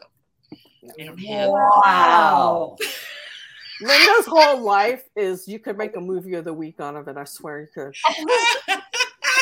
I 1.00 1.04
don't 1.04 1.18
have. 1.20 1.50
Wow. 1.50 2.78
Linda's 3.82 4.26
whole 4.28 4.60
life 4.62 5.04
is 5.16 5.48
you 5.48 5.58
could 5.58 5.78
make 5.78 5.96
a 5.96 6.02
movie 6.02 6.34
of 6.34 6.44
the 6.44 6.54
week 6.54 6.80
on 6.82 6.98
of 6.98 7.08
it. 7.08 7.16
I 7.18 7.24
swear 7.24 7.62
you 7.62 7.68
could. 7.74 7.96
Oh, 8.08 8.26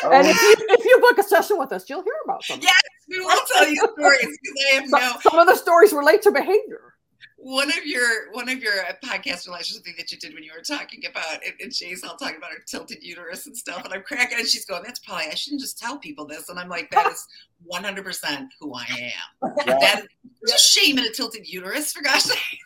And 0.03 0.27
if 0.27 0.39
you 0.41 0.55
if 0.69 0.85
you 0.85 0.99
book 0.99 1.17
a 1.17 1.23
session 1.23 1.57
with 1.57 1.71
us, 1.71 1.89
you'll 1.89 2.03
hear 2.03 2.13
about 2.23 2.45
them. 2.47 2.59
Yes, 2.61 2.79
we 3.09 3.19
will 3.19 3.39
tell 3.51 3.67
you 3.67 3.75
stories 3.97 4.37
because 4.43 4.63
I 4.69 4.75
have 4.75 4.89
Some, 4.89 4.99
no. 5.01 5.13
some 5.21 5.39
of 5.39 5.47
the 5.47 5.55
stories 5.55 5.91
relate 5.91 6.21
to 6.21 6.31
behavior. 6.31 6.93
One 7.37 7.69
of 7.69 7.85
your 7.85 8.31
one 8.33 8.49
of 8.49 8.61
your 8.61 8.73
uh, 8.81 8.93
podcast 9.03 9.47
relations 9.47 9.79
thing 9.79 9.93
that 9.97 10.11
you 10.11 10.17
did 10.17 10.33
when 10.33 10.43
you 10.43 10.51
were 10.55 10.63
talking 10.63 11.03
about 11.05 11.43
and, 11.45 11.53
and 11.61 11.73
Jay's 11.73 12.03
all 12.03 12.15
talking 12.15 12.37
about 12.37 12.51
her 12.51 12.63
tilted 12.65 13.01
uterus 13.01 13.45
and 13.45 13.55
stuff, 13.55 13.85
and 13.85 13.93
I'm 13.93 14.01
cracking, 14.03 14.39
and 14.39 14.47
she's 14.47 14.65
going, 14.65 14.83
"That's 14.83 14.99
probably 14.99 15.27
I 15.27 15.35
shouldn't 15.35 15.61
just 15.61 15.77
tell 15.77 15.97
people 15.97 16.25
this," 16.25 16.49
and 16.49 16.59
I'm 16.59 16.69
like, 16.69 16.89
"That 16.91 17.11
is 17.11 17.27
100 17.65 18.03
percent 18.03 18.51
who 18.59 18.73
I 18.73 18.85
am. 18.89 19.53
yeah. 19.67 19.77
That 19.79 20.05
just 20.47 20.71
shame 20.71 20.97
in 20.97 21.05
a 21.05 21.11
tilted 21.11 21.47
uterus 21.47 21.93
for 21.93 22.01
gosh 22.01 22.23
sake. 22.23 22.59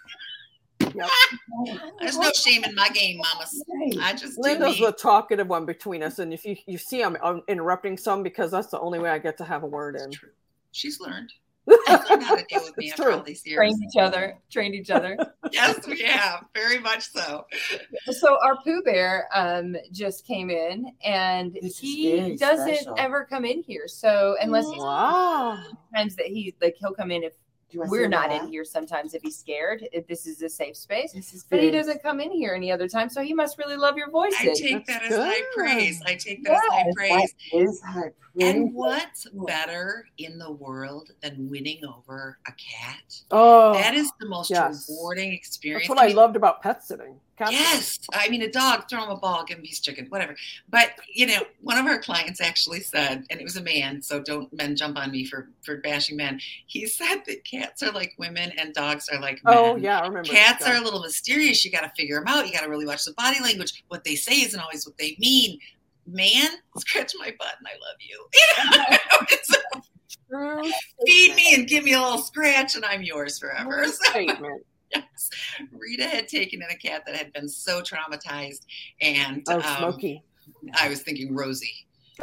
There's 2.00 2.18
no 2.18 2.32
shame 2.32 2.64
in 2.64 2.76
my 2.76 2.90
game, 2.90 3.18
mamas. 3.18 3.64
I 4.02 4.14
just 4.14 4.36
do 4.38 4.42
Linda's 4.42 4.80
the 4.80 4.92
talkative 4.92 5.48
one 5.48 5.66
between 5.66 6.02
us, 6.02 6.20
and 6.20 6.34
if 6.34 6.46
you 6.46 6.56
you 6.66 6.78
see 6.78 7.04
I'm, 7.04 7.18
I'm 7.24 7.44
interrupting 7.48 7.98
some 7.98 8.24
because 8.24 8.52
that's 8.52 8.68
the 8.68 8.80
only 8.80 9.00
way 9.00 9.10
I 9.10 9.20
get 9.20 9.38
to 9.38 9.44
have 9.44 9.64
a 9.64 9.68
word 9.68 9.96
in. 9.96 10.12
True. 10.12 10.30
She's 10.72 11.00
learned. 11.00 11.32
She's 12.00 12.10
learned 12.10 12.24
how 12.24 12.36
to 12.36 12.46
deal 12.46 12.62
with 12.64 12.78
me 12.78 12.90
after 12.92 13.04
true. 13.04 13.14
all 13.14 13.22
these 13.24 13.46
years. 13.46 13.58
Trained 13.58 13.84
each 13.84 14.00
other. 14.02 14.38
Trained 14.50 14.76
each 14.76 14.90
other. 14.90 15.18
Yes, 15.52 15.86
we 15.86 16.00
have 16.04 16.46
very 16.56 16.80
much 16.80 17.10
so. 17.12 17.46
so 18.12 18.38
our 18.42 18.56
Pooh 18.64 18.82
Bear 18.84 19.28
um, 19.36 19.76
just 19.92 20.26
came 20.26 20.50
in, 20.50 20.86
and 21.04 21.58
This 21.62 21.78
he 21.78 22.38
doesn't 22.38 22.74
special. 22.76 22.96
ever 22.98 23.26
come 23.30 23.44
in 23.44 23.62
here. 23.62 23.86
So 23.90 24.38
unless 24.42 24.70
he's 24.72 24.82
Wow. 24.82 25.62
times 25.94 26.16
that 26.16 26.28
he 26.28 26.56
like 26.62 26.76
he'll 26.80 26.94
come 26.94 27.12
in 27.12 27.24
if 27.24 27.34
Do 27.34 27.38
you 27.40 27.42
wanna 27.42 27.50
we're 27.74 28.08
not 28.08 28.30
that? 28.30 28.44
in 28.44 28.48
here. 28.50 28.64
Sometimes 28.66 29.14
if 29.14 29.22
he's 29.22 29.38
scared, 29.38 29.88
if 29.92 30.08
this 30.08 30.26
is 30.28 30.42
a 30.42 30.50
safe 30.50 30.76
space. 30.78 31.14
This 31.14 31.34
is 31.34 31.46
But 31.50 31.62
he 31.62 31.72
doesn't 31.72 32.02
come 32.02 32.20
in 32.20 32.32
here 32.32 32.54
any 32.54 32.72
other 32.72 32.88
time, 32.88 33.10
so 33.10 33.22
he 33.22 33.34
must 33.34 33.58
really 33.58 33.76
love 33.78 33.98
your 33.98 34.10
voice. 34.10 34.34
I 34.40 34.46
voices. 34.48 34.62
take 34.62 34.86
that 34.88 35.02
That's 35.02 35.14
as 35.16 35.20
high 35.20 35.42
praise. 35.54 36.02
I 36.06 36.16
take 36.16 36.44
that 36.44 36.54
as 36.54 36.60
high 36.70 36.92
praise. 36.96 37.34
that 37.52 37.58
is 37.60 37.82
high 37.82 37.94
praise. 38.02 38.14
And 38.40 38.74
what's 38.74 39.28
better 39.46 40.06
in 40.18 40.38
the 40.38 40.52
world 40.52 41.12
than 41.22 41.50
winning 41.50 41.84
over 41.86 42.38
a 42.48 42.52
cat? 42.52 43.22
Oh, 43.30 43.74
That 43.74 43.94
is 43.94 44.10
the 44.20 44.28
most 44.28 44.50
yes. 44.50 44.88
rewarding 44.90 45.34
experience. 45.34 45.84
that's 45.84 45.90
what 45.90 46.04
I, 46.04 46.08
mean, 46.08 46.16
loved 46.16 46.36
about 46.38 46.62
pet 46.62 46.84
sitting. 46.84 47.20
Sitting. 47.48 47.60
Yes, 47.60 48.00
I 48.14 48.30
mean 48.30 48.42
a 48.42 48.52
dog, 48.52 48.90
throw 48.90 49.04
him 49.04 49.10
a 49.10 49.18
ball, 49.18 49.44
give 49.46 49.58
him 49.58 49.64
a 49.64 49.68
piece 49.68 49.80
of 49.80 49.86
chicken, 49.86 50.06
whatever. 50.08 50.36
But 50.70 50.92
you 51.14 51.26
know, 51.26 51.42
one 51.62 51.78
of 51.78 51.86
our 51.86 52.00
clients 52.00 52.42
actually 52.42 52.82
said, 52.82 53.26
and 53.30 53.40
it 53.40 53.44
was 53.44 53.58
a 53.58 53.64
man, 53.64 54.02
so 54.02 54.22
don't 54.22 54.52
men 54.54 54.76
jump 54.76 54.98
on 54.98 55.12
me 55.12 55.26
for 55.26 55.50
for 55.62 55.78
bashing 55.78 56.18
men. 56.18 56.40
He 56.68 56.86
said 56.88 57.22
that 57.28 57.44
cats 57.44 57.84
are 57.84 57.92
like 57.92 58.14
women 58.18 58.52
and 58.58 58.74
dogs 58.74 59.10
are 59.10 59.20
like 59.20 59.42
oh, 59.46 59.52
men. 59.52 59.58
Oh 59.58 59.76
yeah, 59.78 60.00
I 60.00 60.08
remember. 60.08 60.30
Cats 60.30 60.68
are 60.68 60.76
a 60.76 60.82
little 60.82 61.02
mysterious. 61.02 61.64
You 61.66 61.72
got 61.72 61.82
to 61.82 61.92
figure 61.96 62.20
them 62.20 62.28
out. 62.28 62.48
You 62.48 62.54
got 62.54 62.64
to 62.64 62.70
really 62.70 62.86
watch 62.86 63.06
the 63.06 63.14
body 63.14 63.40
language. 63.42 63.84
What 63.88 64.04
they 64.04 64.16
say 64.16 64.42
isn't 64.42 64.60
always 64.60 64.86
what 64.86 64.98
they 64.98 65.16
mean. 65.20 65.60
Man, 66.08 66.48
scratch 66.78 67.14
my 67.20 67.34
butt 67.38 67.56
and 67.60 67.68
I 67.68 67.74
love 67.74 67.98
you. 68.00 68.28
You 68.72 68.78
know, 68.78 68.86
it's 69.30 69.56
True 70.30 70.72
feed 71.06 71.36
me 71.36 71.56
and 71.56 71.68
give 71.68 71.84
me 71.84 71.94
a 71.94 72.02
little 72.02 72.20
scratch 72.20 72.76
and 72.76 72.86
I'm 72.86 73.02
yours 73.02 73.40
forever. 73.40 73.86
Statement. 73.88 74.66
Yes, 74.94 75.30
Rita 75.72 76.04
had 76.06 76.28
taken 76.28 76.62
in 76.62 76.70
a 76.70 76.76
cat 76.76 77.04
that 77.06 77.16
had 77.16 77.32
been 77.34 77.48
so 77.48 77.82
traumatized, 77.82 78.66
and 79.02 79.44
Oh, 79.48 79.56
um, 79.60 79.64
Smokey. 79.78 80.24
I 80.76 80.90
was 80.90 81.02
thinking 81.02 81.34
Rosie. 81.36 81.72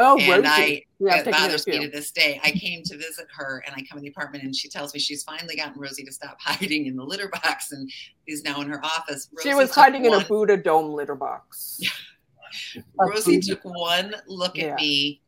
Oh, 0.00 0.18
and 0.18 0.44
Rosie. 0.44 0.46
I 0.48 0.82
yeah, 1.00 1.16
it 1.20 1.30
bothers 1.30 1.66
me 1.66 1.78
to 1.80 1.88
this 1.90 2.10
day. 2.12 2.40
I 2.44 2.50
came 2.52 2.82
to 2.84 2.96
visit 2.96 3.26
her 3.36 3.62
and 3.66 3.74
I 3.76 3.82
come 3.88 3.98
in 3.98 4.04
the 4.04 4.10
apartment 4.10 4.44
and 4.44 4.54
she 4.54 4.68
tells 4.68 4.92
me 4.94 5.00
she's 5.00 5.22
finally 5.24 5.56
gotten 5.56 5.80
Rosie 5.80 6.04
to 6.04 6.12
stop 6.12 6.36
hiding 6.40 6.86
in 6.86 6.94
the 6.96 7.02
litter 7.04 7.28
box 7.28 7.72
and 7.72 7.90
is 8.26 8.42
now 8.44 8.60
in 8.60 8.68
her 8.68 8.84
office. 8.84 9.28
She 9.42 9.54
was 9.54 9.74
hiding 9.74 10.04
in 10.04 10.14
a 10.14 10.20
Booda 10.20 10.62
Dome 10.62 10.92
litter 10.92 11.14
box. 11.16 11.80
Rosie 12.98 13.40
took 13.40 13.60
one 13.64 14.14
look 14.26 14.56
Yeah. 14.56 14.72
at 14.72 14.76
me, 14.76 15.20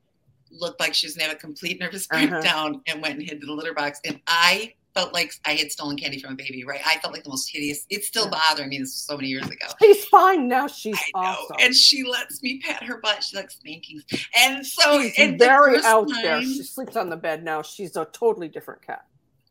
looked 0.51 0.81
like 0.81 0.95
she 0.95 1.07
was 1.07 1.17
gonna 1.17 1.29
have 1.29 1.37
a 1.37 1.41
complete 1.41 1.81
nervous 1.81 2.07
Uh-huh. 2.11 2.29
breakdown, 2.31 2.83
and 2.87 3.03
went 3.03 3.15
and 3.19 3.23
hid 3.23 3.41
in 3.41 3.47
the 3.47 3.53
litter 3.53 3.75
box. 3.75 4.01
And 4.05 4.21
I 4.27 4.75
felt 4.95 5.13
like 5.15 5.33
I 5.45 5.53
had 5.53 5.71
stolen 5.71 5.97
candy 5.97 6.21
from 6.21 6.33
a 6.33 6.37
baby, 6.37 6.65
right? 6.65 6.81
I 6.85 6.97
felt 6.99 7.15
like 7.15 7.23
the 7.25 7.31
most 7.31 7.49
hideous. 7.51 7.87
It's 7.91 8.07
still 8.09 8.25
Yeah. 8.25 8.39
bothering 8.49 8.69
me. 8.71 8.79
This 8.79 8.89
was 8.89 8.95
so 9.07 9.17
many 9.17 9.29
years 9.29 9.47
ago. 9.47 9.67
She's 9.81 10.05
fine 10.07 10.49
now. 10.49 10.67
She's 10.67 10.99
I 10.99 11.21
know. 11.23 11.29
awesome. 11.29 11.57
And 11.61 11.75
she 11.75 12.03
lets 12.05 12.43
me 12.43 12.61
pat 12.61 12.83
her 12.83 12.99
butt. 13.01 13.23
She 13.23 13.37
likes 13.37 13.55
spankings. 13.57 14.05
And 14.37 14.67
so 14.67 15.01
She's 15.03 15.15
and 15.19 15.35
the 15.41 15.45
very 15.45 15.75
first 15.77 15.87
out 15.87 16.09
there. 16.23 16.43
She 16.43 16.63
sleeps 16.63 16.97
on 16.97 17.09
the 17.09 17.17
bed 17.17 17.45
now. 17.45 17.63
She's 17.63 17.97
a 17.97 18.05
totally 18.07 18.49
different 18.49 18.83
cat. 18.87 19.05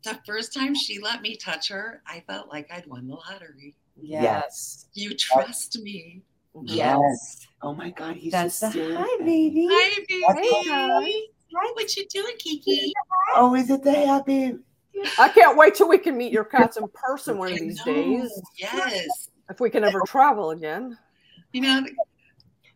the 0.03 0.17
first 0.25 0.53
time 0.53 0.73
she 0.75 0.99
let 0.99 1.21
me 1.21 1.35
touch 1.35 1.67
her, 1.69 2.01
I 2.07 2.21
felt 2.27 2.49
like 2.49 2.71
I'd 2.71 2.85
won 2.87 3.07
the 3.07 3.15
lottery. 3.15 3.75
yes. 4.01 4.85
You 4.93 5.15
trust 5.15 5.79
me. 5.81 6.21
Yes. 6.63 7.47
Oh 7.61 7.73
my 7.73 7.89
God, 7.91 8.15
he's 8.15 8.31
That's 8.31 8.59
the 8.59 8.67
just 8.67 8.73
staring 8.77 8.95
hi, 8.97 9.03
at 9.19 9.25
me. 9.25 9.49
baby. 9.49 9.67
Hi, 9.71 10.03
Hi. 10.27 10.33
baby. 11.03 11.27
Hi, 11.55 11.71
what 11.73 11.95
you 11.95 12.05
doing, 12.07 12.35
Kiki? 12.39 12.93
Oh, 13.35 13.55
is 13.55 13.69
it 13.69 13.83
the 13.83 13.91
happy? 13.93 14.55
I 15.17 15.29
can't 15.29 15.57
wait 15.57 15.75
till 15.75 15.87
we 15.87 15.97
can 15.97 16.17
meet 16.17 16.31
your 16.31 16.43
cats 16.43 16.77
in 16.77 16.87
person 16.93 17.37
one 17.37 17.51
of 17.53 17.59
these 17.59 17.81
days. 17.83 18.29
Yes. 18.57 19.29
If 19.49 19.59
we 19.59 19.69
can 19.69 19.83
ever 19.83 20.01
travel 20.05 20.51
again. 20.51 20.97
You 21.53 21.61
know, 21.61 21.85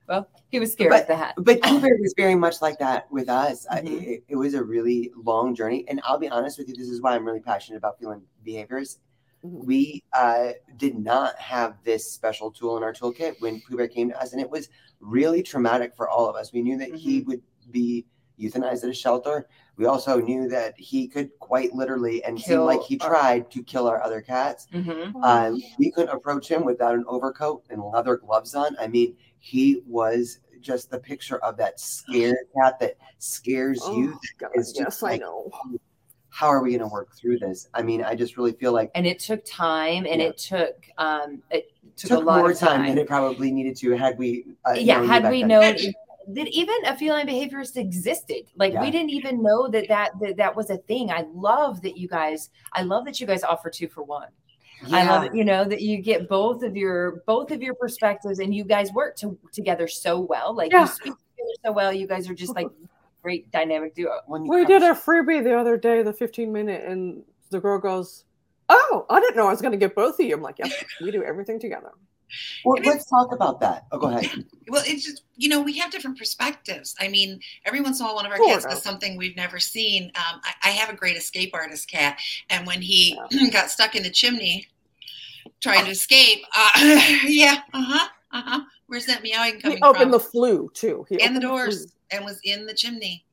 Well, 0.07 0.27
he 0.49 0.59
was 0.59 0.73
scared 0.73 0.89
But- 0.89 1.01
of 1.03 1.07
the 1.07 1.15
hat. 1.15 1.35
But 1.37 1.63
Cooper 1.63 1.95
was 1.99 2.13
very 2.17 2.35
much 2.35 2.61
like 2.61 2.77
that 2.79 3.09
with 3.11 3.29
us. 3.29 3.65
I, 3.69 3.81
Mhm. 3.81 4.03
it, 4.03 4.23
it 4.27 4.35
was 4.35 4.53
a 4.53 4.63
really 4.63 5.11
long 5.15 5.55
journey, 5.55 5.85
and 5.87 6.01
I'll 6.03 6.17
be 6.17 6.27
honest 6.29 6.57
with 6.57 6.67
you. 6.67 6.75
This 6.75 6.89
is 6.89 7.01
why 7.01 7.15
I'm 7.15 7.25
really 7.25 7.39
passionate 7.39 7.77
about 7.77 7.99
feline 7.99 8.21
behaviors. 8.43 8.99
Mhm. 9.45 9.63
We 9.65 10.03
uh, 10.13 10.53
did 10.77 10.97
not 10.97 11.37
have 11.39 11.77
this 11.83 12.11
special 12.11 12.51
tool 12.51 12.75
in 12.77 12.83
our 12.83 12.91
toolkit 12.91 13.39
when 13.39 13.61
Pooh 13.61 13.77
Bear 13.77 13.87
came 13.87 14.09
to 14.09 14.19
us, 14.21 14.33
and 14.33 14.41
it 14.41 14.49
was 14.49 14.67
really 14.99 15.41
traumatic 15.41 15.95
for 15.95 16.09
all 16.09 16.27
of 16.29 16.35
us. 16.35 16.51
We 16.51 16.61
knew 16.61 16.77
that 16.79 16.93
he 16.93 17.19
Mm-hmm. 17.21 17.29
would 17.29 17.41
be 17.71 18.05
euthanized 18.39 18.83
at 18.83 18.89
a 18.89 18.93
shelter. 18.93 19.47
We 19.77 19.85
also 19.87 20.19
knew 20.19 20.47
that 20.49 20.77
he 20.77 21.07
could 21.07 21.31
quite 21.39 21.73
literally 21.73 22.23
and 22.23 22.37
seemed 22.37 22.45
Kill 22.45 22.65
like 22.65 22.81
he 22.83 22.99
our- 22.99 23.09
tried 23.09 23.51
to 23.51 23.63
kill 23.63 23.87
our 23.87 24.01
other 24.03 24.21
cats. 24.21 24.67
Mm-hmm. 24.73 25.23
Um, 25.23 25.61
we 25.79 25.91
couldn't 25.91 26.15
approach 26.15 26.47
him 26.47 26.63
without 26.63 26.93
an 26.93 27.05
overcoat 27.07 27.63
and 27.69 27.81
leather 27.83 28.17
gloves 28.17 28.53
on. 28.53 28.75
I 28.79 28.87
mean, 28.87 29.15
he 29.39 29.81
was 29.87 30.39
just 30.61 30.89
the 30.91 30.99
picture 30.99 31.39
of 31.39 31.57
that 31.57 31.79
scared 31.79 32.37
cat 32.61 32.79
that 32.79 32.97
scares 33.17 33.79
Oh, 33.83 33.97
you. 33.97 34.19
God, 34.37 34.51
It's 34.53 34.69
just 34.73 34.79
yes, 34.79 35.03
I 35.03 35.07
like- 35.11 35.21
know. 35.21 35.49
How 36.29 36.47
are 36.47 36.63
we 36.63 36.71
going 36.71 36.79
to 36.81 36.87
work 36.87 37.15
through 37.15 37.37
this? 37.37 37.69
I 37.75 37.83
mean, 37.83 38.03
I 38.03 38.15
just 38.15 38.37
really 38.37 38.53
feel 38.53 38.71
like 38.73 38.89
And 38.95 39.05
it 39.05 39.19
took 39.19 39.45
time, 39.45 40.07
and 40.09 40.19
Yeah. 40.19 40.29
it 40.29 40.37
took 40.39 40.75
um, 40.97 41.43
it 41.51 41.71
it 41.83 41.95
took, 41.95 42.09
took 42.09 42.21
a 42.23 42.25
lot 42.25 42.39
more 42.39 42.49
of 42.51 42.57
time, 42.57 42.77
time. 42.79 42.87
than 42.89 42.97
it 42.97 43.07
probably 43.07 43.51
needed 43.51 43.75
to 43.77 43.91
had 43.91 44.17
we. 44.17 44.45
Uh, 44.65 44.71
yeah, 44.75 45.03
had 45.03 45.29
we 45.29 45.41
then. 45.41 45.47
known 45.49 45.77
that 46.27 46.47
even 46.47 46.75
a 46.85 46.95
feline 46.97 47.27
behaviorist 47.27 47.75
existed, 47.77 48.43
like 48.55 48.73
Yeah. 48.73 48.81
we 48.81 48.91
didn't 48.91 49.09
even 49.11 49.41
know 49.41 49.67
that, 49.69 49.87
that 49.89 50.11
that 50.21 50.37
that 50.37 50.55
was 50.55 50.69
a 50.69 50.77
thing. 50.77 51.11
I 51.11 51.25
love 51.33 51.81
that 51.81 51.97
you 51.97 52.07
guys. 52.07 52.49
I 52.73 52.83
love 52.83 53.05
that 53.05 53.19
you 53.19 53.27
guys 53.27 53.43
offer 53.43 53.69
two 53.69 53.87
for 53.87 54.03
one. 54.03 54.29
I 54.91 55.05
love 55.05 55.23
it. 55.23 55.33
You 55.33 55.45
know 55.45 55.63
that 55.63 55.81
you 55.81 55.99
get 56.01 56.27
both 56.27 56.61
of 56.63 56.75
your 56.75 57.23
both 57.25 57.51
of 57.51 57.61
your 57.61 57.73
perspectives, 57.75 58.39
and 58.39 58.53
you 58.53 58.63
guys 58.65 58.91
work 58.91 59.15
to, 59.17 59.37
together 59.53 59.87
so 59.87 60.19
well. 60.19 60.53
Like 60.53 60.71
Yeah. 60.71 60.81
you 60.81 60.87
speak 60.87 61.13
together 61.13 61.53
so 61.65 61.71
well. 61.71 61.93
You 61.93 62.07
guys 62.07 62.29
are 62.29 62.33
just 62.33 62.55
like 62.55 62.67
great 63.21 63.49
dynamic 63.51 63.95
duo. 63.95 64.19
When 64.27 64.45
We 64.47 64.65
did 64.65 64.83
a 64.83 64.93
freebie 64.93 65.43
the 65.43 65.57
other 65.57 65.77
day, 65.77 66.03
the 66.03 66.11
15 66.11 66.51
minute, 66.51 66.83
and 66.85 67.23
the 67.51 67.59
girl 67.61 67.79
goes, 67.79 68.25
oh, 68.67 69.05
I 69.09 69.19
didn't 69.21 69.37
know 69.37 69.47
I 69.47 69.51
was 69.51 69.61
going 69.61 69.71
to 69.71 69.77
get 69.77 69.95
both 69.95 70.19
of 70.19 70.25
you. 70.25 70.35
I'm 70.35 70.41
like, 70.41 70.59
yes, 70.59 70.73
we 71.01 71.11
do 71.11 71.23
everything 71.23 71.59
together. 71.59 71.91
Well, 72.65 72.79
mean- 72.79 72.91
let's 72.91 73.05
talk 73.09 73.31
about 73.31 73.59
that. 73.61 73.85
Oh, 73.91 73.97
go 73.99 74.07
ahead. 74.07 74.45
Well, 74.69 74.81
it's 74.87 75.03
just 75.03 75.23
you 75.35 75.49
know 75.49 75.61
we 75.61 75.77
have 75.77 75.91
different 75.91 76.17
perspectives. 76.17 76.95
I 76.99 77.09
mean, 77.09 77.41
every 77.65 77.81
once 77.81 77.99
in 77.99 78.05
a 78.05 78.07
while, 78.07 78.15
one 78.15 78.25
of 78.25 78.31
our 78.31 78.37
Sort 78.37 78.49
cats 78.49 78.65
does 78.65 78.81
something 78.81 79.17
we've 79.17 79.35
never 79.35 79.59
seen. 79.59 80.05
Um, 80.15 80.39
I, 80.43 80.53
I 80.63 80.69
have 80.69 80.89
a 80.89 80.95
great 80.95 81.17
escape 81.17 81.51
artist 81.53 81.89
cat, 81.91 82.17
and 82.49 82.65
when 82.65 82.81
he 82.81 83.19
got 83.51 83.69
stuck 83.69 83.93
in 83.93 84.03
the 84.03 84.09
chimney 84.09 84.67
trying 85.61 85.83
to 85.85 85.91
escape, 85.91 86.43
uh, 86.55 86.69
yeah, 87.25 87.57
uh 87.73 87.83
huh, 87.83 88.07
uh 88.31 88.41
huh. 88.41 88.59
Where's 88.87 89.05
that 89.07 89.21
meowing 89.21 89.55
He 89.55 89.61
coming 89.61 89.83
opened 89.83 90.03
from? 90.03 90.11
the 90.11 90.19
flue 90.19 90.71
too. 90.73 91.05
He 91.09 91.21
and 91.21 91.35
the 91.35 91.41
doors 91.41 91.91
flue. 91.91 92.17
and 92.17 92.25
was 92.25 92.39
in 92.43 92.65
the 92.65 92.73
chimney. 92.73 93.25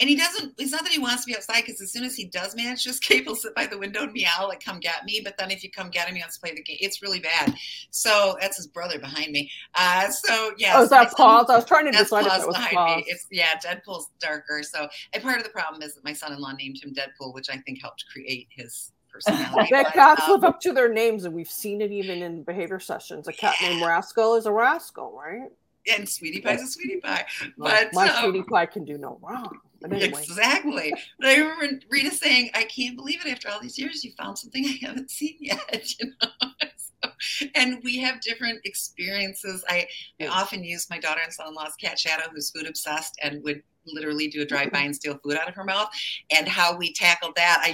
And 0.00 0.08
he 0.08 0.16
doesn't, 0.16 0.54
it's 0.58 0.72
not 0.72 0.82
that 0.82 0.92
he 0.92 0.98
wants 0.98 1.24
to 1.24 1.28
be 1.28 1.36
outside 1.36 1.62
because 1.64 1.80
as 1.80 1.92
soon 1.92 2.04
as 2.04 2.14
he 2.14 2.26
does 2.26 2.54
manage 2.56 2.84
to 2.84 2.90
escape, 2.90 3.24
he'll 3.24 3.34
sit 3.34 3.54
by 3.54 3.66
the 3.66 3.78
window 3.78 4.02
and 4.02 4.12
meow, 4.12 4.46
like, 4.48 4.62
come 4.62 4.80
get 4.80 5.04
me. 5.04 5.20
But 5.22 5.36
then 5.38 5.50
if 5.50 5.62
you 5.62 5.70
come 5.70 5.90
get 5.90 6.08
him, 6.08 6.14
he 6.14 6.20
wants 6.20 6.36
to 6.36 6.40
play 6.40 6.54
the 6.54 6.62
game. 6.62 6.78
It's 6.80 7.02
really 7.02 7.20
bad. 7.20 7.54
So 7.90 8.36
that's 8.40 8.56
his 8.56 8.66
brother 8.66 8.98
behind 8.98 9.32
me. 9.32 9.50
Uh, 9.74 10.10
so, 10.10 10.52
yeah. 10.58 10.74
Oh, 10.76 10.82
is 10.82 10.90
that 10.90 11.12
pause? 11.12 11.46
I 11.48 11.56
was 11.56 11.64
trying 11.64 11.86
to 11.86 11.92
That's 11.92 12.04
decide 12.04 12.26
if 12.26 12.42
it 12.42 12.46
was 12.46 12.56
behind 12.56 12.96
me. 12.96 13.04
It's, 13.08 13.26
yeah, 13.30 13.58
Deadpool's 13.58 14.08
darker. 14.20 14.62
So, 14.62 14.88
and 15.12 15.22
part 15.22 15.38
of 15.38 15.44
the 15.44 15.50
problem 15.50 15.82
is 15.82 15.94
that 15.94 16.04
my 16.04 16.12
son 16.12 16.32
in 16.32 16.40
law 16.40 16.52
named 16.52 16.82
him 16.82 16.94
Deadpool, 16.94 17.34
which 17.34 17.50
I 17.50 17.58
think 17.58 17.80
helped 17.80 18.04
create 18.12 18.48
his 18.50 18.92
personality. 19.12 19.68
That 19.70 19.86
But, 19.86 19.94
cats 19.94 20.22
um, 20.22 20.32
live 20.32 20.44
up 20.44 20.60
to 20.60 20.72
their 20.72 20.92
names, 20.92 21.24
and 21.24 21.34
we've 21.34 21.50
seen 21.50 21.80
it 21.80 21.90
even 21.90 22.22
in 22.22 22.42
behavior 22.42 22.80
sessions. 22.80 23.28
A 23.28 23.32
cat 23.32 23.54
named 23.62 23.82
Rascal 23.82 24.36
is 24.36 24.46
a 24.46 24.52
rascal, 24.52 25.12
right? 25.12 25.50
And 25.90 26.08
Sweetie 26.08 26.40
Pie's 26.40 26.62
a 26.62 26.66
Sweetie 26.66 27.00
Pie. 27.00 27.24
But 27.56 27.92
my 27.92 28.08
um, 28.08 28.30
sweetie 28.30 28.44
pie 28.44 28.66
can 28.66 28.84
do 28.84 28.98
no 28.98 29.18
wrong. 29.22 29.58
Anyway, 29.84 30.06
Exactly. 30.06 30.92
But 31.18 31.28
I 31.28 31.36
remember 31.36 31.80
Rita 31.88 32.10
saying, 32.10 32.50
I 32.54 32.64
can't 32.64 32.96
believe 32.96 33.24
it 33.24 33.30
after 33.30 33.48
all 33.48 33.60
these 33.60 33.78
years 33.78 34.04
you 34.04 34.12
found 34.18 34.38
something 34.38 34.64
I 34.64 34.86
haven't 34.86 35.10
seen 35.10 35.36
yet. 35.40 35.92
You 36.00 36.12
know? 36.20 36.48
So, 36.76 37.48
and 37.54 37.80
we 37.84 37.98
have 37.98 38.20
different 38.20 38.60
experiences. 38.64 39.64
I, 39.68 39.86
I 40.20 40.26
often 40.26 40.64
use 40.64 40.88
my 40.90 40.98
daughter 40.98 41.20
and 41.22 41.32
son 41.32 41.48
in 41.48 41.54
law's 41.54 41.74
cat 41.80 41.98
Shadow, 41.98 42.24
who's 42.32 42.50
food 42.50 42.66
obsessed 42.66 43.18
and 43.22 43.42
would 43.44 43.62
literally 43.86 44.28
do 44.28 44.42
a 44.42 44.44
drive 44.44 44.72
by 44.72 44.80
and 44.82 44.94
steal 44.94 45.18
food 45.22 45.36
out 45.36 45.48
of 45.48 45.54
her 45.54 45.64
mouth. 45.64 45.88
And 46.34 46.48
how 46.48 46.76
we 46.76 46.92
tackled 46.92 47.36
that. 47.36 47.60
I 47.62 47.68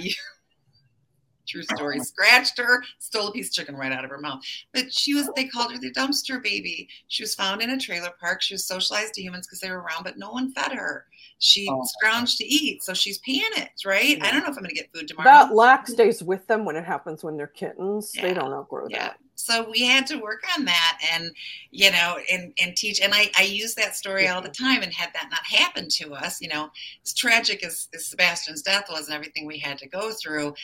True 1.46 1.62
story. 1.62 2.00
Scratched 2.00 2.58
her, 2.58 2.82
stole 2.98 3.28
a 3.28 3.32
piece 3.32 3.48
of 3.48 3.54
chicken 3.54 3.76
right 3.76 3.92
out 3.92 4.04
of 4.04 4.10
her 4.10 4.18
mouth. 4.18 4.42
But 4.72 4.92
she 4.92 5.14
was, 5.14 5.28
they 5.36 5.44
called 5.44 5.72
her 5.72 5.78
the 5.78 5.92
dumpster 5.92 6.42
baby. 6.42 6.88
She 7.08 7.22
was 7.22 7.34
found 7.34 7.62
in 7.62 7.70
a 7.70 7.78
trailer 7.78 8.10
park. 8.20 8.42
She 8.42 8.54
was 8.54 8.66
socialized 8.66 9.14
to 9.14 9.22
humans 9.22 9.46
because 9.46 9.60
they 9.60 9.70
were 9.70 9.80
around, 9.80 10.04
but 10.04 10.18
no 10.18 10.30
one 10.30 10.52
fed 10.52 10.72
her. 10.72 11.06
She 11.38 11.68
Oh. 11.68 11.84
scrounged 12.02 12.38
to 12.38 12.44
eat, 12.44 12.82
so 12.82 12.94
she's 12.94 13.18
panicked, 13.18 13.84
right? 13.84 14.18
I 14.22 14.30
don't 14.30 14.44
know 14.44 14.50
if 14.50 14.56
I'm 14.56 14.62
going 14.62 14.68
to 14.68 14.74
get 14.74 14.90
food 14.94 15.08
tomorrow. 15.08 15.28
that 15.28 15.54
lack 15.54 15.86
stays 15.88 16.22
with 16.22 16.46
them 16.46 16.64
when 16.64 16.76
it 16.76 16.84
happens 16.84 17.22
when 17.22 17.36
they're 17.36 17.48
kittens. 17.48 18.12
They 18.12 18.32
don't 18.32 18.52
outgrow 18.52 18.86
yeah. 18.88 19.08
that. 19.08 19.18
So 19.36 19.68
we 19.68 19.82
had 19.82 20.06
to 20.06 20.16
work 20.16 20.44
on 20.56 20.64
that 20.64 20.98
and, 21.12 21.30
you 21.70 21.90
know, 21.90 22.18
and, 22.30 22.52
and 22.62 22.76
teach. 22.76 23.00
And 23.00 23.12
I, 23.12 23.30
I 23.36 23.42
use 23.42 23.74
that 23.74 23.96
story 23.96 24.28
all 24.28 24.40
the 24.40 24.48
time. 24.48 24.82
And 24.82 24.92
had 24.92 25.10
that 25.12 25.28
not 25.30 25.44
happened 25.44 25.90
to 25.92 26.14
us, 26.14 26.40
you 26.40 26.48
know, 26.48 26.70
as 27.04 27.12
tragic 27.12 27.64
as, 27.64 27.88
as 27.94 28.06
Sebastian's 28.06 28.62
death 28.62 28.86
was 28.88 29.06
and 29.06 29.14
everything 29.14 29.44
we 29.44 29.58
had 29.58 29.76
to 29.78 29.88
go 29.88 30.12
through, 30.12 30.54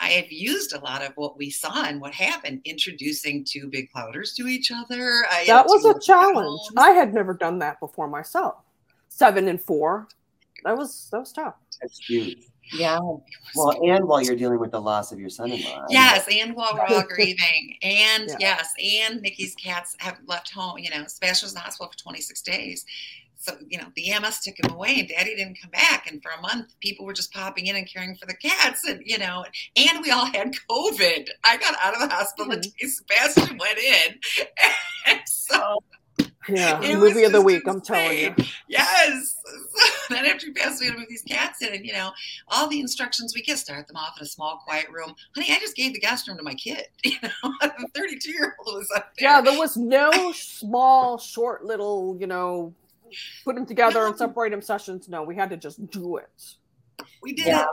I 0.00 0.08
have 0.10 0.32
used 0.32 0.72
a 0.74 0.80
lot 0.80 1.02
of 1.02 1.12
what 1.16 1.36
we 1.36 1.50
saw 1.50 1.84
and 1.84 2.00
what 2.00 2.14
happened, 2.14 2.62
introducing 2.64 3.44
two 3.44 3.68
big 3.68 3.90
clouders 3.92 4.34
to 4.36 4.46
each 4.46 4.72
other. 4.72 5.24
I 5.30 5.44
That 5.46 5.66
was 5.66 5.84
a 5.84 5.98
challenge. 6.00 6.36
hounds. 6.36 6.72
I 6.76 6.90
had 6.92 7.12
never 7.12 7.34
done 7.34 7.58
that 7.58 7.78
before 7.80 8.08
myself. 8.08 8.54
Seven 9.08 9.46
and 9.48 9.60
four. 9.60 10.08
That 10.64 10.76
was 10.76 11.08
that 11.12 11.20
was 11.20 11.32
tough. 11.32 11.54
That's 11.80 11.98
huge. 11.98 12.38
Yeah. 12.72 12.98
Well, 13.56 13.72
and 13.82 14.06
while 14.06 14.22
you're 14.22 14.36
dealing 14.36 14.60
with 14.60 14.70
the 14.70 14.80
loss 14.80 15.10
of 15.10 15.18
your 15.18 15.28
son-in-law. 15.28 15.86
Yes, 15.88 16.24
and 16.30 16.54
while 16.54 16.72
we're 16.74 16.86
all 16.96 17.02
grieving, 17.02 17.76
and 17.82 18.28
Yeah. 18.28 18.36
yes, 18.38 18.68
and 18.82 19.20
Nikki's 19.20 19.56
cats 19.56 19.96
have 19.98 20.18
left 20.26 20.50
home. 20.52 20.78
You 20.78 20.90
know, 20.90 21.04
Sebastian 21.08 21.46
was 21.46 21.52
in 21.52 21.56
the 21.56 21.60
hospital 21.62 21.90
for 21.90 21.98
26 21.98 22.42
days. 22.42 22.84
So, 23.42 23.56
you 23.66 23.78
know, 23.78 23.86
the 23.96 24.10
EMS 24.10 24.40
took 24.40 24.62
him 24.62 24.70
away 24.70 25.00
and 25.00 25.08
daddy 25.08 25.34
didn't 25.34 25.58
come 25.60 25.70
back. 25.70 26.10
And 26.10 26.22
for 26.22 26.30
a 26.30 26.40
month, 26.42 26.78
people 26.80 27.06
were 27.06 27.14
just 27.14 27.32
popping 27.32 27.68
in 27.68 27.76
and 27.76 27.90
caring 27.90 28.14
for 28.14 28.26
the 28.26 28.34
cats. 28.34 28.84
And, 28.86 29.02
you 29.04 29.16
know, 29.16 29.46
and 29.76 30.04
we 30.04 30.10
all 30.10 30.26
had 30.26 30.54
COVID. 30.70 31.26
I 31.42 31.56
got 31.56 31.74
out 31.82 31.94
of 31.94 32.00
the 32.06 32.14
hospital 32.14 32.50
the 32.50 32.58
mm-hmm. 32.58 32.70
day 32.78 32.88
Sebastian 32.88 33.56
went 33.56 33.78
in. 33.78 34.18
And 35.06 35.20
so, 35.26 35.56
oh, 35.58 35.78
Yeah, 36.48 36.82
It 36.82 36.98
movie 36.98 37.24
of 37.24 37.32
the 37.32 37.40
week. 37.40 37.62
I'm 37.66 37.80
telling 37.80 38.18
you. 38.18 38.34
yes. 38.68 39.36
So 39.42 40.14
then 40.14 40.26
after 40.26 40.48
he 40.48 40.52
passed, 40.52 40.80
we 40.80 40.88
had 40.88 40.92
to 40.92 40.98
move 40.98 41.08
these 41.08 41.22
cats 41.22 41.62
in. 41.62 41.72
And, 41.72 41.86
you 41.86 41.94
know, 41.94 42.12
all 42.48 42.68
the 42.68 42.80
instructions 42.80 43.34
we 43.34 43.40
get 43.40 43.56
start 43.56 43.88
them 43.88 43.96
off 43.96 44.18
in 44.18 44.24
a 44.24 44.28
small, 44.28 44.60
quiet 44.66 44.90
room. 44.90 45.14
Honey, 45.34 45.48
I 45.50 45.58
just 45.60 45.76
gave 45.76 45.94
the 45.94 46.00
guest 46.00 46.28
room 46.28 46.36
to 46.36 46.42
my 46.42 46.54
kid. 46.54 46.84
You 47.04 47.16
know, 47.22 47.52
the 47.62 47.88
32 47.94 48.32
year 48.32 48.54
old 48.66 48.76
was 48.76 48.88
up 48.94 49.12
there. 49.18 49.30
Yeah, 49.30 49.40
there 49.40 49.58
was 49.58 49.78
no 49.78 50.32
small, 50.32 51.16
short 51.16 51.64
little, 51.64 52.18
you 52.20 52.26
know, 52.26 52.74
put 53.44 53.54
them 53.56 53.66
together 53.66 54.06
and 54.06 54.16
separate 54.16 54.50
them 54.50 54.62
sessions. 54.62 55.08
No, 55.08 55.22
we 55.22 55.34
had 55.36 55.50
to 55.50 55.56
just 55.56 55.84
do 55.90 56.16
it. 56.16 56.28
we 57.22 57.32
did 57.32 57.46
Yeah. 57.46 57.62
it. 57.62 57.68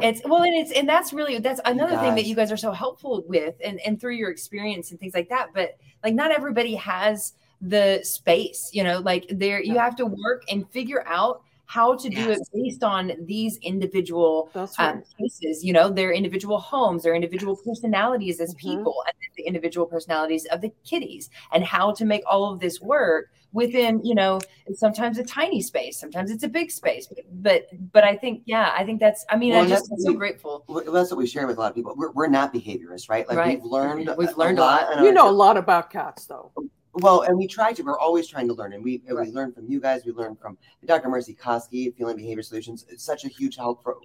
It's 0.00 0.20
well, 0.24 0.42
and 0.42 0.54
it's 0.54 0.72
and 0.72 0.88
that's 0.88 1.12
really 1.12 1.38
that's 1.38 1.60
another 1.64 1.96
thing 1.98 2.14
that 2.16 2.24
you 2.24 2.34
guys 2.34 2.50
are 2.50 2.56
so 2.56 2.72
helpful 2.72 3.22
with, 3.28 3.54
and 3.62 3.78
and 3.80 4.00
through 4.00 4.14
your 4.14 4.30
experience 4.30 4.90
and 4.90 4.98
things 4.98 5.14
like 5.14 5.28
that. 5.28 5.50
But 5.54 5.76
like, 6.02 6.14
not 6.14 6.32
everybody 6.32 6.74
has 6.74 7.34
the 7.60 8.00
space, 8.02 8.70
you 8.72 8.82
know. 8.82 8.98
Like, 8.98 9.26
there 9.30 9.62
you 9.62 9.78
have 9.78 9.94
to 9.96 10.06
work 10.06 10.42
and 10.50 10.68
figure 10.70 11.06
out 11.06 11.42
how 11.66 11.94
to 11.96 12.08
do 12.10 12.30
it 12.30 12.40
based 12.52 12.82
on 12.82 13.12
these 13.20 13.58
individual 13.58 14.50
That's 14.52 14.78
right. 14.78 14.90
um, 14.96 15.04
cases, 15.18 15.64
you 15.64 15.72
know, 15.72 15.88
their 15.88 16.12
individual 16.12 16.58
homes, 16.58 17.04
their 17.04 17.14
individual 17.14 17.56
personalities 17.56 18.40
as 18.40 18.54
Mhm. 18.54 18.58
people, 18.58 19.04
and 19.06 19.14
the 19.36 19.44
individual 19.44 19.86
personalities 19.86 20.44
of 20.46 20.60
the 20.60 20.70
kitties, 20.84 21.30
and 21.52 21.62
how 21.64 21.92
to 21.92 22.04
make 22.04 22.22
all 22.26 22.52
of 22.52 22.60
this 22.60 22.80
work 22.80 23.30
within, 23.52 24.04
you 24.04 24.14
know, 24.14 24.40
sometimes 24.74 25.18
a 25.18 25.24
tiny 25.24 25.60
space, 25.60 25.98
sometimes 26.00 26.30
it's 26.30 26.42
a 26.42 26.48
big 26.48 26.70
space, 26.70 27.06
but 27.32 27.66
but 27.92 28.04
I 28.04 28.16
think, 28.16 28.42
yeah, 28.46 28.72
I 28.76 28.84
think 28.84 29.00
that's, 29.00 29.24
I 29.30 29.36
mean, 29.36 29.52
Well, 29.52 29.64
I 29.64 29.68
just 29.68 29.90
am 29.92 29.98
so 29.98 30.14
grateful. 30.14 30.64
Well, 30.68 30.90
that's 30.92 31.10
what 31.10 31.18
we 31.18 31.26
share 31.26 31.46
with 31.46 31.58
a 31.58 31.60
lot 31.60 31.70
of 31.70 31.74
people. 31.74 31.94
We're, 31.96 32.12
we're 32.12 32.28
not 32.28 32.52
behaviorists, 32.52 33.08
right? 33.08 33.28
Like 33.28 33.38
Right. 33.38 33.60
we've 33.62 33.70
learned, 33.70 34.10
We've 34.16 34.36
learned 34.36 34.58
a 34.58 34.62
lot. 34.62 34.96
on 34.96 35.04
You 35.04 35.12
know 35.12 35.28
a 35.28 35.30
lot 35.30 35.56
about 35.56 35.90
cats, 35.90 36.26
though. 36.26 36.52
Well, 36.94 37.22
and 37.22 37.38
we 37.38 37.46
try 37.46 37.72
to. 37.72 37.82
We're 37.82 37.98
always 37.98 38.28
trying 38.28 38.46
to 38.48 38.52
learn, 38.54 38.74
and 38.74 38.84
we 38.84 39.02
and 39.08 39.16
Right. 39.16 39.26
we 39.28 39.32
learn 39.32 39.50
from 39.50 39.66
you 39.66 39.80
guys. 39.80 40.04
We 40.04 40.12
learn 40.12 40.36
from 40.36 40.58
Dr. 40.84 41.08
Marci 41.08 41.34
Koski, 41.34 41.86
at 41.88 41.96
Feline 41.96 42.16
Behavior 42.16 42.42
Solutions. 42.42 42.84
It's 42.90 43.02
such 43.02 43.24
a 43.24 43.28
huge 43.28 43.56
help 43.56 43.82
for 43.82 43.96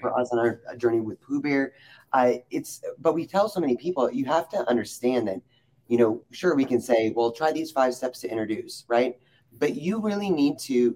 for 0.00 0.16
us 0.16 0.30
on 0.30 0.38
our 0.38 0.60
journey 0.76 1.00
with 1.00 1.20
Pooh 1.20 1.40
Bear. 1.40 1.72
Uh, 2.12 2.34
it's 2.52 2.82
but 3.00 3.14
we 3.14 3.26
tell 3.26 3.48
so 3.48 3.58
many 3.58 3.76
people 3.76 4.08
you 4.12 4.24
have 4.26 4.48
to 4.50 4.58
understand 4.70 5.26
that. 5.26 5.40
You 5.88 5.98
know, 5.98 6.22
sure 6.30 6.54
we 6.56 6.64
can 6.64 6.80
say, 6.80 7.12
well, 7.14 7.30
try 7.30 7.52
these 7.52 7.70
five 7.70 7.94
steps 7.94 8.20
to 8.20 8.28
introduce, 8.30 8.84
right? 8.88 9.18
But 9.58 9.76
you 9.76 10.00
really 10.00 10.30
need 10.30 10.58
to. 10.60 10.94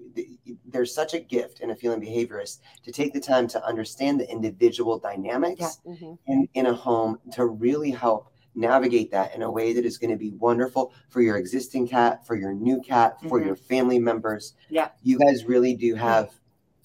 There's 0.65 0.93
such 0.93 1.13
a 1.13 1.19
gift 1.19 1.61
in 1.61 1.71
a 1.71 1.75
feline 1.75 2.01
behaviorist 2.01 2.59
to 2.83 2.91
take 2.91 3.13
the 3.13 3.19
time 3.19 3.47
to 3.49 3.65
understand 3.65 4.19
the 4.19 4.29
individual 4.29 4.99
dynamics 4.99 5.79
Mhm. 5.87 6.17
in, 6.27 6.47
in 6.53 6.65
a 6.67 6.73
home 6.73 7.19
to 7.31 7.45
really 7.45 7.91
help 7.91 8.27
navigate 8.53 9.09
that 9.11 9.33
in 9.33 9.41
a 9.43 9.49
way 9.49 9.71
that 9.73 9.85
is 9.85 9.97
going 9.97 10.11
to 10.11 10.17
be 10.17 10.31
wonderful 10.31 10.93
for 11.09 11.21
your 11.21 11.37
existing 11.37 11.87
cat, 11.87 12.27
for 12.27 12.35
your 12.35 12.53
new 12.53 12.81
cat, 12.81 13.17
for 13.29 13.39
Mhm. 13.39 13.45
your 13.45 13.55
family 13.55 13.97
members. 13.97 14.53
Yeah. 14.69 14.89
You 15.03 15.17
guys 15.17 15.45
really 15.45 15.73
do 15.73 15.95
have 15.95 16.29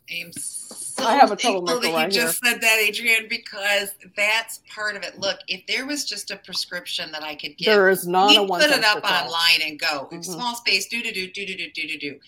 I'm 0.08 0.30
so 0.98 1.04
I 1.04 1.14
have 1.14 1.30
a 1.30 1.36
troublemaker 1.36 1.80
that 1.80 1.88
you 1.88 1.94
right 1.94 2.10
just 2.10 2.44
said 2.44 2.60
that, 2.60 2.78
Adrian, 2.78 3.26
because 3.28 3.94
that's 4.16 4.60
part 4.74 4.96
of 4.96 5.02
it. 5.02 5.18
Look, 5.18 5.38
if 5.48 5.66
there 5.66 5.86
was 5.86 6.04
just 6.04 6.30
a 6.30 6.36
prescription 6.36 7.12
that 7.12 7.22
I 7.22 7.34
could 7.34 7.56
get, 7.56 7.66
there 7.66 7.88
is 7.88 8.06
not 8.06 8.36
a 8.36 8.42
one. 8.42 8.60
Put 8.60 8.70
it 8.70 8.84
up 8.84 9.04
online 9.04 9.60
and 9.62 9.78
go 9.78 10.06
mm-hmm. 10.06 10.22
small 10.22 10.54
space. 10.54 10.88
Do 10.88 11.02
do 11.02 11.12
do 11.12 11.30
do 11.30 11.46
do 11.46 11.56
do 11.56 11.88
do 11.88 11.98
do. 11.98 12.18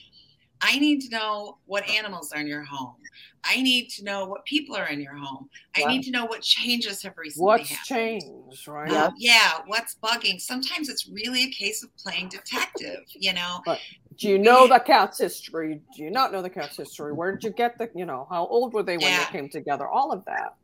I 0.61 0.79
need 0.79 1.01
to 1.03 1.11
know 1.11 1.59
what 1.67 1.89
animals 1.89 2.33
are 2.33 2.41
in 2.41 2.47
your 2.47 2.65
home. 2.65 2.97
I 3.45 3.63
need 3.63 3.89
to 3.91 4.05
know 4.05 4.27
what 4.27 4.45
people 4.45 4.77
are 4.77 4.89
in 4.89 5.01
your 5.01 5.15
home. 5.15 5.49
I 5.77 5.83
wow. 5.83 5.89
need 5.89 6.03
to 6.03 6.11
know 6.11 6.27
what 6.27 6.43
changes 6.43 7.03
have 7.03 7.17
recently 7.17 7.47
what's 7.47 7.71
happened. 7.71 8.21
changed, 8.23 8.69
right? 8.69 8.91
Uh, 8.91 9.13
yeah, 9.17 9.61
what's 9.67 9.97
bugging? 10.03 10.41
Sometimes 10.41 10.89
it's 10.89 11.09
really 11.09 11.45
a 11.45 11.51
case 11.51 11.83
of 11.83 11.97
playing 11.97 12.29
detective, 12.29 13.05
you 13.15 13.33
know. 13.33 13.61
But, 13.65 13.81
do 14.19 14.29
you 14.29 14.39
know 14.39 14.67
the 14.69 14.79
cat's 14.81 15.19
history? 15.19 15.81
Do 15.97 16.03
you 16.03 16.11
not 16.11 16.33
know 16.33 16.43
the 16.43 16.51
cat's 16.51 16.77
history? 16.77 17.13
Where 17.13 17.33
did 17.33 17.45
you 17.45 17.51
get 17.51 17.79
the, 17.79 17.91
you 17.95 18.05
know, 18.05 18.27
how 18.31 18.47
old 18.47 18.73
were 18.75 18.83
they 18.83 18.97
when 18.97 19.07
Yeah. 19.07 19.25
they 19.25 19.39
came 19.39 19.49
together? 19.49 19.87
All 19.89 20.13
of 20.13 20.25
that. 20.27 20.55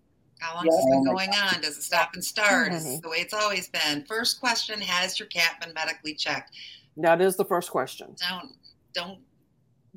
how 0.40 0.56
long 0.56 0.66
Yeah. 0.66 0.72
has 0.72 0.84
this 0.84 0.90
been 0.90 1.04
going 1.04 1.30
on 1.30 1.60
does 1.62 1.78
it 1.78 1.82
stop 1.84 2.10
and 2.14 2.22
start 2.22 2.72
is 2.74 2.82
Mhm. 2.84 2.90
this 2.90 3.00
the 3.00 3.08
way 3.08 3.18
it's 3.18 3.32
always 3.32 3.68
been 3.68 4.04
first 4.04 4.40
question 4.40 4.80
has 4.80 5.18
your 5.18 5.28
cat 5.28 5.58
been 5.64 5.72
medically 5.72 6.12
checked 6.12 6.50
That 6.96 7.20
is 7.22 7.36
the 7.36 7.44
first 7.44 7.70
question. 7.70 8.14
don't 8.18 8.52
don't 8.92 9.20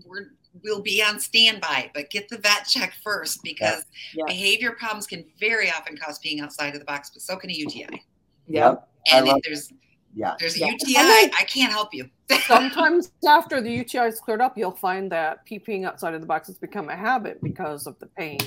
we're 0.05 0.29
we'll 0.63 0.81
be 0.83 1.01
on 1.03 1.19
standby 1.19 1.89
but 1.93 2.11
get 2.11 2.29
the 2.29 2.37
vet 2.37 2.65
check 2.67 2.93
first 3.03 3.41
because 3.43 3.83
Yeah. 4.13 4.25
behavior 4.27 4.71
problems 4.73 5.07
can 5.07 5.25
very 5.39 5.69
often 5.71 5.97
cause 5.97 6.19
being 6.19 6.39
outside 6.39 6.73
of 6.75 6.79
the 6.79 6.85
box 6.85 7.09
but 7.09 7.23
so 7.23 7.35
can 7.35 7.49
a 7.49 7.53
uti 7.53 7.85
Yeah. 8.45 8.75
I 9.11 9.17
and 9.17 9.25
if 9.27 9.33
love- 9.33 9.41
there's 9.43 9.73
yeah. 10.17 10.35
there's 10.39 10.55
a 10.55 10.59
Yeah. 10.59 10.67
uti 10.71 10.95
And 10.97 11.07
then- 11.07 11.31
i 11.39 11.43
can't 11.43 11.71
help 11.71 11.93
you 11.93 12.09
Sometimes 12.45 13.11
after 13.25 13.61
the 13.61 13.71
UTI 13.71 14.07
is 14.07 14.19
cleared 14.19 14.41
up, 14.41 14.57
you'll 14.57 14.71
find 14.71 15.09
that 15.13 15.45
peeing 15.47 15.85
outside 15.85 16.13
of 16.13 16.19
the 16.19 16.27
box 16.27 16.47
has 16.47 16.57
become 16.57 16.89
a 16.89 16.95
habit 16.95 17.41
because 17.41 17.87
of 17.87 17.97
the 17.99 18.05
pain 18.05 18.37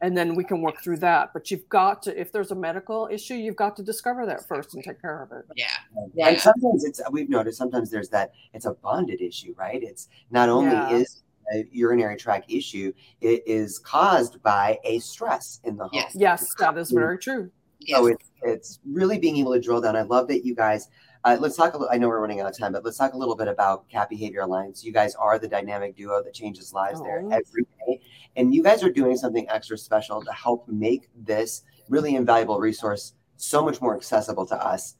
and 0.00 0.16
then 0.18 0.34
we 0.34 0.42
can 0.42 0.60
work 0.60 0.82
through 0.82 0.96
that. 0.98 1.32
But 1.32 1.48
you've 1.50 1.68
got 1.68 2.02
to, 2.02 2.20
if 2.20 2.32
there's 2.32 2.50
a 2.50 2.56
medical 2.56 3.08
issue, 3.12 3.34
you've 3.34 3.54
got 3.56 3.76
to 3.76 3.82
discover 3.84 4.26
that 4.26 4.46
first 4.48 4.74
and 4.74 4.82
take 4.82 5.00
care 5.00 5.22
of 5.22 5.30
it. 5.30 5.44
Yeah. 5.54 5.66
Yeah. 6.14 6.28
And 6.30 6.40
sometimes 6.40 6.84
it's 6.84 7.00
we've 7.12 7.28
noticed 7.30 7.58
sometimes 7.58 7.90
there's 7.90 8.08
that 8.08 8.32
it's 8.54 8.66
a 8.66 8.72
bonded 8.74 9.20
issue, 9.20 9.54
right? 9.56 9.80
It's 9.82 10.08
not 10.32 10.48
only 10.48 10.72
Yeah. 10.72 10.90
is 10.90 11.22
a 11.54 11.64
urinary 11.70 12.16
tract 12.16 12.50
issue, 12.50 12.92
it 13.20 13.44
is 13.46 13.78
caused 13.78 14.42
by 14.42 14.78
a 14.84 14.98
stress 14.98 15.60
in 15.62 15.76
the 15.76 15.84
home. 15.84 15.90
Yes. 15.94 16.12
Yes, 16.16 16.54
that 16.58 16.76
is 16.76 16.90
very 16.90 17.18
true. 17.18 17.52
Yes. 17.78 17.98
So 17.98 18.06
it's 18.06 18.30
it's 18.44 18.80
really 18.90 19.18
being 19.18 19.36
able 19.38 19.52
to 19.54 19.60
drill 19.60 19.80
down. 19.80 19.96
I 19.96 20.02
love 20.02 20.28
that 20.28 20.44
you 20.44 20.54
guys. 20.54 20.88
Uh, 21.24 21.36
let's 21.40 21.56
talk 21.56 21.74
a 21.74 21.78
little. 21.78 21.92
I 21.92 21.98
know 21.98 22.08
we're 22.08 22.20
running 22.20 22.40
out 22.40 22.50
of 22.50 22.58
time, 22.58 22.72
but 22.72 22.84
let's 22.84 22.96
talk 22.98 23.12
a 23.14 23.16
little 23.16 23.36
bit 23.36 23.46
about 23.48 23.88
Cat 23.88 24.08
Behavior 24.08 24.40
Alliance. 24.40 24.82
You 24.84 24.92
guys 24.92 25.14
are 25.14 25.38
the 25.38 25.46
dynamic 25.48 25.96
duo 25.96 26.22
that 26.22 26.34
changes 26.34 26.72
lives 26.72 27.00
there 27.02 27.22
Oh. 27.24 27.30
every 27.30 27.64
day, 27.86 28.00
and 28.36 28.52
you 28.54 28.62
guys 28.62 28.82
are 28.82 28.90
doing 28.90 29.16
something 29.16 29.48
extra 29.48 29.78
special 29.78 30.20
to 30.22 30.32
help 30.32 30.66
make 30.68 31.08
this 31.14 31.62
really 31.88 32.16
invaluable 32.16 32.58
resource 32.58 33.14
so 33.36 33.64
much 33.64 33.80
more 33.80 33.94
accessible 33.96 34.46
to 34.46 34.56
us. 34.56 34.96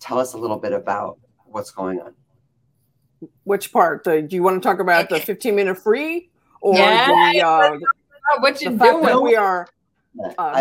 Tell 0.00 0.18
us 0.18 0.34
a 0.34 0.38
little 0.38 0.58
bit 0.58 0.72
about 0.72 1.18
what's 1.46 1.70
going 1.70 2.00
on. 2.00 2.14
Which 3.44 3.72
part? 3.72 4.04
The, 4.04 4.20
do 4.22 4.34
you 4.36 4.42
want 4.42 4.62
to 4.62 4.68
talk 4.68 4.80
about 4.80 5.08
the 5.08 5.20
15 5.20 5.54
minute 5.54 5.78
free 5.78 6.30
or 6.60 6.74
Yeah, 6.74 7.32
the, 7.32 7.40
uh, 7.46 7.78
what 8.40 8.60
you 8.60 8.70
the 8.70 8.78
fact 8.78 8.92
doing? 8.92 9.04
that 9.06 9.22
we 9.22 9.36
are 9.36 9.68
Yeah, 10.14 10.32
uh, 10.38 10.52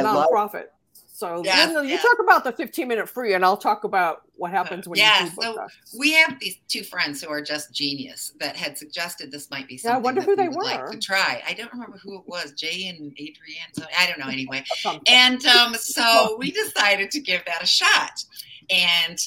I 1.28 1.36
love 1.36 1.46
nonprofit? 1.46 1.46
So 1.46 1.46
Yes, 1.46 1.74
Linda, 1.74 1.90
you 1.90 1.98
talk 1.98 2.18
about 2.24 2.44
the 2.44 2.52
15 2.52 2.88
minute 2.88 3.10
free, 3.10 3.34
and 3.34 3.44
I'll 3.46 3.58
talk 3.58 3.84
about 3.84 4.24
what 4.36 4.52
happens 4.52 4.88
when 4.88 4.98
Yeah, 4.98 5.26
you 5.26 5.30
do 5.32 5.42
so 5.42 5.60
us. 5.62 5.72
we 5.98 6.14
have 6.14 6.40
these 6.40 6.58
two 6.68 6.84
friends 6.84 7.22
who 7.24 7.30
are 7.30 7.42
just 7.42 7.74
genius 7.74 8.34
that 8.40 8.56
had 8.56 8.78
suggested 8.78 9.32
this 9.32 9.50
might 9.52 9.68
be 9.68 9.78
something. 9.78 9.94
Yeah, 9.94 9.98
I 9.98 10.02
wonder 10.02 10.22
who 10.22 10.32
we 10.32 10.36
they 10.36 10.50
would 10.50 10.64
like 10.64 10.82
were. 10.82 10.92
to 10.92 11.00
try. 11.00 11.42
I 11.48 11.54
don't 11.54 11.72
remember 11.72 11.98
who 11.98 12.18
it 12.18 12.24
was, 12.28 12.54
Jay 12.54 12.88
and 12.88 13.12
Adrienne. 13.14 13.74
So 13.74 13.84
I 13.98 14.08
don't 14.08 14.20
know 14.20 14.28
anyway. 14.32 14.64
And 15.08 15.46
um, 15.46 15.74
so 15.80 16.36
we 16.40 16.52
decided 16.52 17.12
to 17.12 17.20
give 17.20 17.44
that 17.46 17.62
a 17.64 17.68
shot. 17.68 18.24
And 18.70 19.18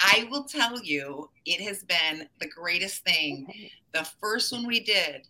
I 0.00 0.26
will 0.30 0.44
tell 0.44 0.82
you, 0.82 1.30
it 1.46 1.60
has 1.62 1.82
been 1.84 2.28
the 2.40 2.48
greatest 2.48 3.04
thing. 3.04 3.46
The 3.92 4.06
first 4.20 4.52
one 4.52 4.66
we 4.66 4.80
did, 4.80 5.26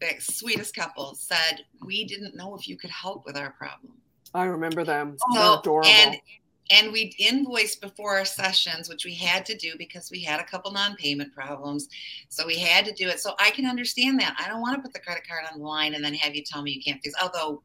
the 0.00 0.14
sweetest 0.18 0.74
couple 0.74 1.14
said, 1.14 1.60
We 1.84 2.04
didn't 2.04 2.34
know 2.34 2.54
if 2.56 2.66
you 2.68 2.76
could 2.76 2.90
help 2.90 3.24
with 3.26 3.36
our 3.36 3.50
problem. 3.52 3.92
I 4.34 4.44
remember 4.44 4.84
them. 4.84 5.16
They're 5.32 5.42
oh, 5.42 5.54
So 5.54 5.60
adorable. 5.60 5.88
and 5.88 6.16
and 6.70 6.92
we 6.92 7.14
invoiced 7.18 7.82
before 7.82 8.16
our 8.16 8.24
sessions, 8.24 8.88
which 8.88 9.04
we 9.04 9.14
had 9.14 9.44
to 9.46 9.56
do 9.56 9.74
because 9.76 10.10
we 10.10 10.22
had 10.22 10.40
a 10.40 10.44
couple 10.44 10.72
non-payment 10.72 11.34
problems. 11.34 11.88
So 12.30 12.46
we 12.46 12.58
had 12.58 12.86
to 12.86 12.92
do 12.92 13.06
it. 13.08 13.20
So 13.20 13.34
I 13.38 13.50
can 13.50 13.66
understand 13.66 14.18
that. 14.20 14.34
I 14.38 14.48
don't 14.48 14.62
want 14.62 14.74
to 14.76 14.80
put 14.80 14.94
the 14.94 15.00
credit 15.00 15.28
card 15.28 15.44
on 15.52 15.58
the 15.58 15.64
line 15.64 15.94
and 15.94 16.02
then 16.02 16.14
have 16.14 16.34
you 16.34 16.42
tell 16.42 16.62
me 16.62 16.72
you 16.72 16.82
can't 16.82 17.02
fix. 17.02 17.14
Although 17.22 17.62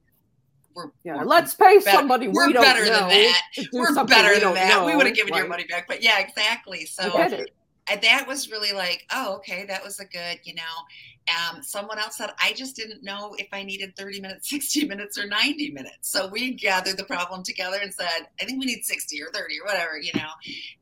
we're 0.76 0.92
yeah, 1.04 1.18
we're, 1.18 1.24
let's 1.24 1.56
pay 1.56 1.78
better- 1.78 1.92
somebody 1.92 2.28
we're 2.28 2.48
we 2.48 2.54
don't 2.54 2.64
better 2.64 2.86
know 2.86 3.08
than 3.08 3.10
that. 3.10 3.42
we're 3.72 3.94
better 4.06 4.40
than 4.40 4.54
that. 4.54 4.86
we 4.86 4.96
would 4.96 5.06
have 5.06 5.16
given 5.16 5.34
your 5.34 5.48
money 5.48 5.64
back. 5.64 5.88
But 5.88 6.04
yeah, 6.04 6.20
exactly. 6.20 6.86
So 6.86 7.10
I 7.90 7.96
get 7.96 8.04
it. 8.04 8.10
and 8.10 8.20
that 8.20 8.28
was 8.28 8.52
really 8.52 8.74
like, 8.74 9.06
oh, 9.12 9.36
okay, 9.36 9.66
that 9.66 9.84
was 9.84 10.00
a 10.00 10.06
good, 10.06 10.40
you 10.44 10.56
know. 10.56 10.62
Um, 11.30 11.62
someone 11.62 12.00
else 12.00 12.18
said, 12.18 12.32
I 12.42 12.54
just 12.54 12.76
didn't 12.76 13.04
know 13.04 13.36
if 13.38 13.48
I 13.54 13.64
needed 13.64 13.96
30 13.96 14.22
minutes, 14.22 14.50
60 14.50 14.88
minutes, 14.88 15.18
or 15.18 15.28
90 15.28 15.72
minutes. 15.72 16.10
So 16.10 16.28
we 16.28 16.54
gathered 16.54 16.98
the 16.98 17.04
problem 17.04 17.44
together 17.44 17.78
and 17.82 17.94
said, 17.94 18.28
I 18.42 18.46
think 18.46 18.60
we 18.60 18.66
need 18.66 18.84
60 18.84 19.22
or 19.22 19.28
30 19.32 19.60
or 19.60 19.66
whatever, 19.66 19.98
you 20.00 20.12
know. 20.16 20.30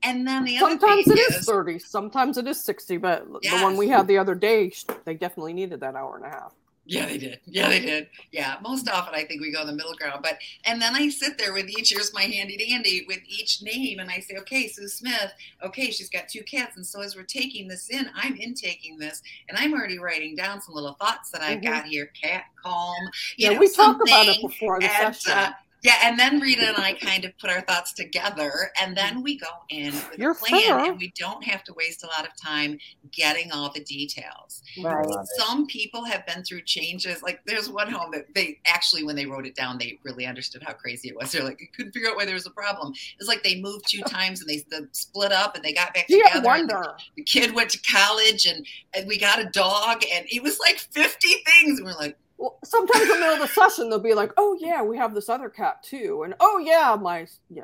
And 0.03 0.27
then 0.27 0.45
the 0.45 0.57
other 0.57 0.79
Sometimes 0.79 1.07
it 1.07 1.19
is 1.19 1.45
30, 1.45 1.79
sometimes 1.79 2.37
it 2.37 2.47
is 2.47 2.61
60, 2.63 2.97
but 2.97 3.25
the 3.27 3.59
one 3.63 3.77
we 3.77 3.89
had 3.89 4.07
the 4.07 4.17
other 4.17 4.35
day, 4.35 4.71
they 5.05 5.15
definitely 5.15 5.53
needed 5.53 5.81
that 5.81 5.95
hour 5.95 6.15
and 6.15 6.25
a 6.25 6.29
half. 6.29 6.53
Yeah, 6.89 7.05
they 7.05 7.17
did. 7.17 7.41
Yeah, 7.45 7.67
they 7.67 7.81
did. 7.81 8.07
Yeah, 8.31 8.55
most 8.61 8.89
often 8.89 9.13
I 9.13 9.25
think 9.25 9.41
we 9.41 9.51
go 9.51 9.65
the 9.65 9.73
middle 9.73 9.93
ground. 9.93 10.21
But 10.23 10.37
and 10.65 10.81
then 10.81 10.95
I 10.95 11.09
sit 11.09 11.37
there 11.37 11.53
with 11.53 11.67
each. 11.69 11.89
Here's 11.91 12.13
my 12.13 12.23
handy 12.23 12.57
dandy 12.57 13.03
with 13.07 13.19
each 13.27 13.61
name, 13.61 13.99
and 13.99 14.09
I 14.09 14.19
say, 14.19 14.37
okay, 14.37 14.69
Sue 14.69 14.87
Smith. 14.87 15.33
Okay, 15.65 15.91
she's 15.91 16.09
got 16.09 16.29
two 16.29 16.43
cats, 16.43 16.77
and 16.77 16.85
so 16.85 17.01
as 17.01 17.15
we're 17.15 17.23
taking 17.23 17.67
this 17.67 17.89
in, 17.89 18.09
I'm 18.15 18.37
intaking 18.37 18.97
this, 18.97 19.21
and 19.49 19.57
I'm 19.57 19.73
already 19.73 19.99
writing 19.99 20.35
down 20.35 20.61
some 20.61 20.75
little 20.75 20.93
thoughts 20.93 21.29
that 21.31 21.41
I've 21.41 21.59
Mhm. 21.59 21.63
got 21.63 21.85
here. 21.87 22.11
Cat, 22.21 22.45
calm. 22.63 22.95
You 23.35 23.47
Yeah, 23.47 23.53
know, 23.55 23.59
we 23.59 23.67
talk 23.69 24.01
about 24.01 24.27
it 24.27 24.41
before 24.41 24.79
the 24.79 24.89
And, 24.89 25.13
session. 25.15 25.37
uh, 25.37 25.51
yeah, 25.83 25.95
and 26.03 26.17
then 26.19 26.39
Rita 26.39 26.67
and 26.67 26.77
I 26.77 26.93
kind 26.93 27.23
of 27.25 27.37
put 27.37 27.49
our 27.49 27.61
thoughts 27.61 27.93
together, 27.93 28.51
and 28.81 28.95
then 28.97 29.21
we 29.21 29.37
go 29.37 29.47
in 29.69 29.93
with 29.93 30.17
You're 30.17 30.31
a 30.31 30.35
plan, 30.35 30.61
fair. 30.61 30.79
and 30.79 30.97
we 30.99 31.11
don't 31.17 31.43
have 31.43 31.63
to 31.65 31.73
waste 31.73 32.03
a 32.03 32.07
lot 32.07 32.25
of 32.25 32.31
time 32.43 32.77
getting 33.11 33.51
all 33.51 33.71
the 33.71 33.79
details 33.83 34.63
Right. 34.81 35.05
love 35.07 35.21
it. 35.23 35.41
some 35.41 35.65
people 35.67 36.03
have 36.05 36.25
been 36.25 36.43
through 36.43 36.61
changes. 36.63 37.21
Like 37.21 37.41
there's 37.45 37.69
one 37.69 37.89
home 37.91 38.11
that 38.11 38.33
they 38.33 38.59
actually, 38.65 39.03
when 39.03 39.15
they 39.15 39.25
wrote 39.25 39.45
it 39.45 39.55
down, 39.55 39.77
they 39.77 39.97
really 40.03 40.25
understood 40.25 40.63
how 40.63 40.73
crazy 40.73 41.09
it 41.09 41.15
was. 41.15 41.31
They're 41.31 41.43
like, 41.43 41.59
I 41.61 41.75
couldn't 41.75 41.91
figure 41.93 42.09
out 42.09 42.15
why 42.17 42.25
there 42.25 42.33
was 42.33 42.45
a 42.47 42.51
problem. 42.51 42.93
It's 43.19 43.27
like 43.29 43.43
they 43.43 43.61
moved 43.61 43.85
two 43.87 44.01
times 44.07 44.41
and 44.41 44.49
they, 44.49 44.63
they 44.71 44.85
split 44.91 45.31
up 45.31 45.55
and 45.55 45.63
they 45.63 45.73
got 45.73 45.93
back 45.93 46.07
Gee, 46.07 46.17
together. 46.17 46.37
and 46.37 46.45
wonder. 46.45 46.95
The 47.15 47.23
kid 47.23 47.53
went 47.53 47.69
to 47.71 47.79
college 47.83 48.45
and, 48.45 48.65
and 48.95 49.07
we 49.07 49.17
got 49.17 49.39
a 49.39 49.45
dog 49.49 50.03
and 50.13 50.25
it 50.31 50.41
was 50.43 50.59
like 50.59 50.77
50 50.79 51.27
things. 51.27 51.79
And 51.79 51.85
we're 51.85 51.93
like, 51.95 52.17
Well, 52.37 52.59
sometimes 52.63 53.01
in 53.03 53.09
the 53.09 53.15
middle 53.15 53.33
of 53.33 53.39
the 53.39 53.47
session, 53.47 53.89
they'll 53.89 53.99
be 53.99 54.13
like, 54.13 54.31
oh, 54.37 54.57
yeah, 54.59 54.83
we 54.83 54.97
have 54.97 55.13
this 55.15 55.27
other 55.29 55.49
cat 55.49 55.81
too. 55.83 56.23
And 56.23 56.35
oh, 56.39 56.59
yeah, 56.59 56.95
my, 56.99 57.25
yeah, 57.49 57.63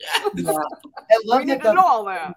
yeah. 0.00 0.28
Yeah. 0.34 0.52
I 0.52 1.18
we 1.22 1.22
love 1.26 1.40
need 1.44 1.50
that 1.50 1.58
to 1.62 1.68
the, 1.68 1.74
know 1.74 1.84
all 1.86 2.04
that. 2.06 2.36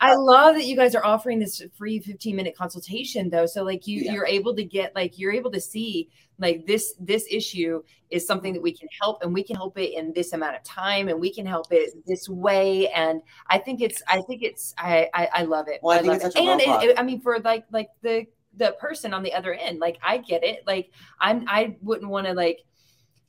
I 0.00 0.14
love 0.14 0.56
that 0.56 0.66
you 0.66 0.76
guys 0.76 0.94
are 0.94 1.04
offering 1.04 1.38
this 1.38 1.62
free 1.78 2.00
15 2.00 2.36
minute 2.36 2.54
consultation 2.56 3.30
though. 3.30 3.46
So 3.46 3.62
like 3.62 3.86
you 3.86 4.02
Yeah. 4.02 4.12
you're 4.12 4.26
able 4.26 4.54
to 4.56 4.62
get 4.64 4.94
like 4.94 5.18
you're 5.18 5.32
able 5.32 5.50
to 5.52 5.60
see 5.60 6.10
like 6.38 6.66
this 6.66 6.94
this 7.00 7.24
issue 7.30 7.82
is 8.10 8.26
something 8.26 8.52
that 8.52 8.60
we 8.60 8.72
can 8.76 8.88
help 9.00 9.22
and 9.22 9.32
we 9.32 9.42
can 9.42 9.56
help 9.56 9.78
it 9.78 9.94
in 9.96 10.12
this 10.12 10.34
amount 10.34 10.56
of 10.56 10.62
time 10.64 11.08
and 11.08 11.18
we 11.18 11.32
can 11.32 11.46
help 11.46 11.72
it 11.72 11.94
this 12.06 12.28
way. 12.28 12.88
And 12.88 13.22
I 13.48 13.56
think 13.56 13.80
it's 13.80 14.02
I 14.06 14.20
think 14.26 14.42
it's 14.42 14.74
I 14.76 15.08
I, 15.14 15.28
I 15.32 15.42
love 15.44 15.66
it. 15.68 15.80
Well, 15.82 15.96
I 15.98 16.02
think 16.02 16.12
love 16.12 16.16
it's 16.16 16.24
it. 16.26 16.32
such 16.32 16.42
a 16.42 16.50
and 16.50 16.60
it, 16.60 16.90
it- 16.90 16.98
I 17.00 17.02
mean 17.02 17.22
for 17.22 17.38
like 17.38 17.64
like 17.70 17.88
the 18.02 18.26
the 18.60 18.76
person 18.78 19.12
on 19.12 19.24
the 19.24 19.34
other 19.34 19.52
end, 19.54 19.80
like 19.80 19.98
I 20.02 20.18
get 20.18 20.44
it. 20.44 20.62
Like 20.66 20.92
I'm 21.20 21.44
I 21.48 21.76
wouldn't 21.82 22.10
want 22.10 22.26
to 22.28 22.34
like 22.34 22.60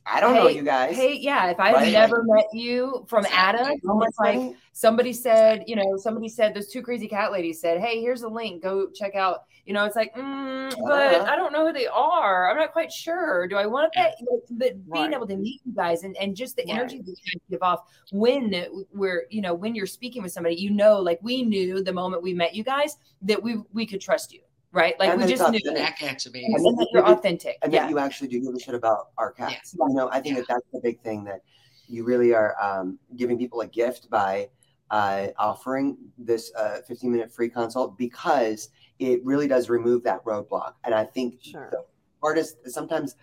I 0.04 0.20
don't 0.20 0.34
know 0.34 0.48
you 0.48 0.62
guys. 0.62 0.96
Hey, 0.96 1.14
yeah, 1.14 1.50
if 1.50 1.60
I've 1.60 1.74
Right. 1.74 1.92
never 1.92 2.24
met 2.24 2.46
you 2.52 3.06
from. 3.08 3.24
Adam, 3.30 3.68
it's 4.02 4.18
like 4.18 4.40
somebody 4.72 5.12
said, 5.12 5.62
you 5.68 5.76
know, 5.76 5.96
somebody 5.96 6.28
said 6.28 6.54
those 6.54 6.68
two 6.68 6.82
crazy 6.82 7.06
cat 7.06 7.30
ladies 7.30 7.60
said, 7.60 7.80
"Hey, 7.80 8.00
here's 8.00 8.22
a 8.22 8.28
link. 8.28 8.62
Go 8.64 8.88
check 8.94 9.14
out." 9.14 9.44
You 9.64 9.74
know, 9.74 9.84
it's 9.84 9.94
like, 9.94 10.12
mm, 10.16 10.74
but 10.88 11.20
Uh-huh. 11.20 11.30
I 11.30 11.36
don't 11.36 11.52
know 11.52 11.64
who 11.68 11.72
they 11.72 11.86
are. 11.86 12.50
I'm 12.50 12.56
not 12.56 12.72
quite 12.72 12.90
sure. 12.92 13.46
Do 13.46 13.54
I 13.56 13.66
want 13.66 13.92
to 13.92 13.96
pay? 13.96 14.10
But 14.50 14.84
being 14.90 15.12
Right. 15.12 15.14
able 15.14 15.28
to 15.28 15.36
meet 15.36 15.60
you 15.64 15.72
guys 15.72 16.02
and, 16.02 16.16
and 16.16 16.34
just 16.34 16.56
the 16.56 16.62
Right. 16.62 16.70
energy 16.72 16.98
that 17.00 17.16
you 17.32 17.40
give 17.48 17.62
off 17.62 17.80
when 18.10 18.66
we're, 18.92 19.26
you 19.30 19.40
know, 19.40 19.54
when 19.54 19.76
you're 19.76 19.86
speaking 19.86 20.20
with 20.24 20.32
somebody, 20.32 20.56
you 20.56 20.70
know, 20.70 20.98
like 20.98 21.20
we 21.22 21.44
knew 21.44 21.80
the 21.84 21.92
moment 21.92 22.24
we 22.24 22.34
met 22.34 22.56
you 22.56 22.64
guys 22.64 22.96
that 23.22 23.40
we 23.40 23.62
we 23.72 23.86
could 23.86 24.00
trust 24.00 24.32
you, 24.32 24.40
right? 24.72 24.98
Like 24.98 25.10
And 25.10 25.18
we 25.20 25.26
that 25.26 25.30
it's 25.32 25.40
just 25.40 25.52
knew 25.52 25.58
authentic. 25.58 25.82
Back 25.84 26.02
activated. 26.02 26.48
and 26.48 26.56
And 26.56 26.64
that 26.64 26.76
that 26.80 26.88
you're 26.92 27.06
authentic. 27.06 27.58
and 27.62 27.72
yeah. 27.72 27.82
that 27.82 27.90
you 27.90 27.98
actually 27.98 28.28
do 28.28 28.40
give 28.40 28.54
a 28.54 28.58
shit 28.60 28.74
about 28.74 29.08
our 29.18 29.30
cats. 29.32 29.52
Yes. 29.52 29.76
You 29.88 29.94
know, 29.94 30.08
I 30.10 30.20
think 30.20 30.34
Yeah. 30.36 30.40
that 30.42 30.48
that's 30.48 30.66
the 30.72 30.80
big 30.80 31.00
thing 31.02 31.24
that 31.24 31.42
you 31.88 32.04
really 32.04 32.34
are 32.34 32.56
um, 32.60 32.98
giving 33.16 33.36
people 33.38 33.60
a 33.60 33.66
gift 33.66 34.08
by 34.10 34.48
uh, 34.90 35.28
offering 35.38 35.96
this 36.18 36.52
uh, 36.56 36.78
15 36.86 37.10
minute 37.12 37.32
free 37.32 37.48
consult 37.48 37.96
because 37.98 38.70
it 38.98 39.24
really 39.24 39.46
does 39.48 39.68
remove 39.68 40.02
that 40.04 40.24
roadblock. 40.24 40.74
And 40.84 40.94
I 40.94 41.04
think 41.04 41.38
Sure. 41.42 41.68
the 41.70 41.84
hardest, 42.22 42.56
sometimes 42.70 43.16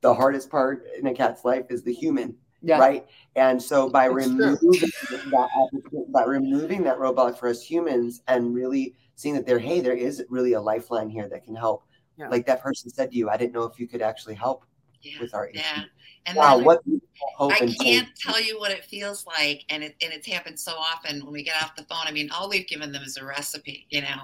the 0.00 0.12
hardest 0.14 0.50
part 0.50 0.84
in 0.98 1.06
a 1.06 1.14
cat's 1.14 1.44
life 1.44 1.66
is 1.70 1.82
the 1.82 1.92
human, 1.92 2.34
yeah. 2.62 2.78
right? 2.78 3.06
And 3.36 3.62
so 3.62 3.88
by 3.88 4.06
It's 4.06 4.14
removing 4.26 4.70
that 5.30 5.48
by 6.08 6.24
removing 6.24 6.82
that 6.84 6.98
roadblock 6.98 7.38
for 7.38 7.48
us 7.48 7.62
humans 7.62 8.22
and 8.28 8.52
really 8.54 8.94
seeing 9.16 9.34
that 9.34 9.46
there, 9.46 9.58
hey, 9.58 9.80
there 9.80 9.96
is 9.96 10.24
really 10.28 10.54
a 10.54 10.60
lifeline 10.60 11.08
here 11.08 11.28
that 11.28 11.44
can 11.44 11.54
help. 11.54 11.84
Yeah. 12.16 12.28
Like 12.28 12.46
that 12.46 12.62
person 12.62 12.90
said 12.90 13.10
to 13.10 13.16
you, 13.16 13.28
I 13.30 13.36
didn't 13.36 13.52
know 13.52 13.64
if 13.64 13.78
you 13.78 13.86
could 13.88 14.02
actually 14.02 14.34
help 14.34 14.64
Yeah. 15.02 15.20
with 15.20 15.34
our 15.34 15.48
issue. 15.48 15.60
Yeah. 15.60 15.84
And 16.24 16.36
Wow, 16.36 16.58
what 16.58 16.82
hope 17.36 17.52
I 17.52 17.56
and 17.64 17.80
can't 17.80 18.06
faith. 18.06 18.16
tell 18.20 18.40
you 18.40 18.56
what 18.60 18.70
it 18.70 18.84
feels 18.84 19.26
like, 19.26 19.64
and 19.70 19.82
it 19.82 19.96
and 20.00 20.12
it's 20.12 20.26
happened 20.28 20.58
so 20.60 20.72
often 20.76 21.24
when 21.24 21.32
we 21.32 21.42
get 21.42 21.60
off 21.60 21.74
the 21.74 21.82
phone. 21.82 22.04
I 22.06 22.12
mean, 22.12 22.30
all 22.30 22.48
we've 22.48 22.66
given 22.68 22.92
them 22.92 23.02
is 23.02 23.16
a 23.16 23.24
recipe. 23.24 23.88
You 23.90 24.02
know, 24.02 24.20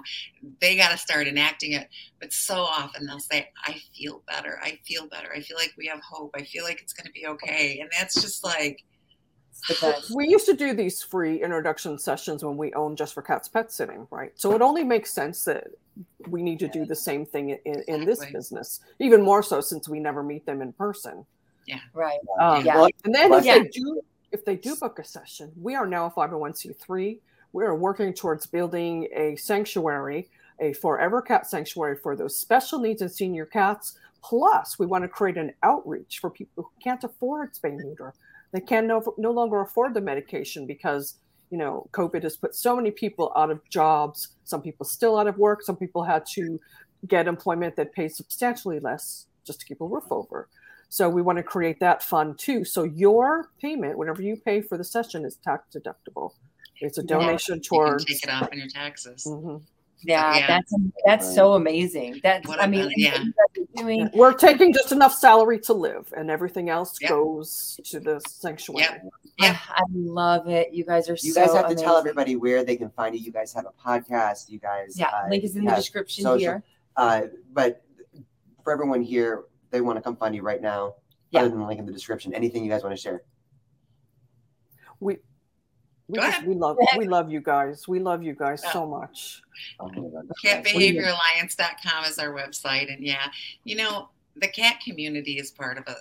they 0.61 0.77
got 0.77 0.93
to 0.93 0.97
start 0.97 1.27
enacting 1.27 1.73
it. 1.73 1.89
But 2.21 2.33
so 2.33 2.61
often 2.61 3.05
they'll 3.05 3.19
say, 3.19 3.51
"I 3.67 3.81
feel 3.97 4.23
better. 4.29 4.61
I 4.63 4.79
feel 4.87 5.09
better. 5.09 5.33
I 5.35 5.41
feel 5.41 5.57
like 5.57 5.73
we 5.77 5.87
have 5.89 6.01
hope. 6.01 6.31
I 6.37 6.45
feel 6.45 6.63
like 6.63 6.81
it's 6.81 6.93
going 6.93 7.07
to 7.07 7.13
be 7.13 7.27
okay." 7.27 7.81
And 7.81 7.91
that's 7.99 8.15
just 8.15 8.45
like, 8.45 8.85
It's 9.59 9.81
the 9.81 9.87
best. 9.87 10.15
We 10.15 10.29
used 10.29 10.47
to 10.47 10.55
do 10.55 10.75
these 10.75 11.03
free 11.03 11.43
introduction 11.43 11.99
sessions 11.99 12.45
when 12.45 12.57
we 12.57 12.73
owned 12.75 12.97
Just 12.97 13.15
for 13.15 13.23
Cats 13.23 13.49
pet 13.49 13.73
sitting, 13.73 14.07
right? 14.11 14.33
So 14.37 14.55
it 14.55 14.63
only 14.63 14.85
makes 14.85 15.13
sense 15.13 15.45
that 15.45 15.69
we 16.29 16.43
need 16.43 16.59
to 16.61 16.69
do 16.69 16.85
the 16.85 16.95
same 16.95 17.27
thing 17.27 17.51
in, 17.65 17.83
in 17.89 18.05
this 18.05 18.19
Exactly. 18.19 18.39
business, 18.39 18.81
even 19.01 19.23
more 19.23 19.43
so 19.43 19.61
since 19.61 19.89
we 19.89 19.99
never 20.01 20.23
meet 20.23 20.47
them 20.47 20.63
in 20.63 20.73
person. 20.73 21.27
Yeah, 21.67 21.81
right. 21.93 22.19
Um, 22.41 22.65
Yeah. 22.65 22.87
And 23.05 23.15
then 23.15 23.33
if 23.33 23.45
Yeah. 23.45 23.59
they 23.59 23.69
do 23.69 24.01
if 24.31 24.45
they 24.45 24.57
do 24.57 24.77
book 24.77 24.99
a 24.99 25.05
session, 25.05 25.51
we 25.61 25.75
are 25.75 25.87
now 25.87 26.05
a 26.05 26.11
501c3. 26.11 27.19
We 27.55 27.65
are 27.65 27.75
working 27.75 28.13
towards 28.13 28.47
building 28.47 29.09
a 29.17 29.37
sanctuary, 29.37 30.29
a 30.61 30.75
forever 30.75 31.23
cat 31.23 31.47
sanctuary 31.49 31.97
for 31.97 32.15
those 32.15 32.39
special 32.39 32.79
needs 32.79 33.01
and 33.01 33.11
senior 33.11 33.47
cats 33.47 33.99
Plus, 34.23 34.79
we 34.79 34.87
want 34.87 35.05
to 35.05 35.09
create 35.09 35.37
an 35.37 35.53
outreach 35.63 36.19
for 36.21 36.31
people 36.31 36.65
who 36.65 36.71
can't 36.83 37.05
afford 37.05 37.55
spay 37.55 37.77
neuter. 37.77 38.15
They 38.53 38.61
can 38.61 38.87
no, 38.87 39.03
no 39.19 39.31
longer 39.31 39.61
afford 39.61 39.95
the 39.95 40.01
medication 40.01 40.67
because 40.67 41.17
you 41.51 41.59
know 41.59 41.89
COVID 41.93 42.23
has 42.23 42.37
put 42.37 42.55
so 42.55 42.75
many 42.77 42.91
people 42.91 43.33
out 43.37 43.51
of 43.51 43.61
jobs. 43.69 44.29
Some 44.45 44.63
people 44.63 44.85
still 44.87 45.19
out 45.19 45.27
of 45.27 45.37
work. 45.39 45.63
Some 45.63 45.77
people 45.77 46.03
had 46.05 46.25
to 46.35 46.59
get 47.07 47.29
employment 47.29 47.77
that 47.77 47.93
pays 47.93 48.17
substantially 48.17 48.81
less 48.81 49.27
just 49.45 49.61
to 49.61 49.67
keep 49.67 49.81
a 49.81 49.87
roof 49.87 50.05
over. 50.11 50.49
So 50.89 51.09
we 51.09 51.21
want 51.23 51.37
to 51.37 51.43
create 51.43 51.79
that 51.81 52.03
fund 52.03 52.39
too. 52.39 52.65
So 52.65 52.85
your 52.85 53.51
payment, 53.61 53.99
whatever 53.99 54.23
you 54.23 54.37
pay 54.37 54.63
for 54.63 54.79
the 54.79 54.85
session, 54.85 55.25
is 55.25 55.37
tax 55.37 55.65
deductible. 55.75 56.33
It's 56.81 56.97
a 56.99 57.03
donation 57.03 57.57
You 57.57 57.61
can 57.61 57.69
towards. 57.69 58.05
take 58.07 58.25
it 58.25 58.31
off 58.31 58.53
in 58.53 58.59
your 58.59 58.69
taxes. 58.69 59.25
Mhm. 59.27 59.63
Yeah, 60.03 60.37
Yeah. 60.37 60.47
that's 60.47 60.75
that's 61.05 61.35
so 61.35 61.55
amazing. 61.55 62.21
That's 62.23 62.47
What 62.49 62.61
I 62.61 62.65
a- 62.65 62.69
mean, 62.69 62.91
yeah. 62.97 63.13
what 63.13 63.21
you 63.25 63.33
guys 63.33 63.67
are 63.81 63.83
doing. 63.83 64.11
We're 64.15 64.33
taking 64.33 64.73
just 64.73 64.93
enough 64.93 65.13
salary 65.13 65.59
to 65.61 65.73
live, 65.73 66.13
and 66.17 66.31
everything 66.31 66.69
else 66.71 66.97
Yep. 67.01 67.11
goes 67.11 67.81
to 67.85 67.99
the 67.99 68.21
sanctuary. 68.21 68.83
Yep. 68.85 69.03
Yep. 69.41 69.57
I 69.69 69.83
love 69.93 70.49
it. 70.49 70.73
You 70.73 70.85
guys 70.85 71.09
are 71.09 71.17
so 71.17 71.27
You 71.27 71.33
so 71.33 71.47
guys 71.47 71.55
have 71.55 71.69
to 71.69 71.75
tell 71.75 71.97
everybody 71.97 72.37
where 72.37 72.63
they 72.65 72.77
can 72.77 72.91
find 72.91 73.15
you. 73.15 73.21
You 73.21 73.33
guys 73.33 73.53
have 73.55 73.67
a 73.67 73.73
podcast. 73.89 74.49
You 74.49 74.61
guys, 74.61 74.97
Yeah, 74.99 75.09
uh, 75.09 75.29
link 75.29 75.43
is 75.43 75.57
in 75.57 75.65
the 75.65 75.75
description 75.75 76.23
social- 76.23 76.39
here. 76.39 76.63
Uh, 76.97 77.23
but 77.53 77.83
for 78.63 78.73
everyone 78.73 79.03
here, 79.03 79.45
they 79.71 79.81
want 79.81 79.97
to 79.97 80.03
come 80.03 80.17
find 80.17 80.35
you 80.35 80.43
right 80.43 80.63
now. 80.63 80.95
Yeah. 81.31 81.41
Other 81.41 81.51
than 81.51 81.59
the 81.61 81.67
link 81.67 81.81
in 81.81 81.87
the 81.87 81.93
description, 81.93 82.33
anything 82.35 82.65
you 82.65 82.71
guys 82.71 82.83
want 82.85 82.95
to 82.95 83.01
share? 83.01 83.23
We 85.01 85.19
we 86.09 86.19
just, 86.19 86.43
we 86.45 86.55
love 86.55 86.79
we 86.97 87.07
love 87.07 87.31
you 87.31 87.41
guys. 87.41 87.87
We 87.87 88.01
love 88.01 88.23
you 88.23 88.35
guys 88.35 88.63
so 88.73 88.87
much. 88.87 89.43
My 89.79 89.89
God. 89.89 90.29
catbehavioralliance.com 90.45 92.05
is 92.05 92.19
our 92.19 92.33
website 92.33 92.93
and 92.93 93.05
yeah 93.05 93.27
you 93.65 93.77
know 93.77 94.09
the 94.37 94.49
cat 94.49 94.81
community 94.81 95.39
is 95.39 95.51
part 95.51 95.79
of 95.79 95.85
a, 95.89 95.97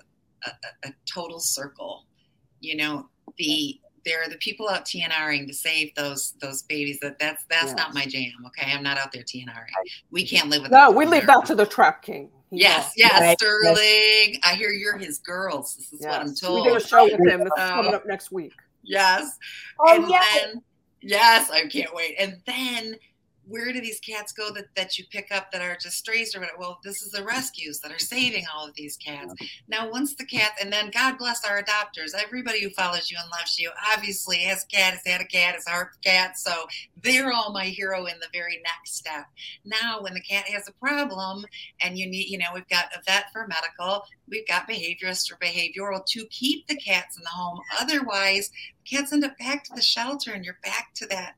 a, 0.47 0.87
a 0.89 0.93
total 1.11 1.39
circle 1.39 2.05
you 2.59 2.75
know 2.75 3.09
the 3.37 3.79
there 4.05 4.23
are 4.23 4.29
the 4.29 4.37
people 4.37 4.69
out 4.69 4.85
TNRing 4.85 5.47
to 5.47 5.53
save 5.53 5.93
those 5.95 6.35
those 6.39 6.63
babies 6.63 6.99
that 7.01 7.19
that's 7.19 7.43
that's 7.49 7.73
not 7.73 7.93
my 7.93 8.05
jam 8.05 8.31
okay 8.45 8.71
i'm 8.71 8.83
not 8.83 8.97
out 8.97 9.11
there 9.11 9.23
TNRing 9.23 9.65
we 10.11 10.25
can't 10.25 10.49
live 10.49 10.61
with 10.63 10.71
No, 10.71 10.91
we 10.91 11.05
leave 11.05 11.25
that 11.27 11.45
to 11.47 11.55
the 11.55 11.65
trap 11.65 12.03
king. 12.03 12.29
He 12.49 12.59
yes 12.61 12.93
yes 12.95 13.35
Right. 13.41 14.39
I 14.43 14.53
hear 14.55 14.69
you're 14.69 14.97
his 14.97 15.17
girls 15.17 15.75
this 15.75 15.91
is 15.91 16.05
what 16.05 16.21
i'm 16.21 16.27
Yes. 16.27 16.39
told 16.39 16.63
We 16.63 16.71
did 16.71 16.81
a 16.81 16.87
show 16.87 17.03
with 17.03 17.13
him. 17.13 17.39
This 17.39 17.51
is 17.57 17.69
coming 17.71 17.93
up 17.93 18.05
next 18.05 18.31
week. 18.31 18.53
Yes 18.87 19.37
Oh 19.79 19.95
and 19.95 20.09
yeah. 20.09 20.23
then 20.35 20.61
yes 21.01 21.51
i 21.51 21.67
can't 21.67 21.93
wait 21.93 22.15
and 22.19 22.37
then 22.45 22.95
where 23.47 23.71
do 23.71 23.81
these 23.81 23.99
cats 23.99 24.31
go 24.31 24.51
that, 24.51 24.65
that 24.75 24.97
you 24.97 25.05
pick 25.09 25.31
up 25.31 25.51
that 25.51 25.61
are 25.61 25.77
just 25.79 25.97
strays 25.97 26.35
or 26.35 26.39
whatever? 26.39 26.57
Well 26.59 26.79
this 26.83 27.01
is 27.01 27.11
the 27.11 27.23
rescues 27.23 27.79
that 27.79 27.91
are 27.91 27.99
saving 27.99 28.45
all 28.53 28.67
of 28.67 28.75
these 28.75 28.97
cats. 28.97 29.33
Now 29.67 29.89
once 29.89 30.15
the 30.15 30.25
cat 30.25 30.51
and 30.61 30.71
then 30.71 30.91
god 30.93 31.17
bless 31.17 31.45
our 31.45 31.61
adopters. 31.61 32.13
Everybody 32.15 32.63
who 32.63 32.69
follows 32.71 33.09
you 33.09 33.17
and 33.21 33.29
loves 33.31 33.59
you 33.59 33.71
obviously 33.93 34.37
has 34.39 34.63
a 34.63 34.67
cat 34.67 34.93
has 34.93 35.01
had 35.05 35.21
a 35.21 35.25
cat 35.25 35.55
has 35.55 35.67
heart 35.67 35.89
cat 36.03 36.37
so 36.37 36.65
they're 37.03 37.31
all 37.31 37.51
my 37.51 37.65
hero 37.65 38.05
in 38.05 38.19
the 38.19 38.27
very 38.33 38.61
next 38.63 38.95
step. 38.95 39.25
Now 39.65 40.01
when 40.01 40.13
the 40.13 40.21
cat 40.21 40.47
has 40.49 40.67
a 40.67 40.73
problem 40.73 41.45
and 41.81 41.97
you 41.97 42.07
need 42.07 42.29
you 42.29 42.37
know 42.37 42.47
we've 42.53 42.69
got 42.69 42.85
a 42.95 43.01
vet 43.05 43.31
for 43.31 43.47
medical 43.47 44.03
we've 44.29 44.47
got 44.47 44.69
behaviorist 44.69 45.31
or 45.31 45.37
behavioral 45.37 46.05
to 46.05 46.25
keep 46.27 46.67
the 46.67 46.75
cats 46.75 47.17
in 47.17 47.23
the 47.23 47.29
home. 47.29 47.59
Otherwise 47.79 48.51
cats 48.85 49.13
end 49.13 49.23
up 49.23 49.37
back 49.37 49.63
to 49.65 49.73
the 49.75 49.81
shelter 49.81 50.31
and 50.33 50.45
you're 50.45 50.59
back 50.63 50.93
to 50.95 51.05
that 51.07 51.35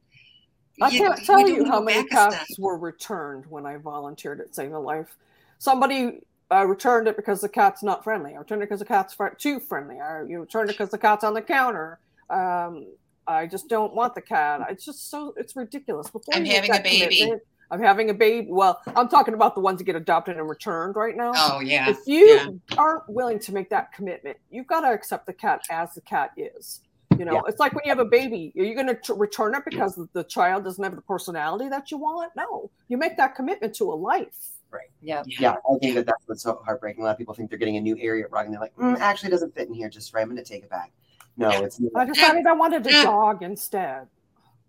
I 0.82 0.89
you- 0.89 0.99
can't 0.99 1.25
tell 1.25 1.47
you 1.47 1.65
how 1.65 1.82
many 1.82 2.07
cats 2.07 2.57
were 2.57 2.77
returned 2.77 3.45
when 3.47 3.65
I 3.65 3.77
volunteered 3.77 4.41
at 4.41 4.55
Save 4.55 4.73
a 4.73 4.80
Life. 4.80 5.15
Somebody 5.57 6.21
uh, 6.51 6.65
returned 6.65 7.07
it 7.07 7.15
because 7.15 7.41
the 7.41 7.49
cat's 7.49 7.84
not 7.84 8.03
friendly. 8.03 8.34
I 8.36 8.39
returned 8.39 8.61
it 8.61 8.65
because 8.65 8.80
the 8.80 8.86
cat's 8.86 9.13
fr- 9.13 9.27
too 9.38 9.59
friendly. 9.59 9.99
I 9.99 10.23
you 10.23 10.39
returned 10.39 10.69
it 10.69 10.73
because 10.73 10.89
the 10.89 10.97
cat's 10.97 11.23
on 11.23 11.34
the 11.34 11.41
counter. 11.41 11.99
Um, 12.30 12.88
I 13.27 13.45
just 13.45 13.69
don't 13.69 13.93
want 13.93 14.15
the 14.15 14.21
cat. 14.21 14.65
It's 14.69 14.86
just 14.86 15.09
so 15.11 15.34
it's 15.38 15.55
ridiculous. 15.55 16.09
Before 16.09 16.34
I'm 16.34 16.45
having 16.45 16.73
a 16.73 16.82
baby. 16.82 17.34
I'm 17.71 17.82
having 17.82 18.09
a 18.09 18.15
baby. 18.15 18.47
Well, 18.49 18.82
I'm 18.95 19.07
talking 19.07 19.36
about 19.36 19.53
the 19.53 19.61
ones 19.61 19.77
that 19.77 19.84
get 19.84 19.95
adopted 19.95 20.38
and 20.38 20.49
returned 20.49 20.95
right 20.95 21.15
now. 21.15 21.34
oh 21.36 21.59
yeah 21.59 21.89
if 21.89 21.99
you 22.07 22.25
yeah. 22.27 22.47
aren't 22.77 23.07
willing 23.07 23.38
to 23.39 23.53
make 23.53 23.69
that 23.69 23.93
commitment, 23.93 24.38
you've 24.49 24.65
got 24.65 24.82
to 24.82 24.88
accept 24.88 25.27
the 25.27 25.34
cat 25.34 25.61
as 25.69 25.93
the 25.93 26.01
cat 26.01 26.32
is. 26.36 26.82
You 27.20 27.26
know, 27.26 27.34
Yeah. 27.34 27.41
it's 27.47 27.59
like 27.59 27.74
when 27.74 27.82
you 27.84 27.91
have 27.91 27.99
a 27.99 28.05
baby. 28.05 28.53
Are 28.57 28.63
you 28.63 28.74
going 28.74 28.88
to 28.88 29.13
return 29.13 29.53
it 29.53 29.63
because 29.65 29.99
the 30.13 30.24
child 30.24 30.63
doesn't 30.63 30.82
have 30.84 30.95
the 30.95 31.01
personality 31.01 31.67
that 31.67 31.91
you 31.91 31.97
want? 31.97 32.32
No, 32.38 32.72
you 32.88 32.97
make 32.97 33.17
that 33.17 33.36
commitment 33.36 33.76
to 33.76 33.91
a 33.91 33.93
life. 33.93 34.51
Right. 34.72 34.89
Yeah. 35.01 35.24
Yeah, 35.26 35.55
I 35.70 35.78
think 35.80 35.95
that 35.95 36.05
that's 36.05 36.24
what's 36.28 36.43
so 36.43 36.61
heartbreaking. 36.63 37.01
A 37.01 37.05
lot 37.05 37.11
of 37.11 37.17
people 37.17 37.34
think 37.34 37.49
they're 37.49 37.59
getting 37.59 37.76
a 37.76 37.82
new 37.82 37.97
area 37.99 38.26
rug, 38.30 38.45
and 38.45 38.53
they're 38.53 38.61
like, 38.61 38.76
mm, 38.78 38.97
actually, 38.99 39.28
it 39.28 39.32
doesn't 39.32 39.53
fit 39.53 39.67
in 39.67 39.74
here 39.74 39.89
just 39.89 40.13
right. 40.13 40.22
I'm 40.22 40.30
going 40.30 40.38
to 40.41 40.43
take 40.43 40.63
it 40.63 40.70
back. 40.70 40.91
No, 41.36 41.49
it's 41.49 41.82
I 41.95 42.05
decided 42.05 42.45
I 42.47 42.53
wanted 42.53 42.88
a 42.88 43.03
dog 43.03 43.43
instead. 43.43 44.07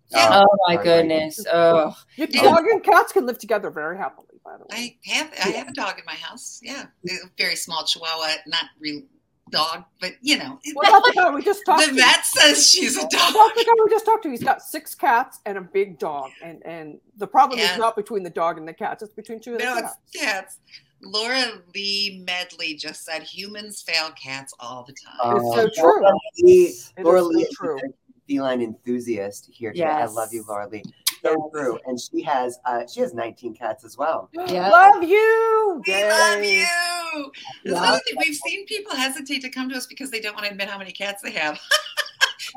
Yeah. 0.09 0.43
Oh 0.43 0.57
my 0.67 0.75
goodness. 0.83 1.45
Oh. 1.51 1.95
Your 2.17 2.27
Yeah. 2.29 2.43
dog 2.43 2.65
and 2.65 2.83
cats 2.83 3.13
can 3.13 3.25
live 3.25 3.37
together 3.37 3.69
very 3.69 3.97
happily, 3.97 4.39
by 4.43 4.57
the 4.57 4.63
way. 4.65 4.97
I 5.05 5.11
have 5.13 5.33
I 5.45 5.49
have 5.51 5.69
a 5.69 5.73
dog 5.73 5.99
in 5.99 6.05
my 6.05 6.15
house. 6.15 6.59
Yeah, 6.61 6.85
a 7.09 7.13
very 7.37 7.55
small 7.55 7.85
Chihuahua, 7.85 8.35
not 8.45 8.65
real 8.79 9.03
dog, 9.51 9.83
but 9.99 10.13
you 10.21 10.37
know, 10.37 10.59
What 10.73 10.87
about 10.89 11.03
the 11.05 11.11
guy 11.15 11.29
we 11.35 11.43
just 11.43 11.63
talked 11.65 11.81
the 11.83 11.89
to? 11.89 11.93
vet 11.95 12.25
says 12.25 12.69
she's 12.69 12.97
a 12.97 13.01
What 13.01 13.11
dog. 13.11 13.29
about 13.31 13.55
the 13.55 13.63
guy 13.65 13.83
we 13.83 13.89
just 13.91 14.05
talked 14.05 14.23
to? 14.23 14.29
He's 14.29 14.43
got 14.43 14.61
six 14.61 14.95
cats 14.95 15.39
and 15.45 15.57
a 15.57 15.61
big 15.61 15.99
dog, 15.99 16.31
and 16.43 16.65
and 16.65 16.99
the 17.17 17.27
problem 17.27 17.59
Yeah. 17.59 17.73
is 17.73 17.77
not 17.77 17.95
between 17.95 18.23
the 18.23 18.29
dog 18.29 18.57
and 18.57 18.67
the 18.67 18.73
cats; 18.73 19.03
it's 19.03 19.13
between 19.13 19.39
two 19.39 19.53
of 19.53 19.59
the 19.59 19.65
No, 19.65 19.75
cats. 19.75 19.97
it's 20.13 20.23
cats. 20.23 20.57
Laura 21.03 21.61
Lee 21.73 22.23
Medley 22.27 22.75
just 22.75 23.03
said 23.05 23.23
humans 23.23 23.81
fail 23.81 24.11
cats 24.11 24.53
all 24.59 24.83
the 24.83 24.93
time. 24.93 25.15
Oh, 25.23 25.37
It's 25.37 25.77
so 25.77 25.81
true. 25.83 26.01
Laura 26.03 26.15
Lee, 26.43 26.75
Laura 26.99 27.21
Lee 27.23 27.41
is 27.43 27.49
true. 27.57 27.79
feline 28.27 28.61
enthusiast 28.61 29.49
here 29.51 29.71
today. 29.71 29.85
I 29.85 30.05
love 30.05 30.31
you, 30.31 30.43
Laura 30.47 30.67
Lee. 30.69 30.83
So 31.23 31.29
Yes. 31.31 31.39
true. 31.53 31.79
And 31.85 31.99
she 31.99 32.21
has 32.23 32.59
uh, 32.65 32.83
she 32.91 32.99
has 33.01 33.13
19 33.13 33.53
cats 33.55 33.83
as 33.83 33.97
well. 33.97 34.29
Yeah. 34.47 34.69
Love 34.69 35.03
you. 35.03 35.81
we 35.85 36.03
love 36.05 36.43
you. 36.43 37.31
Yeah. 37.63 37.97
We've 38.17 38.35
seen 38.35 38.65
people 38.65 38.95
hesitate 38.95 39.41
to 39.41 39.49
come 39.49 39.69
to 39.69 39.75
us 39.75 39.85
because 39.85 40.09
they 40.11 40.19
don't 40.19 40.33
want 40.33 40.45
to 40.45 40.51
admit 40.51 40.69
how 40.69 40.77
many 40.77 40.91
cats 40.91 41.21
they 41.21 41.31
have. 41.31 41.59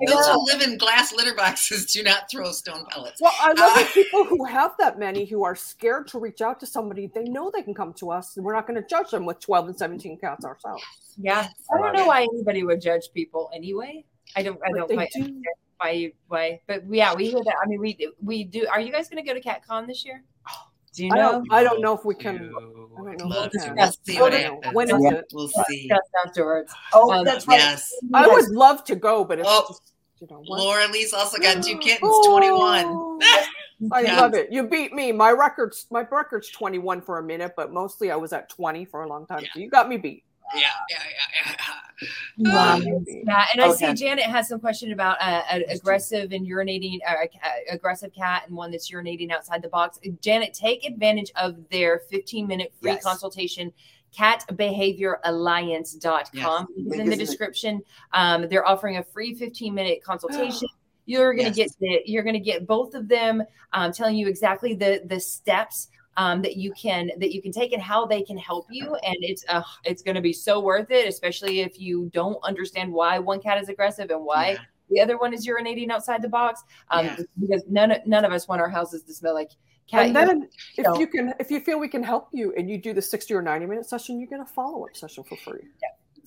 Those 0.06 0.26
know. 0.26 0.32
who 0.32 0.46
live 0.46 0.62
in 0.62 0.76
glass 0.78 1.12
litter 1.14 1.34
boxes 1.36 1.92
do 1.92 2.02
not 2.02 2.28
throw 2.30 2.50
stone 2.52 2.84
pellets. 2.90 3.20
Well, 3.20 3.32
I 3.38 3.48
love 3.52 3.76
Uh, 3.76 3.80
the 3.80 3.90
people 3.94 4.24
who 4.24 4.44
have 4.44 4.72
that 4.78 4.98
many 4.98 5.24
who 5.24 5.44
are 5.44 5.54
scared 5.54 6.08
to 6.08 6.18
reach 6.18 6.40
out 6.40 6.58
to 6.60 6.66
somebody. 6.66 7.06
They 7.14 7.24
know 7.24 7.50
they 7.54 7.62
can 7.62 7.74
come 7.74 7.92
to 7.94 8.10
us, 8.10 8.36
and 8.36 8.44
we're 8.44 8.54
not 8.54 8.66
going 8.66 8.80
to 8.80 8.88
judge 8.88 9.10
them 9.10 9.24
with 9.24 9.38
12 9.40 9.68
and 9.68 9.76
17 9.78 10.18
cats 10.18 10.44
ourselves. 10.44 10.82
Yeah. 11.16 11.48
I 11.72 11.78
don't 11.78 11.92
know 11.94 12.06
why 12.06 12.22
anybody 12.22 12.64
would 12.64 12.80
judge 12.80 13.04
people 13.14 13.50
anyway. 13.54 14.04
I 14.34 14.42
don't 14.42 14.58
I 14.66 14.72
don't 14.72 14.88
they 14.88 14.94
quite 14.94 15.12
do. 15.12 15.20
understand 15.20 15.44
why 15.84 16.12
why 16.28 16.60
but 16.66 16.82
yeah, 16.90 17.14
we 17.14 17.26
hear 17.30 17.42
that. 17.44 17.54
I 17.62 17.66
mean 17.68 17.80
we 17.80 17.94
do- 17.94 18.12
we 18.22 18.44
do 18.44 18.66
are 18.68 18.80
you 18.80 18.90
guys 18.92 19.08
gonna 19.08 19.22
go 19.22 19.34
to 19.34 19.40
CatCon 19.40 19.86
this 19.86 20.04
year? 20.04 20.22
Do 20.94 21.04
you 21.06 21.12
I 21.12 21.16
know? 21.16 21.32
don't, 21.32 21.52
I 21.52 21.62
don't 21.64 21.80
know 21.80 21.92
if 21.92 22.04
we 22.04 22.14
can. 22.14 22.36
I 22.36 22.38
don't 22.38 23.18
know 23.18 23.26
Love 23.26 23.46
if 23.48 23.52
we 23.54 23.58
to. 23.58 23.64
can. 23.66 23.76
We'll 23.76 23.92
see 24.04 24.20
what 24.20 24.32
happens. 24.32 24.74
When 24.74 24.88
is 24.90 25.02
Yeah. 25.02 25.18
it? 25.18 25.24
We'll 25.32 25.48
see. 25.48 25.88
Just 25.88 26.08
afterwards. 26.24 26.72
Oh, 26.92 27.10
Um, 27.12 27.24
that's 27.24 27.48
right. 27.48 27.58
Yes. 27.58 27.92
I 28.14 28.28
would 28.28 28.48
love 28.50 28.84
to 28.84 28.94
go, 28.94 29.24
but 29.24 29.40
it's 29.40 29.48
Oh. 29.50 29.64
just, 29.66 29.92
you 30.20 30.28
know, 30.30 30.44
what? 30.46 30.60
Laura 30.60 30.86
Lee's 30.86 31.12
also 31.12 31.38
got 31.38 31.64
two 31.64 31.78
kittens, 31.78 32.14
21. 32.28 32.84
Oh, 32.86 33.18
I 33.92 34.02
Yeah. 34.02 34.20
love 34.20 34.34
it. 34.34 34.52
You 34.52 34.68
beat 34.68 34.92
me. 34.94 35.10
My 35.10 35.32
record's 35.32 35.88
my 35.90 36.02
record's 36.08 36.48
21 36.50 37.00
for 37.02 37.18
a 37.18 37.24
minute, 37.24 37.54
but 37.56 37.72
mostly 37.72 38.12
I 38.12 38.16
was 38.16 38.32
at 38.32 38.48
20 38.48 38.84
for 38.84 39.02
a 39.02 39.08
long 39.08 39.26
time. 39.26 39.40
Yeah. 39.42 39.48
So 39.52 39.58
you 39.58 39.68
got 39.68 39.88
me 39.88 39.96
beat. 39.96 40.22
Yeah, 40.54 40.60
yeah, 40.90 40.96
yeah, 41.10 41.54
yeah. 42.42 42.52
Wow. 42.52 42.74
Um, 42.76 43.04
Yeah, 43.08 43.44
and 43.52 43.62
I 43.62 43.72
see 43.72 43.92
Janet 43.94 44.24
has 44.24 44.48
some 44.48 44.60
question 44.60 44.92
about 44.92 45.16
uh, 45.20 45.42
an 45.50 45.64
aggressive 45.70 46.32
and 46.32 46.46
urinating, 46.46 46.98
uh, 47.08 47.14
aggressive 47.70 48.12
cat 48.12 48.44
and 48.46 48.56
one 48.56 48.70
that's 48.70 48.90
urinating 48.90 49.30
outside 49.32 49.62
the 49.62 49.68
box. 49.68 49.98
Janet, 50.20 50.52
take 50.54 50.84
advantage 50.84 51.32
of 51.36 51.56
their 51.70 52.00
15 52.10 52.46
minute 52.46 52.72
free 52.80 52.92
Yes. 52.92 53.02
consultation. 53.04 53.72
Catbehavioralliance.com 54.16 56.28
Yes. 56.32 56.66
is 56.76 56.86
Link 56.86 56.86
in 56.86 56.88
the 56.88 56.94
is 56.94 57.00
in 57.00 57.08
the- 57.10 57.16
description. 57.16 57.82
Um, 58.12 58.48
they're 58.48 58.66
offering 58.66 58.96
a 58.98 59.02
free 59.04 59.34
15 59.34 59.74
minute 59.74 60.02
consultation. 60.04 60.68
You're 61.06 61.34
gonna 61.34 61.48
Yes. 61.48 61.56
get 61.56 61.70
the, 61.80 62.00
you're 62.06 62.22
gonna 62.22 62.38
get 62.40 62.66
both 62.66 62.94
of 62.94 63.08
them 63.08 63.42
um, 63.74 63.92
telling 63.92 64.16
you 64.16 64.26
exactly 64.26 64.74
the 64.74 65.02
the 65.04 65.20
steps 65.20 65.88
um, 66.16 66.42
that 66.42 66.56
you 66.56 66.72
can 66.72 67.10
that 67.18 67.32
you 67.32 67.42
can 67.42 67.52
take 67.52 67.72
and 67.72 67.82
how 67.82 68.06
they 68.06 68.22
can 68.22 68.36
help 68.38 68.66
you 68.70 68.94
and 68.96 69.16
it's 69.20 69.44
uh, 69.48 69.62
it's 69.84 70.02
going 70.02 70.14
to 70.14 70.20
be 70.20 70.32
so 70.32 70.60
worth 70.60 70.90
it 70.90 71.08
especially 71.08 71.60
if 71.60 71.80
you 71.80 72.10
don't 72.12 72.38
understand 72.44 72.92
why 72.92 73.18
one 73.18 73.40
cat 73.40 73.58
is 73.60 73.68
aggressive 73.68 74.10
and 74.10 74.24
why 74.24 74.50
Yeah. 74.50 74.58
the 74.90 75.00
other 75.00 75.18
one 75.18 75.34
is 75.34 75.46
urinating 75.46 75.90
outside 75.90 76.22
the 76.22 76.28
box 76.28 76.62
um, 76.90 77.06
Yeah. 77.06 77.16
because 77.40 77.62
none 77.68 77.90
of, 77.90 78.06
none 78.06 78.24
of 78.24 78.32
us 78.32 78.46
want 78.48 78.60
our 78.60 78.68
houses 78.68 79.02
to 79.04 79.12
smell 79.14 79.34
like 79.34 79.50
cat 79.90 80.06
and 80.06 80.16
then 80.16 80.48
if 80.78 80.86
So- 80.86 80.98
you 80.98 81.06
can 81.06 81.34
if 81.40 81.50
you 81.50 81.60
feel 81.60 81.78
we 81.78 81.88
can 81.88 82.02
help 82.02 82.28
you 82.32 82.52
and 82.56 82.70
you 82.70 82.78
do 82.78 82.92
the 82.94 83.02
60 83.02 83.34
or 83.34 83.42
90 83.42 83.66
minute 83.66 83.86
session, 83.86 84.18
you 84.20 84.26
get 84.26 84.40
a 84.40 84.44
follow-up 84.46 84.96
session 84.96 85.24
for 85.24 85.36
free. 85.36 85.60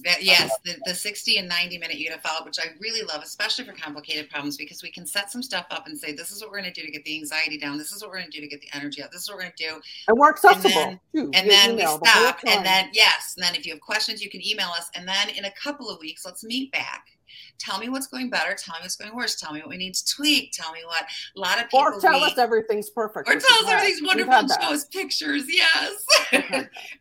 That, 0.04 0.24
yes, 0.24 0.52
the, 0.64 0.78
the 0.86 0.94
60 0.94 1.38
and 1.38 1.50
90 1.50 1.78
minute 1.80 1.98
to 1.98 2.18
follow, 2.20 2.46
which 2.46 2.60
I 2.60 2.68
really 2.80 3.02
love, 3.02 3.24
especially 3.24 3.66
for 3.66 3.74
complicated 3.74 4.30
problems, 4.30 4.58
because 4.58 4.84
we 4.84 4.92
can 4.92 5.06
set 5.06 5.32
some 5.32 5.42
stuff 5.42 5.66
up 5.72 5.88
and 5.88 5.98
say, 5.98 6.14
this 6.14 6.32
is 6.32 6.42
what 6.42 6.52
we're 6.52 6.62
going 6.62 6.72
to 6.72 6.82
do 6.82 6.86
to 6.86 6.92
get 6.92 7.04
the 7.04 7.16
anxiety 7.18 7.58
down. 7.58 7.78
This 7.78 7.92
is 7.92 8.02
what 8.02 8.12
we're 8.12 8.20
going 8.20 8.32
to 8.32 8.38
do 8.38 8.42
to 8.42 8.48
get 8.48 8.62
the 8.62 8.70
energy 8.74 9.02
out. 9.04 9.12
This 9.12 9.22
is 9.22 9.30
what 9.30 9.38
we're 9.38 9.44
going 9.44 9.54
to 9.58 9.68
do. 9.70 9.82
And 10.08 10.18
we're 10.18 10.30
accessible 10.30 10.70
then- 10.70 11.00
too. 11.16 11.32
And 11.34 11.50
then 11.50 11.76
we 11.76 11.82
email 11.82 11.98
the 11.98 12.06
stop. 12.10 12.40
And 12.46 12.66
then, 12.66 12.90
yes. 12.94 13.36
And 13.38 13.46
then 13.46 13.56
if 13.56 13.66
you 13.66 13.74
have 13.74 13.82
questions, 13.82 14.22
you 14.22 14.30
can 14.30 14.46
email 14.46 14.70
us. 14.70 14.90
And 14.96 15.08
then 15.08 15.30
in 15.30 15.46
a 15.46 15.52
couple 15.52 15.90
of 15.90 16.00
weeks, 16.00 16.26
let's 16.26 16.44
meet 16.44 16.72
back. 16.72 17.17
Tell 17.60 17.80
me 17.80 17.90
what's 17.90 18.08
going 18.08 18.30
better. 18.30 18.54
Tell 18.56 18.76
me 18.76 18.80
what's 18.84 18.96
going 18.96 19.16
worse. 19.16 19.36
Tell 19.40 19.54
me 19.54 19.60
what 19.60 19.70
we 19.70 19.78
need 19.78 19.96
to 19.96 20.06
tweak. 20.06 20.52
Tell 20.54 20.72
me 20.72 20.80
what 20.86 21.06
a 21.36 21.40
lot 21.40 21.58
of 21.58 21.66
people 21.66 21.80
or 21.80 22.00
tell 22.00 22.14
read. 22.14 22.32
us 22.34 22.38
everything's 22.38 22.90
perfect. 22.90 23.28
Or 23.30 23.34
tell 23.34 23.42
us 23.58 23.64
nice. 23.64 23.74
everything's 23.74 24.02
wonderful 24.08 24.34
had 24.34 24.48
show 24.62 24.74
us 24.74 24.86
pictures. 24.86 25.44
Yes. 25.58 26.04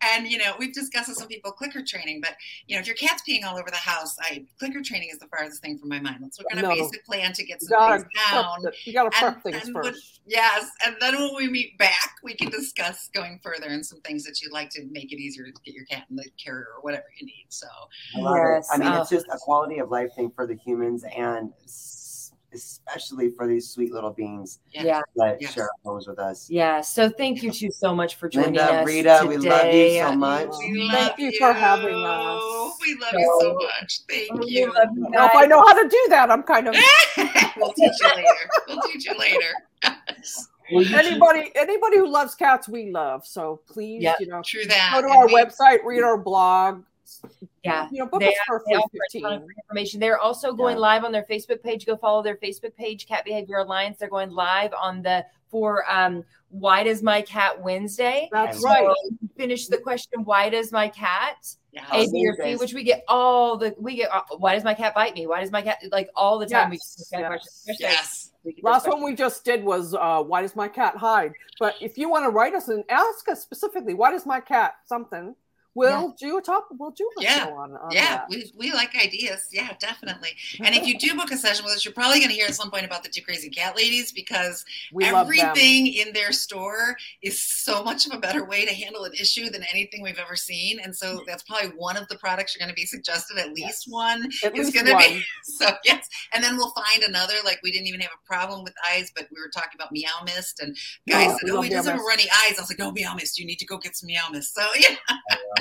And 0.02 0.26
you 0.28 0.38
know, 0.38 0.54
we've 0.58 0.72
discussed 0.72 1.08
with 1.08 1.18
some 1.18 1.28
people 1.28 1.52
clicker 1.52 1.82
training, 1.82 2.20
but 2.20 2.34
you 2.66 2.76
know, 2.76 2.80
if 2.80 2.86
your 2.86 2.96
cat's 2.96 3.22
peeing 3.28 3.44
all 3.44 3.56
over 3.58 3.70
the 3.70 3.76
house, 3.76 4.16
I 4.20 4.44
clicker 4.58 4.82
training 4.82 5.08
is 5.12 5.18
the 5.18 5.26
farthest 5.26 5.60
thing 5.62 5.78
from 5.78 5.88
my 5.88 6.00
mind. 6.00 6.18
Let's 6.22 6.38
work 6.38 6.46
on 6.54 6.62
No. 6.62 6.70
a 6.70 6.74
basic 6.74 7.04
plan 7.04 7.32
to 7.34 7.44
get 7.44 7.60
some 7.62 7.70
gotta 7.70 7.98
things 8.02 8.10
down. 8.30 8.62
the- 8.62 8.72
you 8.84 8.92
gotta 8.92 9.10
prep 9.10 9.34
And 9.34 9.42
things 9.42 9.64
then 9.64 9.74
when- 9.74 9.84
first. 9.84 10.20
Yes, 10.26 10.68
and 10.84 10.96
then 11.00 11.14
when 11.16 11.34
we 11.36 11.48
meet 11.48 11.78
back, 11.78 12.16
we 12.22 12.34
can 12.34 12.50
discuss 12.50 13.08
going 13.14 13.38
further 13.42 13.66
and 13.68 13.84
some 13.86 14.00
things 14.00 14.24
that 14.24 14.42
you'd 14.42 14.52
like 14.52 14.70
to 14.70 14.84
make 14.86 15.12
it 15.12 15.20
easier 15.20 15.44
to 15.44 15.52
get 15.64 15.74
your 15.74 15.84
cat 15.84 16.04
in 16.10 16.16
the 16.16 16.28
carrier 16.42 16.66
or 16.76 16.80
whatever 16.82 17.04
you 17.18 17.26
need. 17.26 17.46
So 17.48 17.66
I 18.16 18.20
love 18.20 18.36
Yes, 18.36 18.68
it. 18.70 18.74
I 18.74 18.78
mean, 18.78 18.88
oh. 18.92 19.02
it's 19.02 19.12
um, 19.12 19.18
just 19.18 19.26
a 19.32 19.38
quality 19.38 19.78
of 19.78 19.90
life 19.90 20.10
thing 20.16 20.25
for 20.30 20.46
the 20.46 20.54
humans 20.54 21.04
and 21.16 21.52
especially 22.52 23.28
for 23.30 23.46
these 23.46 23.68
sweet 23.68 23.92
little 23.92 24.10
beings 24.12 24.60
yeah. 24.70 24.82
Yeah. 24.84 25.00
that 25.16 25.40
Yes. 25.42 25.52
share 25.54 25.68
homes 25.84 26.06
with 26.06 26.18
us. 26.18 26.48
Yeah. 26.48 26.80
So 26.80 27.10
thank 27.10 27.42
you 27.42 27.50
two 27.50 27.70
so 27.70 27.94
much 27.94 28.14
for 28.14 28.28
joining 28.28 28.54
Linda, 28.54 28.80
us. 28.80 28.86
Rita, 28.86 29.24
we 29.28 29.36
love 29.36 29.74
you 29.74 29.98
so 30.00 30.12
much. 30.14 30.48
We 30.60 30.88
Thank 30.88 30.92
love 31.10 31.18
you 31.20 31.32
for 31.38 31.52
having 31.52 31.94
us. 31.96 32.78
We 32.80 32.96
love 33.00 33.12
you 33.12 33.38
so 33.40 33.40
So- 33.40 33.54
much. 33.54 34.00
Thank 34.08 34.40
We 34.40 34.50
you. 34.50 34.72
love 34.72 34.88
you 34.94 35.06
Now, 35.10 35.26
if. 35.26 35.34
I 35.34 35.44
know 35.46 35.58
how 35.60 35.74
to 35.82 35.88
do 35.88 36.06
that, 36.10 36.30
I'm 36.30 36.42
kind 36.44 36.68
of 36.68 36.74
we'll 37.56 37.72
teach 37.72 37.92
you 38.00 38.08
later. 38.14 38.50
We'll 38.68 38.80
teach 38.82 39.06
you 39.06 39.18
later. 39.18 39.52
Well, 40.72 40.82
you 40.82 40.88
should- 40.88 40.98
anybody 41.06 41.52
anybody 41.54 41.98
who 41.98 42.08
loves 42.08 42.34
cats 42.34 42.68
we 42.68 42.90
love. 42.90 43.24
So 43.24 43.60
please, 43.68 44.02
Yeah. 44.02 44.14
you 44.18 44.26
know, 44.26 44.42
True 44.44 44.64
that. 44.64 44.90
go 44.94 45.00
to 45.02 45.06
And 45.06 45.16
our 45.16 45.26
we- 45.28 45.34
website, 45.34 45.84
read 45.84 46.02
our 46.02 46.18
blog. 46.18 46.82
Yeah. 47.64 47.88
You 47.90 48.00
know, 48.00 48.06
book 48.06 48.20
they, 48.20 48.28
us 48.28 48.34
for 48.46 48.62
they 48.68 48.74
offer 48.74 48.96
a 49.16 49.20
ton 49.20 49.32
of 49.34 49.48
information. 49.64 50.00
They're 50.00 50.18
also 50.18 50.52
going 50.52 50.76
Yeah. 50.76 50.80
live 50.82 51.04
on 51.04 51.12
their 51.12 51.24
Facebook 51.24 51.62
page. 51.62 51.86
Go 51.86 51.96
follow 51.96 52.22
their 52.22 52.36
Facebook 52.36 52.74
page, 52.76 53.06
Cat 53.06 53.24
Behavior 53.24 53.58
Alliance. 53.58 53.98
They're 53.98 54.08
going 54.08 54.30
live 54.30 54.72
on 54.80 55.02
the 55.02 55.24
for 55.50 55.84
um 55.90 56.24
Why 56.50 56.82
Does 56.84 57.02
My 57.02 57.22
Cat 57.22 57.60
Wednesday. 57.62 58.28
That's 58.32 58.60
So, 58.60 58.68
right. 58.68 58.94
Finish 59.36 59.66
the 59.68 59.78
question, 59.78 60.24
Why 60.24 60.48
does 60.48 60.72
my 60.72 60.88
cat? 60.88 61.36
Yeah. 61.72 61.84
A, 61.92 62.06
B, 62.10 62.26
or 62.26 62.34
C, 62.42 62.56
which 62.56 62.72
we 62.72 62.82
get 62.84 63.04
all 63.08 63.56
the 63.58 63.74
we 63.78 63.96
get. 63.96 64.10
uh, 64.10 64.22
Why 64.38 64.54
does 64.54 64.64
my 64.64 64.72
cat 64.74 64.94
bite 64.94 65.14
me? 65.14 65.26
Why 65.26 65.40
does 65.40 65.50
my 65.50 65.60
cat 65.62 65.78
like 65.92 66.08
all 66.16 66.38
the 66.38 66.46
time? 66.46 66.70
we 66.70 66.76
Yes, 66.76 66.96
get 66.96 66.98
this 66.98 67.10
yes. 67.12 67.26
question. 67.28 67.76
Yes. 67.80 68.32
get 68.44 68.64
Last 68.64 68.84
question. 68.84 69.02
one 69.02 69.10
we 69.10 69.16
just 69.16 69.44
did 69.44 69.62
was 69.62 69.94
uh, 69.94 70.22
why 70.22 70.40
does 70.40 70.56
my 70.56 70.68
cat 70.68 70.96
hide? 70.96 71.32
But 71.58 71.74
if 71.80 71.98
you 71.98 72.08
want 72.08 72.24
to 72.24 72.30
write 72.30 72.54
us 72.54 72.68
and 72.68 72.82
ask 72.88 73.28
us 73.28 73.42
specifically, 73.42 73.92
why 73.94 74.10
does 74.10 74.24
my 74.24 74.40
cat 74.40 74.76
something? 74.86 75.34
We'll 75.76 76.14
do 76.18 76.38
a 76.38 76.42
top. 76.42 76.68
We'll 76.72 76.90
do 76.90 77.08
a 77.18 77.22
Yeah. 77.22 77.44
show 77.44 77.52
on, 77.54 77.72
on 77.76 77.90
Yeah, 77.92 78.16
that. 78.16 78.26
we, 78.30 78.50
we 78.56 78.72
like 78.72 78.96
ideas. 78.96 79.48
Yeah, 79.52 79.74
definitely. 79.78 80.30
And 80.64 80.74
if 80.74 80.86
you 80.86 80.98
do 80.98 81.14
book 81.14 81.30
a 81.30 81.36
session 81.36 81.64
with 81.64 81.74
us, 81.74 81.84
you're 81.84 81.94
probably 81.94 82.18
going 82.18 82.30
to 82.30 82.34
hear 82.34 82.46
at 82.46 82.54
some 82.54 82.70
point 82.70 82.84
about 82.84 83.02
the 83.02 83.08
two 83.10 83.22
crazy 83.22 83.50
cat 83.50 83.76
ladies 83.76 84.10
because 84.12 84.64
we 84.92 85.04
everything 85.04 85.86
in 85.88 86.12
their 86.12 86.32
store 86.32 86.96
is 87.22 87.42
so 87.42 87.84
much 87.84 88.06
of 88.06 88.12
a 88.12 88.18
better 88.18 88.44
way 88.44 88.64
to 88.64 88.74
handle 88.74 89.04
an 89.04 89.12
issue 89.14 89.50
than 89.50 89.62
anything 89.72 90.02
we've 90.02 90.18
ever 90.18 90.36
seen. 90.36 90.78
And 90.80 90.94
so 90.96 91.22
that's 91.26 91.42
probably 91.42 91.70
one 91.76 91.96
of 91.96 92.08
the 92.08 92.16
products 92.16 92.54
you're 92.54 92.64
going 92.66 92.74
to 92.74 92.80
be 92.80 92.86
suggested. 92.86 93.36
At 93.38 93.48
least 93.48 93.66
Yes. 93.66 93.84
one 93.88 94.28
At 94.44 94.56
is 94.56 94.70
going 94.70 94.86
to 94.86 94.96
be. 94.96 95.24
So 95.44 95.68
yes, 95.84 96.08
and 96.34 96.42
then 96.42 96.56
we'll 96.56 96.72
find 96.72 97.02
another. 97.04 97.34
Like 97.44 97.60
we 97.62 97.70
didn't 97.70 97.86
even 97.86 98.00
have 98.00 98.10
a 98.12 98.26
problem 98.26 98.64
with 98.64 98.74
eyes, 98.90 99.10
but 99.14 99.26
we 99.34 99.40
were 99.40 99.48
talking 99.48 99.72
about 99.74 99.92
Meow 99.92 100.22
Mist, 100.24 100.60
and 100.60 100.74
guys 101.08 101.26
Yeah, 101.30 101.36
said, 101.36 101.50
"Oh, 101.50 101.60
he 101.62 101.68
doesn't 101.70 101.92
have 101.96 102.04
runny 102.04 102.24
eyes." 102.44 102.58
I 102.58 102.62
was 102.62 102.68
like, 102.70 102.78
"No, 102.78 102.90
Meow 102.92 103.14
Mist. 103.14 103.38
You 103.38 103.46
need 103.46 103.58
to 103.60 103.66
go 103.66 103.78
get 103.78 103.96
some 103.96 104.08
Meow 104.08 104.28
Mist." 104.32 104.54
So 104.54 104.66
yeah, 104.78 104.96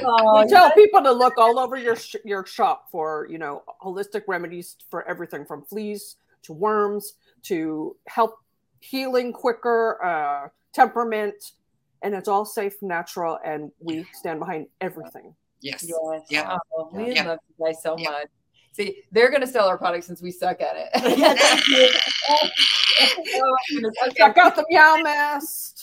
Oh, 0.08 0.42
we 0.44 0.48
tell 0.50 0.72
people 0.72 1.02
to 1.04 1.12
look 1.12 1.38
all 1.38 1.58
over 1.60 1.76
your 1.78 1.96
sh- 1.96 2.16
your 2.24 2.46
shop 2.46 2.86
for 2.92 3.28
you 3.30 3.38
know 3.38 3.64
holistic 3.82 4.24
remedies 4.28 4.76
for 4.90 5.08
everything 5.08 5.46
from 5.46 5.64
fleas 5.64 6.16
to 6.44 6.54
worms 6.54 7.14
to 7.44 7.96
help 8.08 8.38
healing 8.80 9.34
quicker, 9.34 10.04
uh, 10.04 10.48
temperament, 10.74 11.36
and 12.04 12.14
it's 12.14 12.28
all 12.28 12.46
safe, 12.46 12.76
natural, 12.82 13.40
and 13.44 13.72
we 13.80 14.06
stand 14.14 14.40
behind 14.40 14.68
everything. 14.82 15.34
yes, 15.62 15.84
Yes. 15.88 16.22
Yeah. 16.30 16.58
Oh, 16.78 16.90
we 16.94 17.14
Yeah. 17.14 17.28
love 17.30 17.40
you 17.58 17.66
guys 17.66 17.82
so 17.82 17.96
Yeah. 17.98 18.12
much. 18.12 18.28
See, 18.74 19.02
they're 19.12 19.30
going 19.30 19.42
to 19.42 19.48
sell 19.48 19.68
our 19.68 19.78
product 19.78 20.04
since 20.04 20.22
we 20.22 20.32
suck 20.32 20.60
at 20.62 20.76
it. 20.76 20.90
oh. 22.30 22.50
Okay. 24.04 24.14
Check 24.18 24.38
out 24.38 24.56
the 24.56 24.66
Meow 24.70 24.98
Mist. 24.98 25.75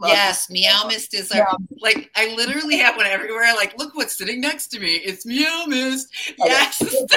Love 0.00 0.10
Yes, 0.10 0.50
Meow 0.50 0.84
Mist 0.88 1.14
is 1.14 1.30
our, 1.32 1.46
like 1.80 2.10
I 2.16 2.34
literally 2.34 2.78
have 2.78 2.96
one 2.96 3.06
everywhere. 3.06 3.54
Like, 3.54 3.78
look 3.78 3.94
what's 3.94 4.16
sitting 4.16 4.40
next 4.40 4.68
to 4.68 4.80
me. 4.80 4.94
It's 4.96 5.24
Meow 5.26 5.64
Mist. 5.66 6.08
Yes. 6.38 6.80
Upstairs, 6.80 7.10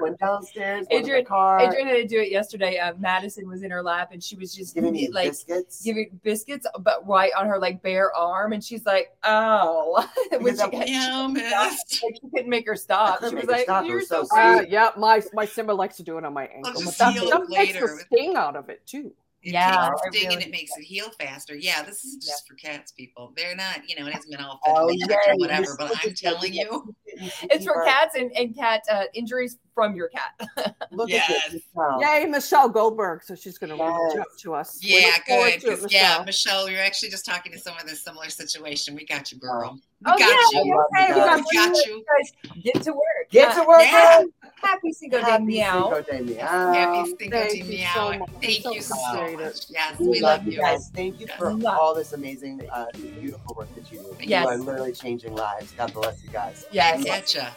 Went 0.00 0.18
downstairs, 0.20 0.86
went 0.90 1.04
Adrian- 1.04 1.26
Adrian 1.26 1.86
had 1.88 1.94
to 1.96 2.06
do 2.06 2.20
it 2.20 2.30
yesterday. 2.30 2.78
Uh, 2.78 2.94
Madison 2.98 3.48
was 3.48 3.62
in 3.62 3.70
her 3.70 3.82
lap 3.82 4.10
and 4.12 4.22
she 4.22 4.36
was 4.36 4.54
just 4.54 4.74
giving 4.74 4.92
me 4.92 5.08
like 5.10 5.30
biscuits. 5.30 5.82
giving 5.82 6.20
biscuits, 6.22 6.66
but 6.80 7.06
right 7.06 7.32
on 7.36 7.46
her 7.46 7.58
like 7.58 7.82
bare 7.82 8.14
arm, 8.14 8.52
and 8.52 8.62
she's 8.62 8.84
like, 8.84 9.14
"Oh," 9.24 10.06
when 10.40 10.54
she, 10.54 10.56
that- 10.58 10.72
got- 10.72 10.86
Meow 10.86 11.26
Mist. 11.28 12.02
like, 12.02 12.14
she 12.20 12.28
couldn't 12.30 12.50
make 12.50 12.66
her 12.66 12.76
stop. 12.76 13.20
She 13.26 13.34
was 13.34 13.44
like, 13.46 13.64
stop. 13.64 13.84
"You're 13.86 13.98
was 13.98 14.08
so 14.08 14.22
so 14.24 14.28
sweet." 14.30 14.40
Uh, 14.40 14.64
yeah, 14.68 14.90
my 14.96 15.22
my 15.32 15.44
Simba 15.44 15.72
likes 15.72 15.96
to 15.98 16.02
do 16.02 16.18
it 16.18 16.24
on 16.24 16.32
my 16.34 16.46
ankle, 16.46 16.72
just 16.72 16.98
but 16.98 16.98
that, 16.98 17.12
heal 17.14 17.30
that 17.30 17.42
it 17.50 17.72
takes 17.72 17.80
the 17.80 18.04
sting 18.12 18.36
out 18.36 18.56
of 18.56 18.68
it 18.68 18.86
too. 18.86 19.12
It 19.42 19.52
Yeah, 19.54 19.90
the 20.12 20.26
and 20.26 20.40
it 20.40 20.50
makes 20.50 20.76
it 20.76 20.84
heal 20.84 21.10
faster. 21.20 21.56
Yeah, 21.56 21.82
this 21.82 22.04
is 22.04 22.16
just 22.16 22.46
for 22.46 22.54
cats, 22.54 22.92
people. 22.92 23.32
They're 23.36 23.56
not, 23.56 23.88
you 23.88 23.98
know, 23.98 24.06
it 24.06 24.14
hasn't 24.14 24.30
been 24.30 24.40
all 24.40 24.60
Oh, 24.64 24.88
yeah, 24.90 25.16
or 25.28 25.34
whatever, 25.36 25.74
but 25.78 25.92
I'm 26.04 26.14
telling 26.16 26.54
you 26.54 26.94
you, 27.16 27.30
It's 27.42 27.64
for 27.64 27.84
cats 27.84 28.14
and, 28.14 28.30
and 28.36 28.54
cat 28.54 28.82
uh, 28.90 29.04
injuries 29.14 29.58
from 29.74 29.94
your 29.96 30.08
cat. 30.08 30.74
Look 30.90 31.08
Yes. 31.10 31.30
at 31.46 31.52
this. 31.52 31.62
Wow. 31.74 31.98
Yay, 32.00 32.26
Michelle 32.26 32.68
Goldberg! 32.68 33.22
So 33.22 33.34
she's 33.34 33.58
going 33.58 33.70
to 33.76 33.82
reach 33.82 33.92
Yes. 34.14 34.16
out 34.18 34.26
to 34.40 34.54
us. 34.54 34.78
Yeah, 34.82 35.10
good. 35.26 35.60
to 35.62 35.72
it, 35.72 35.80
'cause, 35.80 35.92
yeah, 35.92 36.22
Michelle. 36.24 36.24
Michelle, 36.24 36.70
you're 36.70 36.80
actually 36.82 37.10
just 37.10 37.24
talking 37.24 37.52
to 37.52 37.58
someone 37.58 37.86
in 37.86 37.92
a 37.92 37.96
similar 37.96 38.28
situation. 38.28 38.94
We 38.94 39.04
got 39.06 39.32
you, 39.32 39.38
girl. 39.38 39.78
We 40.04 40.10
oh 40.12 40.18
got 40.18 40.20
yeah, 40.20 40.60
you. 40.64 40.84
okay, 40.96 41.12
we 41.14 41.20
got. 41.20 41.36
We 41.50 41.56
got 41.56 41.86
you. 41.86 42.04
Guys, 42.18 42.62
get 42.62 42.82
to 42.82 42.92
work. 42.92 43.02
Get 43.30 43.54
to 43.54 43.64
work, 43.66 43.82
Yeah. 43.82 44.22
girl. 44.22 44.28
Happy 44.62 44.92
Cinco 44.92 45.18
de 45.18 45.24
Happy 45.24 45.44
Meow. 45.44 45.92
Cinco 45.94 46.02
de 46.02 46.22
Meow. 46.22 46.72
Happy 46.72 47.14
Cinco 47.18 47.30
de 47.48 47.56
you 47.58 47.64
Meow. 47.64 47.94
so. 47.94 48.26
Thank 48.40 48.64
you 48.64 48.80
so 48.82 48.94
appreciate 48.94 49.38
much. 49.40 49.56
it. 49.56 49.66
Yes, 49.70 49.98
We, 49.98 50.08
we 50.08 50.20
love 50.20 50.44
you 50.46 50.52
guys. 50.58 50.60
guys. 50.60 50.90
Thank 50.94 51.20
you 51.20 51.26
for 51.38 51.50
Yes. 51.52 51.64
all 51.78 51.94
this 51.94 52.12
amazing, 52.12 52.68
uh, 52.70 52.86
beautiful 52.94 53.54
work 53.56 53.74
that 53.74 53.90
you 53.92 53.98
do. 53.98 54.16
Yes. 54.20 54.44
You 54.44 54.48
are 54.50 54.56
literally 54.58 54.92
changing 54.92 55.34
lives. 55.34 55.72
God 55.72 55.92
bless 55.94 56.22
you 56.22 56.30
guys. 56.30 56.66
Yes. 56.70 57.02
Getcha. 57.04 57.48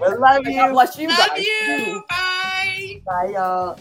We 0.00 0.08
love 0.18 0.44
God 0.44 0.46
you. 0.46 0.70
bless 0.72 0.98
you 0.98 1.08
Love 1.18 1.30
guys. 1.36 1.46
you. 1.46 2.04
Bye. 2.08 3.02
Bye, 3.06 3.30
y'all. 3.34 3.78